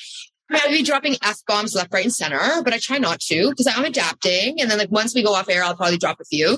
I'll 0.52 0.70
be 0.70 0.82
dropping 0.82 1.16
F 1.24 1.38
bombs 1.48 1.76
left, 1.76 1.94
right, 1.94 2.06
and 2.06 2.14
center, 2.14 2.64
but 2.64 2.74
I 2.74 2.80
try 2.80 2.98
not 2.98 3.20
to 3.22 3.52
because 3.52 3.68
I'm 3.68 3.86
adapting. 3.86 4.60
And 4.60 4.70
then 4.70 4.80
like 4.80 4.90
once 4.90 5.14
we 5.14 5.24
go 5.24 5.36
off 5.36 5.48
air, 5.48 5.64
I'll 5.64 5.76
probably 5.76 6.00
drop 6.00 6.20
a 6.20 6.26
few 6.26 6.58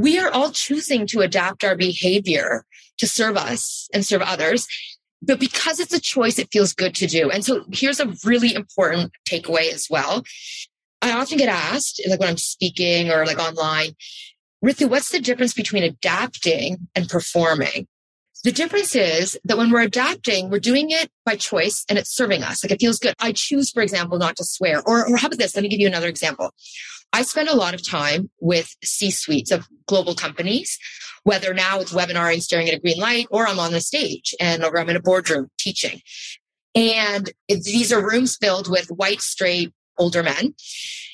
we 0.00 0.18
are 0.18 0.30
all 0.30 0.50
choosing 0.50 1.06
to 1.08 1.20
adapt 1.20 1.62
our 1.62 1.76
behavior 1.76 2.64
to 2.96 3.06
serve 3.06 3.36
us 3.36 3.86
and 3.92 4.04
serve 4.04 4.22
others. 4.22 4.66
But 5.20 5.38
because 5.38 5.78
it's 5.78 5.92
a 5.92 6.00
choice, 6.00 6.38
it 6.38 6.48
feels 6.50 6.72
good 6.72 6.94
to 6.96 7.06
do. 7.06 7.30
And 7.30 7.44
so 7.44 7.64
here's 7.70 8.00
a 8.00 8.14
really 8.24 8.54
important 8.54 9.12
takeaway 9.28 9.70
as 9.70 9.88
well. 9.90 10.24
I 11.02 11.12
often 11.12 11.36
get 11.36 11.50
asked, 11.50 12.00
like 12.08 12.18
when 12.18 12.30
I'm 12.30 12.38
speaking 12.38 13.10
or 13.10 13.26
like 13.26 13.38
online, 13.38 13.90
Ritu, 14.64 14.88
what's 14.88 15.10
the 15.10 15.20
difference 15.20 15.54
between 15.54 15.82
adapting 15.82 16.88
and 16.94 17.08
performing? 17.08 17.86
The 18.42 18.52
difference 18.52 18.94
is 18.94 19.38
that 19.44 19.58
when 19.58 19.70
we're 19.70 19.82
adapting, 19.82 20.50
we're 20.50 20.60
doing 20.60 20.90
it 20.90 21.10
by 21.26 21.36
choice 21.36 21.84
and 21.88 21.98
it's 21.98 22.14
serving 22.14 22.42
us. 22.42 22.64
Like 22.64 22.72
it 22.72 22.80
feels 22.80 22.98
good. 22.98 23.14
I 23.20 23.32
choose, 23.32 23.70
for 23.70 23.82
example, 23.82 24.18
not 24.18 24.36
to 24.36 24.44
swear. 24.44 24.82
Or, 24.86 25.08
or 25.08 25.16
how 25.16 25.26
about 25.26 25.38
this? 25.38 25.54
Let 25.54 25.62
me 25.62 25.68
give 25.68 25.80
you 25.80 25.86
another 25.86 26.08
example. 26.08 26.52
I 27.12 27.22
spend 27.22 27.48
a 27.48 27.56
lot 27.56 27.74
of 27.74 27.86
time 27.86 28.30
with 28.40 28.74
C 28.82 29.10
suites 29.10 29.50
of 29.50 29.66
global 29.86 30.14
companies, 30.14 30.78
whether 31.24 31.52
now 31.52 31.80
it's 31.80 31.92
webinaring, 31.92 32.40
staring 32.40 32.68
at 32.68 32.74
a 32.74 32.80
green 32.80 32.98
light, 32.98 33.26
or 33.30 33.46
I'm 33.46 33.58
on 33.58 33.72
the 33.72 33.80
stage 33.80 34.34
and 34.40 34.64
or 34.64 34.78
I'm 34.78 34.88
in 34.88 34.96
a 34.96 35.02
boardroom 35.02 35.48
teaching. 35.58 36.00
And 36.74 37.30
these 37.48 37.92
are 37.92 38.06
rooms 38.06 38.36
filled 38.36 38.70
with 38.70 38.88
white, 38.88 39.20
straight, 39.20 39.72
older 39.98 40.22
men. 40.22 40.54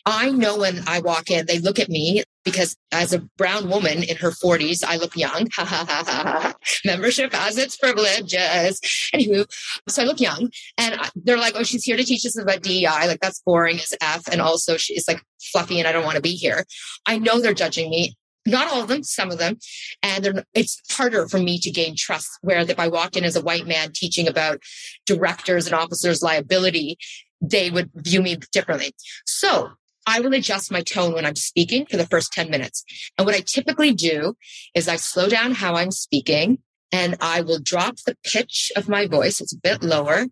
I 0.04 0.30
know 0.30 0.58
when 0.58 0.84
I 0.86 1.00
walk 1.00 1.30
in, 1.30 1.46
they 1.46 1.58
look 1.58 1.80
at 1.80 1.88
me 1.88 2.22
because 2.44 2.76
as 2.92 3.12
a 3.12 3.18
brown 3.36 3.68
woman 3.68 4.04
in 4.04 4.16
her 4.18 4.30
40s, 4.30 4.84
I 4.86 4.98
look 4.98 5.16
young. 5.16 5.48
Membership 6.84 7.32
has 7.32 7.58
its 7.58 7.76
privileges. 7.76 8.80
Anywho, 9.12 9.46
so 9.88 10.02
I 10.02 10.04
look 10.04 10.20
young 10.20 10.50
and 10.78 11.00
they're 11.16 11.38
like, 11.38 11.54
oh, 11.56 11.64
she's 11.64 11.82
here 11.82 11.96
to 11.96 12.04
teach 12.04 12.24
us 12.24 12.38
about 12.38 12.62
DEI. 12.62 13.08
Like 13.08 13.20
that's 13.20 13.42
boring 13.44 13.76
as 13.76 13.94
F. 14.00 14.28
And 14.30 14.40
also 14.40 14.76
she's 14.76 15.08
like 15.08 15.20
fluffy 15.52 15.80
and 15.80 15.88
I 15.88 15.92
don't 15.92 16.04
want 16.04 16.16
to 16.16 16.22
be 16.22 16.36
here. 16.36 16.64
I 17.04 17.18
know 17.18 17.40
they're 17.40 17.52
judging 17.52 17.90
me 17.90 18.14
not 18.46 18.68
all 18.68 18.82
of 18.82 18.88
them, 18.88 19.02
some 19.02 19.30
of 19.30 19.38
them. 19.38 19.58
And 20.02 20.44
it's 20.54 20.80
harder 20.90 21.28
for 21.28 21.38
me 21.38 21.58
to 21.58 21.70
gain 21.70 21.94
trust 21.96 22.28
where 22.40 22.60
if 22.60 22.78
I 22.78 22.88
walk 22.88 23.16
in 23.16 23.24
as 23.24 23.36
a 23.36 23.42
white 23.42 23.66
man 23.66 23.90
teaching 23.92 24.28
about 24.28 24.62
directors 25.04 25.66
and 25.66 25.74
officers 25.74 26.22
liability, 26.22 26.96
they 27.41 27.70
would 27.70 27.91
view 27.95 28.22
me 28.22 28.37
differently. 28.53 28.93
So 29.26 29.70
I 30.07 30.20
will 30.20 30.34
adjust 30.34 30.70
my 30.70 30.82
tone 30.82 31.12
when 31.12 31.26
I'm 31.26 31.37
speaking 31.37 31.87
for 31.87 31.97
the 31.97 32.07
first 32.07 32.32
10 32.32 32.51
minutes. 32.51 32.84
And 33.18 33.26
what 33.26 33.34
I 33.34 33.41
typically 33.41 33.93
do 33.93 34.37
is 34.74 34.89
I 34.89 34.97
slow 34.97 35.28
down 35.28 35.53
how 35.53 35.74
I'm 35.74 35.91
speaking 35.91 36.59
and 36.93 37.16
I 37.20 37.41
will 37.41 37.59
drop 37.59 37.97
the 38.07 38.16
pitch 38.24 38.70
of 38.76 38.89
my 38.89 39.07
voice. 39.07 39.41
It's 39.41 39.53
a 39.53 39.59
bit 39.59 39.82
lower. 39.82 40.26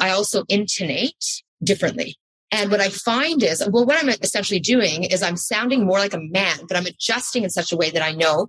I 0.00 0.10
also 0.10 0.44
intonate 0.48 1.42
differently. 1.62 2.16
And 2.52 2.70
what 2.70 2.80
I 2.80 2.90
find 2.90 3.42
is, 3.42 3.66
well, 3.70 3.86
what 3.86 4.00
I'm 4.00 4.10
essentially 4.10 4.60
doing 4.60 5.04
is 5.04 5.22
I'm 5.22 5.36
sounding 5.36 5.86
more 5.86 5.98
like 5.98 6.12
a 6.12 6.20
man, 6.20 6.58
but 6.68 6.76
I'm 6.76 6.86
adjusting 6.86 7.44
in 7.44 7.50
such 7.50 7.72
a 7.72 7.76
way 7.76 7.90
that 7.90 8.02
I 8.02 8.12
know 8.12 8.48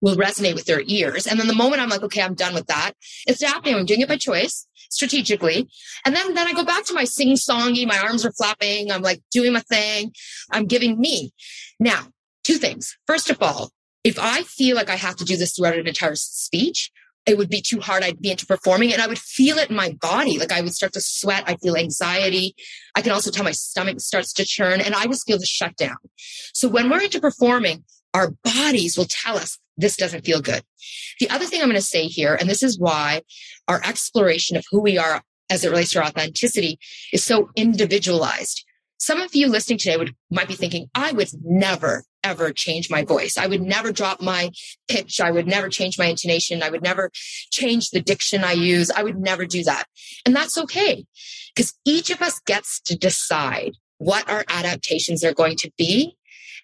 will 0.00 0.16
resonate 0.16 0.54
with 0.54 0.64
their 0.64 0.82
ears. 0.86 1.26
And 1.26 1.38
then 1.38 1.46
the 1.46 1.54
moment 1.54 1.82
I'm 1.82 1.90
like, 1.90 2.02
okay, 2.02 2.22
I'm 2.22 2.34
done 2.34 2.54
with 2.54 2.66
that, 2.66 2.92
it's 3.26 3.42
happening. 3.42 3.76
I'm 3.76 3.84
doing 3.84 4.00
it 4.00 4.08
by 4.08 4.16
choice 4.16 4.66
strategically. 4.90 5.68
And 6.04 6.16
then, 6.16 6.34
then 6.34 6.48
I 6.48 6.54
go 6.54 6.64
back 6.64 6.84
to 6.86 6.94
my 6.94 7.04
sing 7.04 7.34
songy. 7.34 7.86
My 7.86 7.98
arms 7.98 8.24
are 8.24 8.32
flapping. 8.32 8.90
I'm 8.90 9.02
like 9.02 9.22
doing 9.30 9.52
my 9.52 9.60
thing. 9.60 10.12
I'm 10.50 10.66
giving 10.66 10.98
me. 10.98 11.32
Now, 11.78 12.08
two 12.44 12.54
things. 12.54 12.96
First 13.06 13.30
of 13.30 13.38
all, 13.42 13.70
if 14.02 14.18
I 14.18 14.42
feel 14.42 14.76
like 14.76 14.90
I 14.90 14.96
have 14.96 15.16
to 15.16 15.24
do 15.24 15.36
this 15.36 15.54
throughout 15.54 15.78
an 15.78 15.86
entire 15.86 16.16
speech, 16.16 16.90
it 17.26 17.38
would 17.38 17.48
be 17.48 17.60
too 17.60 17.80
hard. 17.80 18.02
I'd 18.02 18.20
be 18.20 18.30
into 18.30 18.46
performing 18.46 18.92
and 18.92 19.00
I 19.00 19.06
would 19.06 19.18
feel 19.18 19.58
it 19.58 19.70
in 19.70 19.76
my 19.76 19.96
body. 20.00 20.38
Like 20.38 20.52
I 20.52 20.60
would 20.60 20.74
start 20.74 20.92
to 20.94 21.00
sweat. 21.00 21.44
I 21.46 21.56
feel 21.56 21.76
anxiety. 21.76 22.54
I 22.94 23.02
can 23.02 23.12
also 23.12 23.30
tell 23.30 23.44
my 23.44 23.52
stomach 23.52 24.00
starts 24.00 24.32
to 24.34 24.44
churn 24.44 24.80
and 24.80 24.94
I 24.94 25.06
just 25.06 25.26
feel 25.26 25.38
the 25.38 25.46
shutdown. 25.46 25.96
So 26.52 26.68
when 26.68 26.90
we're 26.90 27.02
into 27.02 27.20
performing, 27.20 27.84
our 28.14 28.32
bodies 28.42 28.96
will 28.96 29.06
tell 29.08 29.36
us 29.36 29.58
this 29.76 29.96
doesn't 29.96 30.24
feel 30.24 30.40
good. 30.40 30.62
The 31.20 31.30
other 31.30 31.46
thing 31.46 31.60
I'm 31.60 31.68
going 31.68 31.76
to 31.76 31.82
say 31.82 32.06
here, 32.06 32.34
and 32.34 32.48
this 32.48 32.62
is 32.62 32.78
why 32.78 33.22
our 33.68 33.80
exploration 33.84 34.56
of 34.56 34.64
who 34.70 34.80
we 34.80 34.98
are 34.98 35.22
as 35.50 35.64
it 35.64 35.70
relates 35.70 35.92
to 35.92 36.00
our 36.00 36.06
authenticity 36.06 36.78
is 37.12 37.24
so 37.24 37.50
individualized. 37.56 38.64
Some 38.98 39.20
of 39.20 39.34
you 39.34 39.48
listening 39.48 39.78
today 39.78 39.96
would 39.96 40.14
might 40.30 40.48
be 40.48 40.54
thinking, 40.54 40.88
I 40.94 41.12
would 41.12 41.30
never 41.42 42.04
ever 42.24 42.52
change 42.52 42.90
my 42.90 43.04
voice. 43.04 43.36
I 43.36 43.46
would 43.46 43.62
never 43.62 43.92
drop 43.92 44.20
my 44.20 44.50
pitch. 44.88 45.20
I 45.20 45.30
would 45.30 45.46
never 45.46 45.68
change 45.68 45.98
my 45.98 46.06
intonation. 46.06 46.62
I 46.62 46.70
would 46.70 46.82
never 46.82 47.10
change 47.50 47.90
the 47.90 48.00
diction 48.00 48.44
I 48.44 48.52
use. 48.52 48.90
I 48.90 49.02
would 49.02 49.18
never 49.18 49.44
do 49.46 49.64
that. 49.64 49.84
And 50.24 50.34
that's 50.34 50.56
okay 50.58 51.04
because 51.54 51.74
each 51.84 52.10
of 52.10 52.22
us 52.22 52.40
gets 52.46 52.80
to 52.82 52.96
decide 52.96 53.72
what 53.98 54.28
our 54.28 54.44
adaptations 54.48 55.24
are 55.24 55.34
going 55.34 55.56
to 55.56 55.70
be. 55.76 56.16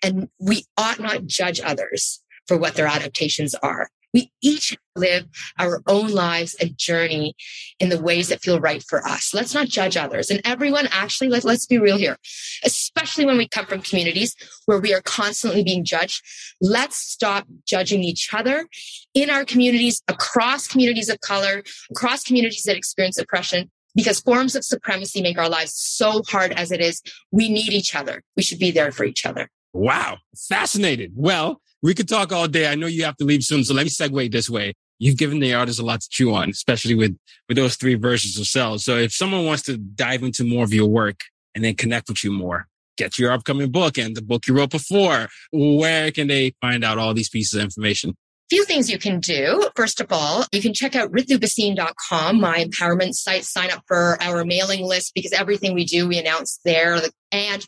And 0.02 0.28
we 0.38 0.64
ought 0.76 1.00
not 1.00 1.26
judge 1.26 1.60
others 1.60 2.22
for 2.46 2.56
what 2.56 2.74
their 2.74 2.86
adaptations 2.86 3.54
are. 3.56 3.88
We 4.14 4.32
each 4.42 4.76
live 4.96 5.26
our 5.58 5.82
own 5.86 6.10
lives 6.10 6.54
and 6.60 6.76
journey 6.76 7.34
in 7.78 7.88
the 7.88 8.00
ways 8.00 8.28
that 8.28 8.40
feel 8.40 8.60
right 8.60 8.82
for 8.82 9.06
us. 9.06 9.34
Let's 9.34 9.54
not 9.54 9.68
judge 9.68 9.96
others. 9.96 10.30
And 10.30 10.40
everyone 10.44 10.88
actually, 10.90 11.28
let, 11.28 11.44
let's 11.44 11.66
be 11.66 11.78
real 11.78 11.98
here, 11.98 12.16
especially 12.64 13.26
when 13.26 13.36
we 13.36 13.46
come 13.46 13.66
from 13.66 13.82
communities 13.82 14.34
where 14.66 14.80
we 14.80 14.94
are 14.94 15.02
constantly 15.02 15.62
being 15.62 15.84
judged. 15.84 16.22
Let's 16.60 16.96
stop 16.96 17.46
judging 17.66 18.02
each 18.02 18.32
other 18.32 18.66
in 19.14 19.30
our 19.30 19.44
communities, 19.44 20.02
across 20.08 20.66
communities 20.66 21.08
of 21.08 21.20
color, 21.20 21.62
across 21.90 22.24
communities 22.24 22.62
that 22.64 22.76
experience 22.76 23.18
oppression. 23.18 23.70
Because 23.94 24.20
forms 24.20 24.54
of 24.54 24.64
supremacy 24.64 25.22
make 25.22 25.38
our 25.38 25.48
lives 25.48 25.72
so 25.74 26.22
hard 26.28 26.52
as 26.52 26.70
it 26.70 26.80
is. 26.80 27.02
We 27.32 27.48
need 27.48 27.72
each 27.72 27.96
other. 27.96 28.22
We 28.36 28.44
should 28.44 28.60
be 28.60 28.70
there 28.70 28.92
for 28.92 29.02
each 29.02 29.26
other. 29.26 29.48
Wow. 29.72 30.18
Fascinated. 30.48 31.12
Well, 31.16 31.60
we 31.82 31.94
could 31.94 32.08
talk 32.08 32.32
all 32.32 32.48
day. 32.48 32.70
I 32.70 32.74
know 32.74 32.86
you 32.86 33.04
have 33.04 33.16
to 33.16 33.24
leave 33.24 33.42
soon. 33.42 33.64
So 33.64 33.74
let 33.74 33.84
me 33.84 33.90
segue 33.90 34.32
this 34.32 34.50
way. 34.50 34.74
You've 34.98 35.16
given 35.16 35.38
the 35.38 35.54
artist 35.54 35.78
a 35.78 35.84
lot 35.84 36.00
to 36.00 36.08
chew 36.10 36.34
on, 36.34 36.50
especially 36.50 36.94
with, 36.94 37.16
with 37.48 37.56
those 37.56 37.76
three 37.76 37.94
versions 37.94 38.38
of 38.38 38.46
cells. 38.46 38.84
So 38.84 38.96
if 38.96 39.12
someone 39.12 39.46
wants 39.46 39.62
to 39.64 39.76
dive 39.76 40.22
into 40.22 40.44
more 40.44 40.64
of 40.64 40.74
your 40.74 40.88
work 40.88 41.20
and 41.54 41.64
then 41.64 41.74
connect 41.74 42.08
with 42.08 42.24
you 42.24 42.32
more, 42.32 42.66
get 42.96 43.18
your 43.18 43.30
upcoming 43.30 43.70
book 43.70 43.96
and 43.96 44.16
the 44.16 44.22
book 44.22 44.48
you 44.48 44.56
wrote 44.56 44.70
before, 44.70 45.28
where 45.52 46.10
can 46.10 46.26
they 46.26 46.52
find 46.60 46.84
out 46.84 46.98
all 46.98 47.14
these 47.14 47.28
pieces 47.28 47.54
of 47.54 47.62
information? 47.62 48.14
few 48.50 48.64
things 48.64 48.90
you 48.90 48.98
can 48.98 49.20
do. 49.20 49.68
First 49.76 50.00
of 50.00 50.10
all, 50.10 50.44
you 50.52 50.62
can 50.62 50.72
check 50.72 50.96
out 50.96 51.12
ritubhasin.com, 51.12 52.40
my 52.40 52.64
empowerment 52.64 53.14
site, 53.14 53.44
sign 53.44 53.70
up 53.70 53.82
for 53.86 54.20
our 54.22 54.44
mailing 54.44 54.84
list 54.84 55.12
because 55.14 55.32
everything 55.32 55.74
we 55.74 55.84
do, 55.84 56.08
we 56.08 56.18
announce 56.18 56.58
there. 56.64 57.00
And 57.30 57.66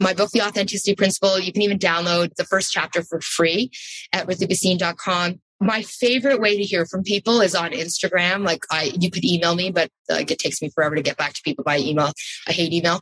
my 0.00 0.14
book, 0.14 0.30
The 0.30 0.42
Authenticity 0.42 0.94
Principle. 0.94 1.38
You 1.38 1.52
can 1.52 1.62
even 1.62 1.78
download 1.78 2.34
the 2.34 2.44
first 2.44 2.72
chapter 2.72 3.02
for 3.02 3.20
free 3.20 3.70
at 4.12 4.26
ritubhasin.com. 4.26 5.40
My 5.60 5.82
favorite 5.82 6.40
way 6.40 6.56
to 6.56 6.62
hear 6.62 6.86
from 6.86 7.02
people 7.02 7.40
is 7.40 7.56
on 7.56 7.72
Instagram. 7.72 8.44
Like 8.44 8.64
I, 8.70 8.92
you 8.98 9.10
could 9.10 9.24
email 9.24 9.56
me, 9.56 9.72
but 9.72 9.90
like 10.08 10.30
it 10.30 10.38
takes 10.38 10.62
me 10.62 10.70
forever 10.70 10.94
to 10.94 11.02
get 11.02 11.16
back 11.16 11.32
to 11.32 11.42
people 11.44 11.64
by 11.64 11.78
email. 11.78 12.12
I 12.46 12.52
hate 12.52 12.72
email. 12.72 13.00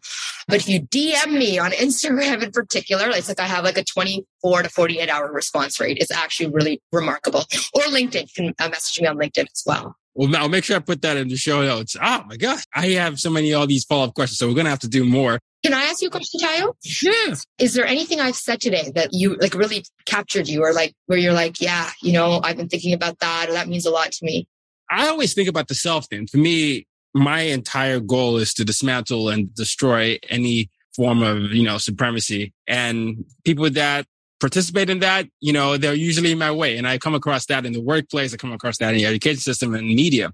But 0.48 0.60
if 0.60 0.68
you 0.68 0.80
DM 0.80 1.32
me 1.32 1.58
on 1.58 1.70
Instagram 1.72 2.42
in 2.42 2.52
particular, 2.52 3.10
it's 3.10 3.28
like 3.28 3.40
I 3.40 3.46
have 3.46 3.64
like 3.64 3.76
a 3.76 3.84
24 3.84 4.62
to 4.62 4.68
48 4.70 5.10
hour 5.10 5.30
response 5.30 5.78
rate. 5.78 5.98
It's 6.00 6.10
actually 6.10 6.48
really 6.48 6.80
remarkable. 6.92 7.40
Or 7.74 7.82
LinkedIn, 7.82 8.22
you 8.22 8.44
can 8.44 8.54
uh, 8.58 8.70
message 8.70 9.02
me 9.02 9.06
on 9.06 9.18
LinkedIn 9.18 9.46
as 9.52 9.62
well. 9.66 9.96
Well, 10.16 10.34
I'll 10.34 10.48
make 10.48 10.64
sure 10.64 10.76
I 10.76 10.80
put 10.80 11.02
that 11.02 11.18
in 11.18 11.28
the 11.28 11.36
show 11.36 11.62
notes. 11.62 11.94
Oh 12.00 12.24
my 12.26 12.38
gosh. 12.38 12.64
I 12.74 12.86
have 12.92 13.20
so 13.20 13.28
many, 13.28 13.52
all 13.52 13.66
these 13.66 13.84
follow 13.84 14.04
up 14.04 14.14
questions. 14.14 14.38
So 14.38 14.48
we're 14.48 14.54
going 14.54 14.64
to 14.64 14.70
have 14.70 14.78
to 14.80 14.88
do 14.88 15.04
more. 15.04 15.38
Can 15.62 15.74
I 15.74 15.82
ask 15.82 16.00
you 16.00 16.08
a 16.08 16.10
question, 16.10 16.40
Tayo? 16.40 16.72
Yes. 17.02 17.44
Is 17.58 17.74
there 17.74 17.84
anything 17.84 18.18
I've 18.18 18.36
said 18.36 18.60
today 18.60 18.90
that 18.94 19.10
you 19.12 19.34
like 19.36 19.52
really 19.52 19.84
captured 20.06 20.48
you 20.48 20.62
or 20.62 20.72
like 20.72 20.94
where 21.04 21.18
you're 21.18 21.34
like, 21.34 21.60
yeah, 21.60 21.90
you 22.02 22.12
know, 22.12 22.40
I've 22.42 22.56
been 22.56 22.68
thinking 22.68 22.94
about 22.94 23.18
that 23.18 23.50
or 23.50 23.52
that 23.52 23.68
means 23.68 23.84
a 23.84 23.90
lot 23.90 24.10
to 24.12 24.24
me? 24.24 24.48
I 24.90 25.08
always 25.08 25.34
think 25.34 25.48
about 25.50 25.68
the 25.68 25.74
self 25.74 26.06
thing. 26.06 26.26
For 26.26 26.38
me, 26.38 26.86
my 27.12 27.40
entire 27.40 28.00
goal 28.00 28.38
is 28.38 28.54
to 28.54 28.64
dismantle 28.64 29.28
and 29.28 29.54
destroy 29.54 30.18
any 30.30 30.70
form 30.94 31.22
of, 31.22 31.52
you 31.52 31.62
know, 31.62 31.76
supremacy. 31.76 32.54
And 32.66 33.26
people 33.44 33.68
that 33.68 34.06
participate 34.40 34.90
in 34.90 35.00
that, 35.00 35.26
you 35.40 35.52
know, 35.52 35.76
they're 35.76 35.94
usually 35.94 36.32
in 36.32 36.38
my 36.38 36.50
way. 36.50 36.76
And 36.76 36.86
I 36.86 36.98
come 36.98 37.14
across 37.14 37.46
that 37.46 37.64
in 37.64 37.72
the 37.72 37.80
workplace. 37.80 38.34
I 38.34 38.36
come 38.36 38.52
across 38.52 38.78
that 38.78 38.90
in 38.90 38.98
the 38.98 39.06
education 39.06 39.40
system 39.40 39.74
and 39.74 39.86
media. 39.86 40.32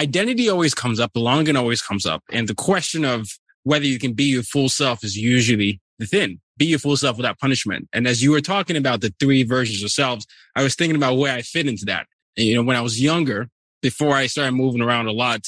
Identity 0.00 0.48
always 0.48 0.74
comes 0.74 0.98
up. 0.98 1.12
Belonging 1.12 1.56
always 1.56 1.80
comes 1.80 2.04
up. 2.04 2.22
And 2.32 2.48
the 2.48 2.54
question 2.54 3.04
of 3.04 3.28
whether 3.62 3.84
you 3.84 3.98
can 3.98 4.12
be 4.12 4.24
your 4.24 4.42
full 4.42 4.68
self 4.68 5.04
is 5.04 5.16
usually 5.16 5.80
the 5.98 6.06
thing. 6.06 6.40
Be 6.56 6.66
your 6.66 6.78
full 6.78 6.96
self 6.96 7.16
without 7.16 7.38
punishment. 7.38 7.88
And 7.92 8.06
as 8.06 8.22
you 8.22 8.30
were 8.30 8.40
talking 8.40 8.76
about 8.76 9.00
the 9.00 9.14
three 9.20 9.42
versions 9.42 9.82
of 9.82 9.90
selves, 9.90 10.26
I 10.56 10.62
was 10.62 10.74
thinking 10.74 10.96
about 10.96 11.16
where 11.16 11.34
I 11.34 11.42
fit 11.42 11.68
into 11.68 11.84
that. 11.86 12.06
And, 12.36 12.46
you 12.46 12.54
know, 12.54 12.62
when 12.62 12.76
I 12.76 12.80
was 12.80 13.00
younger, 13.00 13.48
before 13.82 14.14
I 14.14 14.26
started 14.26 14.52
moving 14.52 14.80
around 14.80 15.06
a 15.06 15.12
lot, 15.12 15.46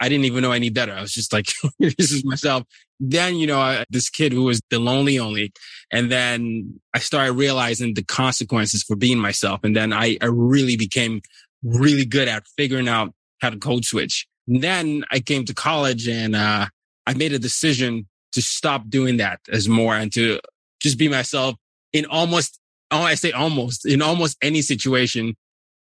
I 0.00 0.08
didn't 0.08 0.26
even 0.26 0.42
know 0.42 0.52
any 0.52 0.70
better. 0.70 0.92
I 0.92 1.00
was 1.00 1.12
just 1.12 1.32
like, 1.32 1.46
this 1.78 2.12
is 2.12 2.24
myself. 2.24 2.64
Then, 3.00 3.36
you 3.36 3.46
know, 3.46 3.60
I, 3.60 3.84
this 3.90 4.10
kid 4.10 4.32
who 4.32 4.44
was 4.44 4.60
the 4.70 4.78
lonely 4.78 5.18
only. 5.18 5.52
And 5.92 6.10
then 6.10 6.80
I 6.94 6.98
started 6.98 7.32
realizing 7.32 7.94
the 7.94 8.04
consequences 8.04 8.82
for 8.82 8.96
being 8.96 9.18
myself. 9.18 9.60
And 9.62 9.76
then 9.76 9.92
I, 9.92 10.18
I 10.20 10.26
really 10.26 10.76
became 10.76 11.22
really 11.62 12.04
good 12.04 12.28
at 12.28 12.44
figuring 12.56 12.88
out 12.88 13.12
how 13.40 13.50
to 13.50 13.58
code 13.58 13.84
switch. 13.84 14.26
And 14.48 14.62
then 14.62 15.04
I 15.10 15.20
came 15.20 15.44
to 15.44 15.54
college 15.54 16.08
and, 16.08 16.34
uh, 16.34 16.66
I 17.06 17.14
made 17.14 17.32
a 17.32 17.38
decision 17.38 18.06
to 18.32 18.42
stop 18.42 18.88
doing 18.88 19.16
that 19.16 19.40
as 19.50 19.68
more 19.68 19.94
and 19.94 20.12
to 20.12 20.40
just 20.80 20.98
be 20.98 21.08
myself 21.08 21.54
in 21.92 22.04
almost, 22.06 22.60
oh, 22.90 23.02
I 23.02 23.14
say 23.14 23.32
almost 23.32 23.86
in 23.86 24.02
almost 24.02 24.36
any 24.42 24.62
situation. 24.62 25.34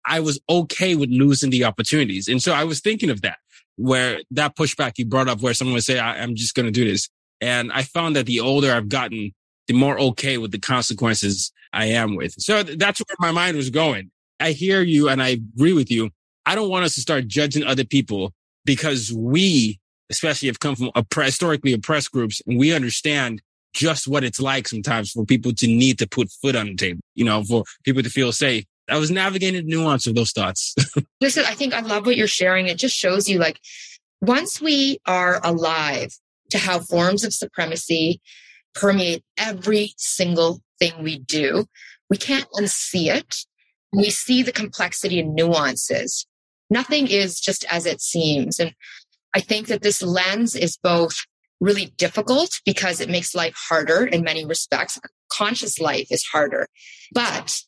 I 0.07 0.21
was 0.21 0.39
okay 0.51 0.95
with 0.95 1.09
losing 1.09 1.49
the 1.49 1.65
opportunities. 1.65 2.29
And 2.29 2.43
so 2.43 2.53
I 2.53 2.65
was 2.65 2.81
thinking 2.81 3.09
of 3.09 3.23
that 3.23 3.39
where 3.77 4.20
that 4.31 4.57
pushback 4.57 4.93
you 4.97 5.07
brought 5.07 5.29
up 5.29 5.41
where 5.41 5.55
someone 5.55 5.75
would 5.75 5.85
say, 5.85 5.99
I'm 5.99 6.35
just 6.35 6.55
going 6.55 6.66
to 6.66 6.72
do 6.72 6.85
this. 6.85 7.09
And 7.41 7.72
I 7.72 7.83
found 7.83 8.16
that 8.16 8.27
the 8.27 8.41
older 8.41 8.72
I've 8.72 8.89
gotten, 8.89 9.33
the 9.66 9.75
more 9.75 9.99
okay 9.99 10.39
with 10.39 10.53
the 10.53 10.59
consequences 10.59 11.53
I 11.72 11.87
am 11.87 12.16
with. 12.16 12.35
So 12.39 12.62
that's 12.62 13.01
where 13.01 13.16
my 13.18 13.33
mind 13.33 13.57
was 13.57 13.70
going. 13.70 14.11
I 14.41 14.53
hear 14.53 14.83
you 14.83 15.09
and 15.09 15.22
I 15.22 15.29
agree 15.29 15.72
with 15.72 15.91
you. 15.91 16.11
I 16.47 16.55
don't 16.55 16.70
want 16.70 16.85
us 16.85 16.95
to 16.95 17.01
start 17.01 17.27
judging 17.27 17.64
other 17.64 17.85
people 17.85 18.33
because 18.64 19.12
we, 19.12 19.79
especially 20.11 20.49
have 20.49 20.61
come 20.61 20.77
from 20.77 20.91
historically 21.14 21.72
oppressed 21.72 22.12
groups 22.12 22.43
and 22.47 22.59
we 22.59 22.72
understand 22.72 23.43
just 23.75 24.07
what 24.07 24.22
it's 24.25 24.41
like 24.41 24.68
sometimes 24.68 25.11
for 25.11 25.25
people 25.25 25.53
to 25.53 25.66
need 25.66 25.99
to 25.99 26.07
put 26.07 26.31
foot 26.31 26.55
on 26.55 26.66
the 26.66 26.77
table, 26.77 27.01
you 27.14 27.25
know, 27.25 27.43
for 27.43 27.64
people 27.85 28.03
to 28.03 28.11
feel 28.11 28.33
safe. 28.33 28.64
I 28.89 28.99
was 28.99 29.11
navigating 29.11 29.64
the 29.64 29.70
nuance 29.70 30.07
of 30.07 30.14
those 30.14 30.32
thoughts. 30.32 30.74
Listen, 31.20 31.45
I 31.47 31.55
think 31.55 31.72
I 31.72 31.80
love 31.80 32.07
what 32.07 32.16
you're 32.16 32.26
sharing. 32.26 32.66
It 32.66 32.78
just 32.78 32.97
shows 32.97 33.28
you 33.28 33.39
like 33.39 33.61
once 34.20 34.61
we 34.61 34.99
are 35.07 35.41
alive 35.43 36.12
to 36.51 36.59
how 36.59 36.80
forms 36.80 37.24
of 37.24 37.32
supremacy 37.32 38.20
permeate 38.74 39.24
every 39.39 39.95
single 39.97 40.61
thing 40.78 40.93
we 41.03 41.18
do. 41.18 41.66
We 42.11 42.16
can't 42.16 42.49
unsee 42.55 43.14
it. 43.14 43.37
We 43.93 44.11
see 44.11 44.43
the 44.43 44.53
complexity 44.53 45.20
and 45.20 45.35
nuances. 45.35 46.26
Nothing 46.70 47.07
is 47.07 47.41
just 47.41 47.64
as 47.70 47.87
it 47.87 48.01
seems. 48.01 48.59
And 48.59 48.74
I 49.35 49.41
think 49.41 49.68
that 49.68 49.82
this 49.82 50.03
lens 50.03 50.55
is 50.55 50.76
both 50.76 51.24
really 51.61 51.87
difficult 51.97 52.61
because 52.64 53.01
it 53.01 53.09
makes 53.09 53.35
life 53.35 53.55
harder 53.68 54.05
in 54.05 54.22
many 54.22 54.45
respects. 54.45 54.99
Conscious 55.30 55.78
life 55.78 56.09
is 56.11 56.24
harder, 56.24 56.68
but 57.12 57.61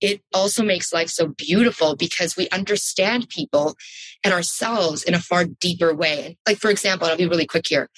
it 0.00 0.22
also 0.32 0.62
makes 0.62 0.92
life 0.92 1.08
so 1.08 1.28
beautiful 1.28 1.96
because 1.96 2.36
we 2.36 2.48
understand 2.50 3.28
people 3.28 3.76
and 4.24 4.32
ourselves 4.32 5.02
in 5.02 5.14
a 5.14 5.20
far 5.20 5.44
deeper 5.44 5.94
way. 5.94 6.38
Like, 6.46 6.58
for 6.58 6.70
example, 6.70 7.06
I'll 7.06 7.16
be 7.16 7.26
really 7.26 7.46
quick 7.46 7.66
here. 7.68 7.88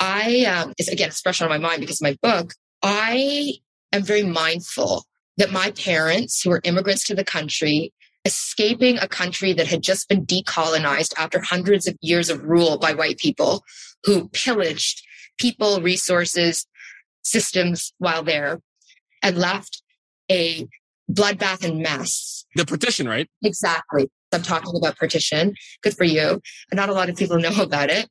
I, 0.00 0.44
um, 0.44 0.72
is 0.78 0.88
again, 0.88 1.08
it's 1.08 1.20
fresh 1.20 1.40
on 1.40 1.48
my 1.48 1.58
mind 1.58 1.80
because 1.80 2.02
my 2.02 2.16
book. 2.22 2.52
I 2.82 3.54
am 3.92 4.02
very 4.02 4.24
mindful 4.24 5.04
that 5.36 5.52
my 5.52 5.70
parents, 5.70 6.42
who 6.42 6.50
were 6.50 6.60
immigrants 6.64 7.04
to 7.06 7.14
the 7.14 7.24
country, 7.24 7.92
escaping 8.24 8.98
a 8.98 9.08
country 9.08 9.52
that 9.52 9.66
had 9.66 9.82
just 9.82 10.08
been 10.08 10.26
decolonized 10.26 11.12
after 11.16 11.40
hundreds 11.40 11.86
of 11.86 11.96
years 12.00 12.30
of 12.30 12.42
rule 12.42 12.78
by 12.78 12.92
white 12.92 13.18
people 13.18 13.64
who 14.04 14.28
pillaged 14.28 15.02
people, 15.38 15.80
resources, 15.80 16.66
systems 17.22 17.92
while 17.98 18.22
there 18.22 18.60
and 19.22 19.38
left 19.38 19.82
a 20.30 20.68
bloodbath 21.10 21.64
and 21.64 21.80
mess. 21.80 22.44
The 22.54 22.64
partition, 22.64 23.08
right? 23.08 23.28
Exactly. 23.42 24.10
I'm 24.32 24.42
talking 24.42 24.76
about 24.76 24.98
partition. 24.98 25.54
Good 25.82 25.96
for 25.96 26.04
you. 26.04 26.40
Not 26.72 26.88
a 26.88 26.92
lot 26.92 27.08
of 27.08 27.16
people 27.16 27.38
know 27.38 27.62
about 27.62 27.90
it 27.90 28.08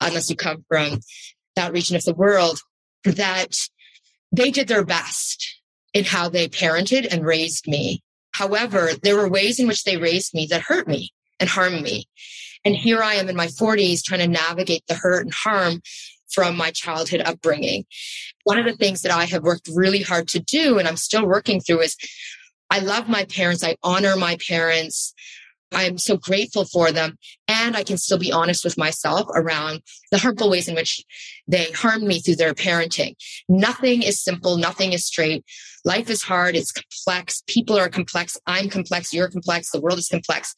unless 0.00 0.30
you 0.30 0.36
come 0.36 0.64
from 0.68 1.00
that 1.54 1.72
region 1.72 1.96
of 1.96 2.04
the 2.04 2.14
world 2.14 2.60
that 3.04 3.54
they 4.32 4.50
did 4.50 4.68
their 4.68 4.84
best 4.84 5.60
in 5.92 6.04
how 6.04 6.28
they 6.28 6.48
parented 6.48 7.12
and 7.12 7.24
raised 7.24 7.66
me. 7.66 8.02
However, 8.32 8.90
there 9.02 9.16
were 9.16 9.28
ways 9.28 9.58
in 9.58 9.66
which 9.66 9.84
they 9.84 9.96
raised 9.96 10.34
me 10.34 10.46
that 10.50 10.62
hurt 10.62 10.88
me 10.88 11.10
and 11.40 11.48
harmed 11.48 11.82
me. 11.82 12.06
And 12.64 12.74
here 12.74 13.02
I 13.02 13.14
am 13.14 13.28
in 13.28 13.36
my 13.36 13.46
40s 13.46 14.02
trying 14.02 14.20
to 14.20 14.28
navigate 14.28 14.82
the 14.88 14.94
hurt 14.94 15.24
and 15.24 15.32
harm 15.32 15.80
from 16.30 16.56
my 16.56 16.70
childhood 16.70 17.22
upbringing. 17.24 17.84
One 18.44 18.58
of 18.58 18.66
the 18.66 18.76
things 18.76 19.02
that 19.02 19.12
I 19.12 19.24
have 19.24 19.42
worked 19.42 19.70
really 19.72 20.02
hard 20.02 20.28
to 20.28 20.40
do, 20.40 20.78
and 20.78 20.86
I'm 20.86 20.96
still 20.96 21.26
working 21.26 21.60
through, 21.60 21.80
is 21.80 21.96
I 22.70 22.80
love 22.80 23.08
my 23.08 23.24
parents. 23.24 23.64
I 23.64 23.76
honor 23.82 24.16
my 24.16 24.36
parents. 24.48 25.14
I'm 25.72 25.98
so 25.98 26.16
grateful 26.16 26.64
for 26.64 26.92
them. 26.92 27.18
And 27.48 27.76
I 27.76 27.82
can 27.82 27.98
still 27.98 28.18
be 28.18 28.32
honest 28.32 28.64
with 28.64 28.78
myself 28.78 29.26
around 29.34 29.82
the 30.10 30.18
harmful 30.18 30.50
ways 30.50 30.68
in 30.68 30.74
which 30.74 31.04
they 31.48 31.70
harmed 31.72 32.04
me 32.04 32.20
through 32.20 32.36
their 32.36 32.54
parenting. 32.54 33.14
Nothing 33.48 34.02
is 34.02 34.22
simple. 34.22 34.56
Nothing 34.56 34.92
is 34.92 35.04
straight. 35.04 35.44
Life 35.84 36.08
is 36.08 36.22
hard. 36.22 36.56
It's 36.56 36.72
complex. 36.72 37.42
People 37.46 37.78
are 37.78 37.88
complex. 37.88 38.38
I'm 38.46 38.68
complex. 38.68 39.12
You're 39.12 39.28
complex. 39.28 39.70
The 39.70 39.80
world 39.80 39.98
is 39.98 40.08
complex. 40.08 40.54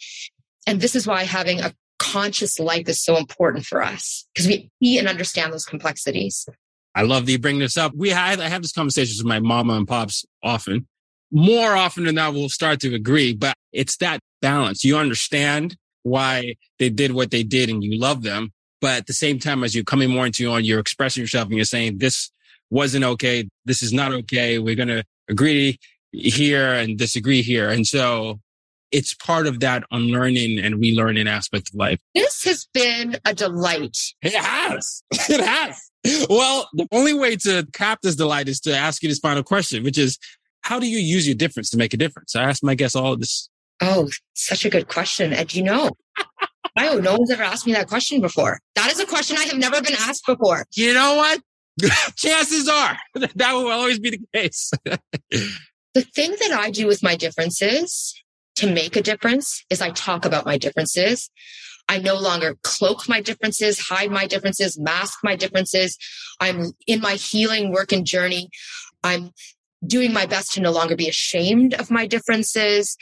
And 0.66 0.80
this 0.80 0.94
is 0.94 1.06
why 1.06 1.24
having 1.24 1.60
a 1.60 1.72
conscious 1.98 2.58
life 2.58 2.88
is 2.88 3.02
so 3.02 3.16
important 3.16 3.66
for 3.66 3.82
us 3.82 4.26
because 4.34 4.46
we 4.46 4.70
see 4.82 4.98
and 4.98 5.08
understand 5.08 5.52
those 5.52 5.64
complexities. 5.64 6.46
I 6.94 7.02
love 7.02 7.26
that 7.26 7.32
you 7.32 7.38
bring 7.38 7.58
this 7.58 7.76
up. 7.76 7.92
We 7.94 8.10
have, 8.10 8.40
I 8.40 8.48
have 8.48 8.62
this 8.62 8.72
conversations 8.72 9.18
with 9.18 9.28
my 9.28 9.40
mama 9.40 9.74
and 9.74 9.86
pops 9.86 10.24
often. 10.42 10.86
More 11.30 11.76
often 11.76 12.04
than 12.04 12.14
not, 12.14 12.34
we'll 12.34 12.48
start 12.48 12.80
to 12.80 12.94
agree, 12.94 13.34
but 13.34 13.54
it's 13.72 13.96
that 13.98 14.20
balance. 14.40 14.84
You 14.84 14.96
understand 14.96 15.76
why 16.02 16.54
they 16.78 16.88
did 16.88 17.12
what 17.12 17.30
they 17.30 17.42
did 17.42 17.68
and 17.68 17.84
you 17.84 17.98
love 17.98 18.22
them. 18.22 18.50
But 18.80 18.98
at 18.98 19.06
the 19.06 19.12
same 19.12 19.38
time, 19.38 19.64
as 19.64 19.74
you're 19.74 19.84
coming 19.84 20.10
more 20.10 20.24
into 20.24 20.42
your 20.42 20.56
own, 20.56 20.64
you're 20.64 20.78
expressing 20.78 21.20
yourself 21.22 21.48
and 21.48 21.56
you're 21.56 21.64
saying, 21.64 21.98
this 21.98 22.30
wasn't 22.70 23.04
okay. 23.04 23.48
This 23.64 23.82
is 23.82 23.92
not 23.92 24.12
okay. 24.12 24.58
We're 24.58 24.76
going 24.76 24.88
to 24.88 25.04
agree 25.28 25.78
here 26.12 26.72
and 26.72 26.96
disagree 26.96 27.42
here. 27.42 27.68
And 27.68 27.86
so 27.86 28.40
it's 28.90 29.12
part 29.14 29.46
of 29.46 29.60
that 29.60 29.84
unlearning 29.90 30.58
and 30.58 30.76
relearning 30.76 31.28
aspect 31.28 31.70
of 31.70 31.74
life. 31.74 31.98
This 32.14 32.44
has 32.44 32.66
been 32.72 33.16
a 33.24 33.34
delight. 33.34 33.98
It 34.22 34.34
has. 34.34 35.02
It 35.12 35.44
has. 35.44 35.90
Well, 36.30 36.68
the 36.72 36.86
only 36.92 37.12
way 37.12 37.36
to 37.36 37.66
cap 37.74 37.98
this 38.02 38.16
delight 38.16 38.48
is 38.48 38.60
to 38.60 38.74
ask 38.74 39.02
you 39.02 39.08
this 39.08 39.18
final 39.18 39.42
question, 39.42 39.82
which 39.82 39.98
is 39.98 40.18
how 40.68 40.78
do 40.78 40.86
you 40.86 40.98
use 40.98 41.26
your 41.26 41.34
difference 41.34 41.70
to 41.70 41.78
make 41.78 41.94
a 41.94 41.96
difference? 41.96 42.36
I 42.36 42.42
ask 42.42 42.62
my 42.62 42.74
guests 42.74 42.94
all 42.94 43.14
of 43.14 43.20
this. 43.20 43.48
Oh, 43.80 44.10
such 44.34 44.66
a 44.66 44.70
good 44.70 44.88
question. 44.88 45.32
And 45.32 45.52
you 45.54 45.62
know, 45.62 45.92
I 46.76 46.84
don't 46.84 47.02
no 47.02 47.16
one's 47.16 47.30
ever 47.30 47.42
asked 47.42 47.66
me 47.66 47.72
that 47.72 47.88
question 47.88 48.20
before. 48.20 48.60
That 48.74 48.92
is 48.92 49.00
a 49.00 49.06
question 49.06 49.38
I 49.38 49.44
have 49.44 49.56
never 49.56 49.80
been 49.80 49.96
asked 49.98 50.26
before. 50.26 50.66
You 50.74 50.92
know 50.92 51.16
what? 51.16 51.40
Chances 52.16 52.68
are 52.68 52.98
that 53.14 53.52
will 53.52 53.70
always 53.70 53.98
be 53.98 54.10
the 54.10 54.20
case. 54.34 54.70
the 54.84 56.02
thing 56.14 56.36
that 56.38 56.52
I 56.52 56.70
do 56.70 56.86
with 56.86 57.02
my 57.02 57.16
differences 57.16 58.14
to 58.56 58.70
make 58.70 58.94
a 58.94 59.02
difference 59.02 59.64
is 59.70 59.80
I 59.80 59.88
talk 59.90 60.26
about 60.26 60.44
my 60.44 60.58
differences. 60.58 61.30
I 61.88 61.96
no 61.96 62.16
longer 62.16 62.56
cloak 62.62 63.08
my 63.08 63.22
differences, 63.22 63.80
hide 63.80 64.10
my 64.10 64.26
differences, 64.26 64.78
mask 64.78 65.20
my 65.24 65.34
differences. 65.34 65.96
I'm 66.40 66.72
in 66.86 67.00
my 67.00 67.14
healing 67.14 67.72
work 67.72 67.90
and 67.90 68.04
journey. 68.04 68.50
I'm 69.02 69.30
doing 69.86 70.12
my 70.12 70.26
best 70.26 70.52
to 70.52 70.60
no 70.60 70.70
longer 70.70 70.96
be 70.96 71.08
ashamed 71.08 71.74
of 71.74 71.90
my 71.90 72.06
differences. 72.06 72.96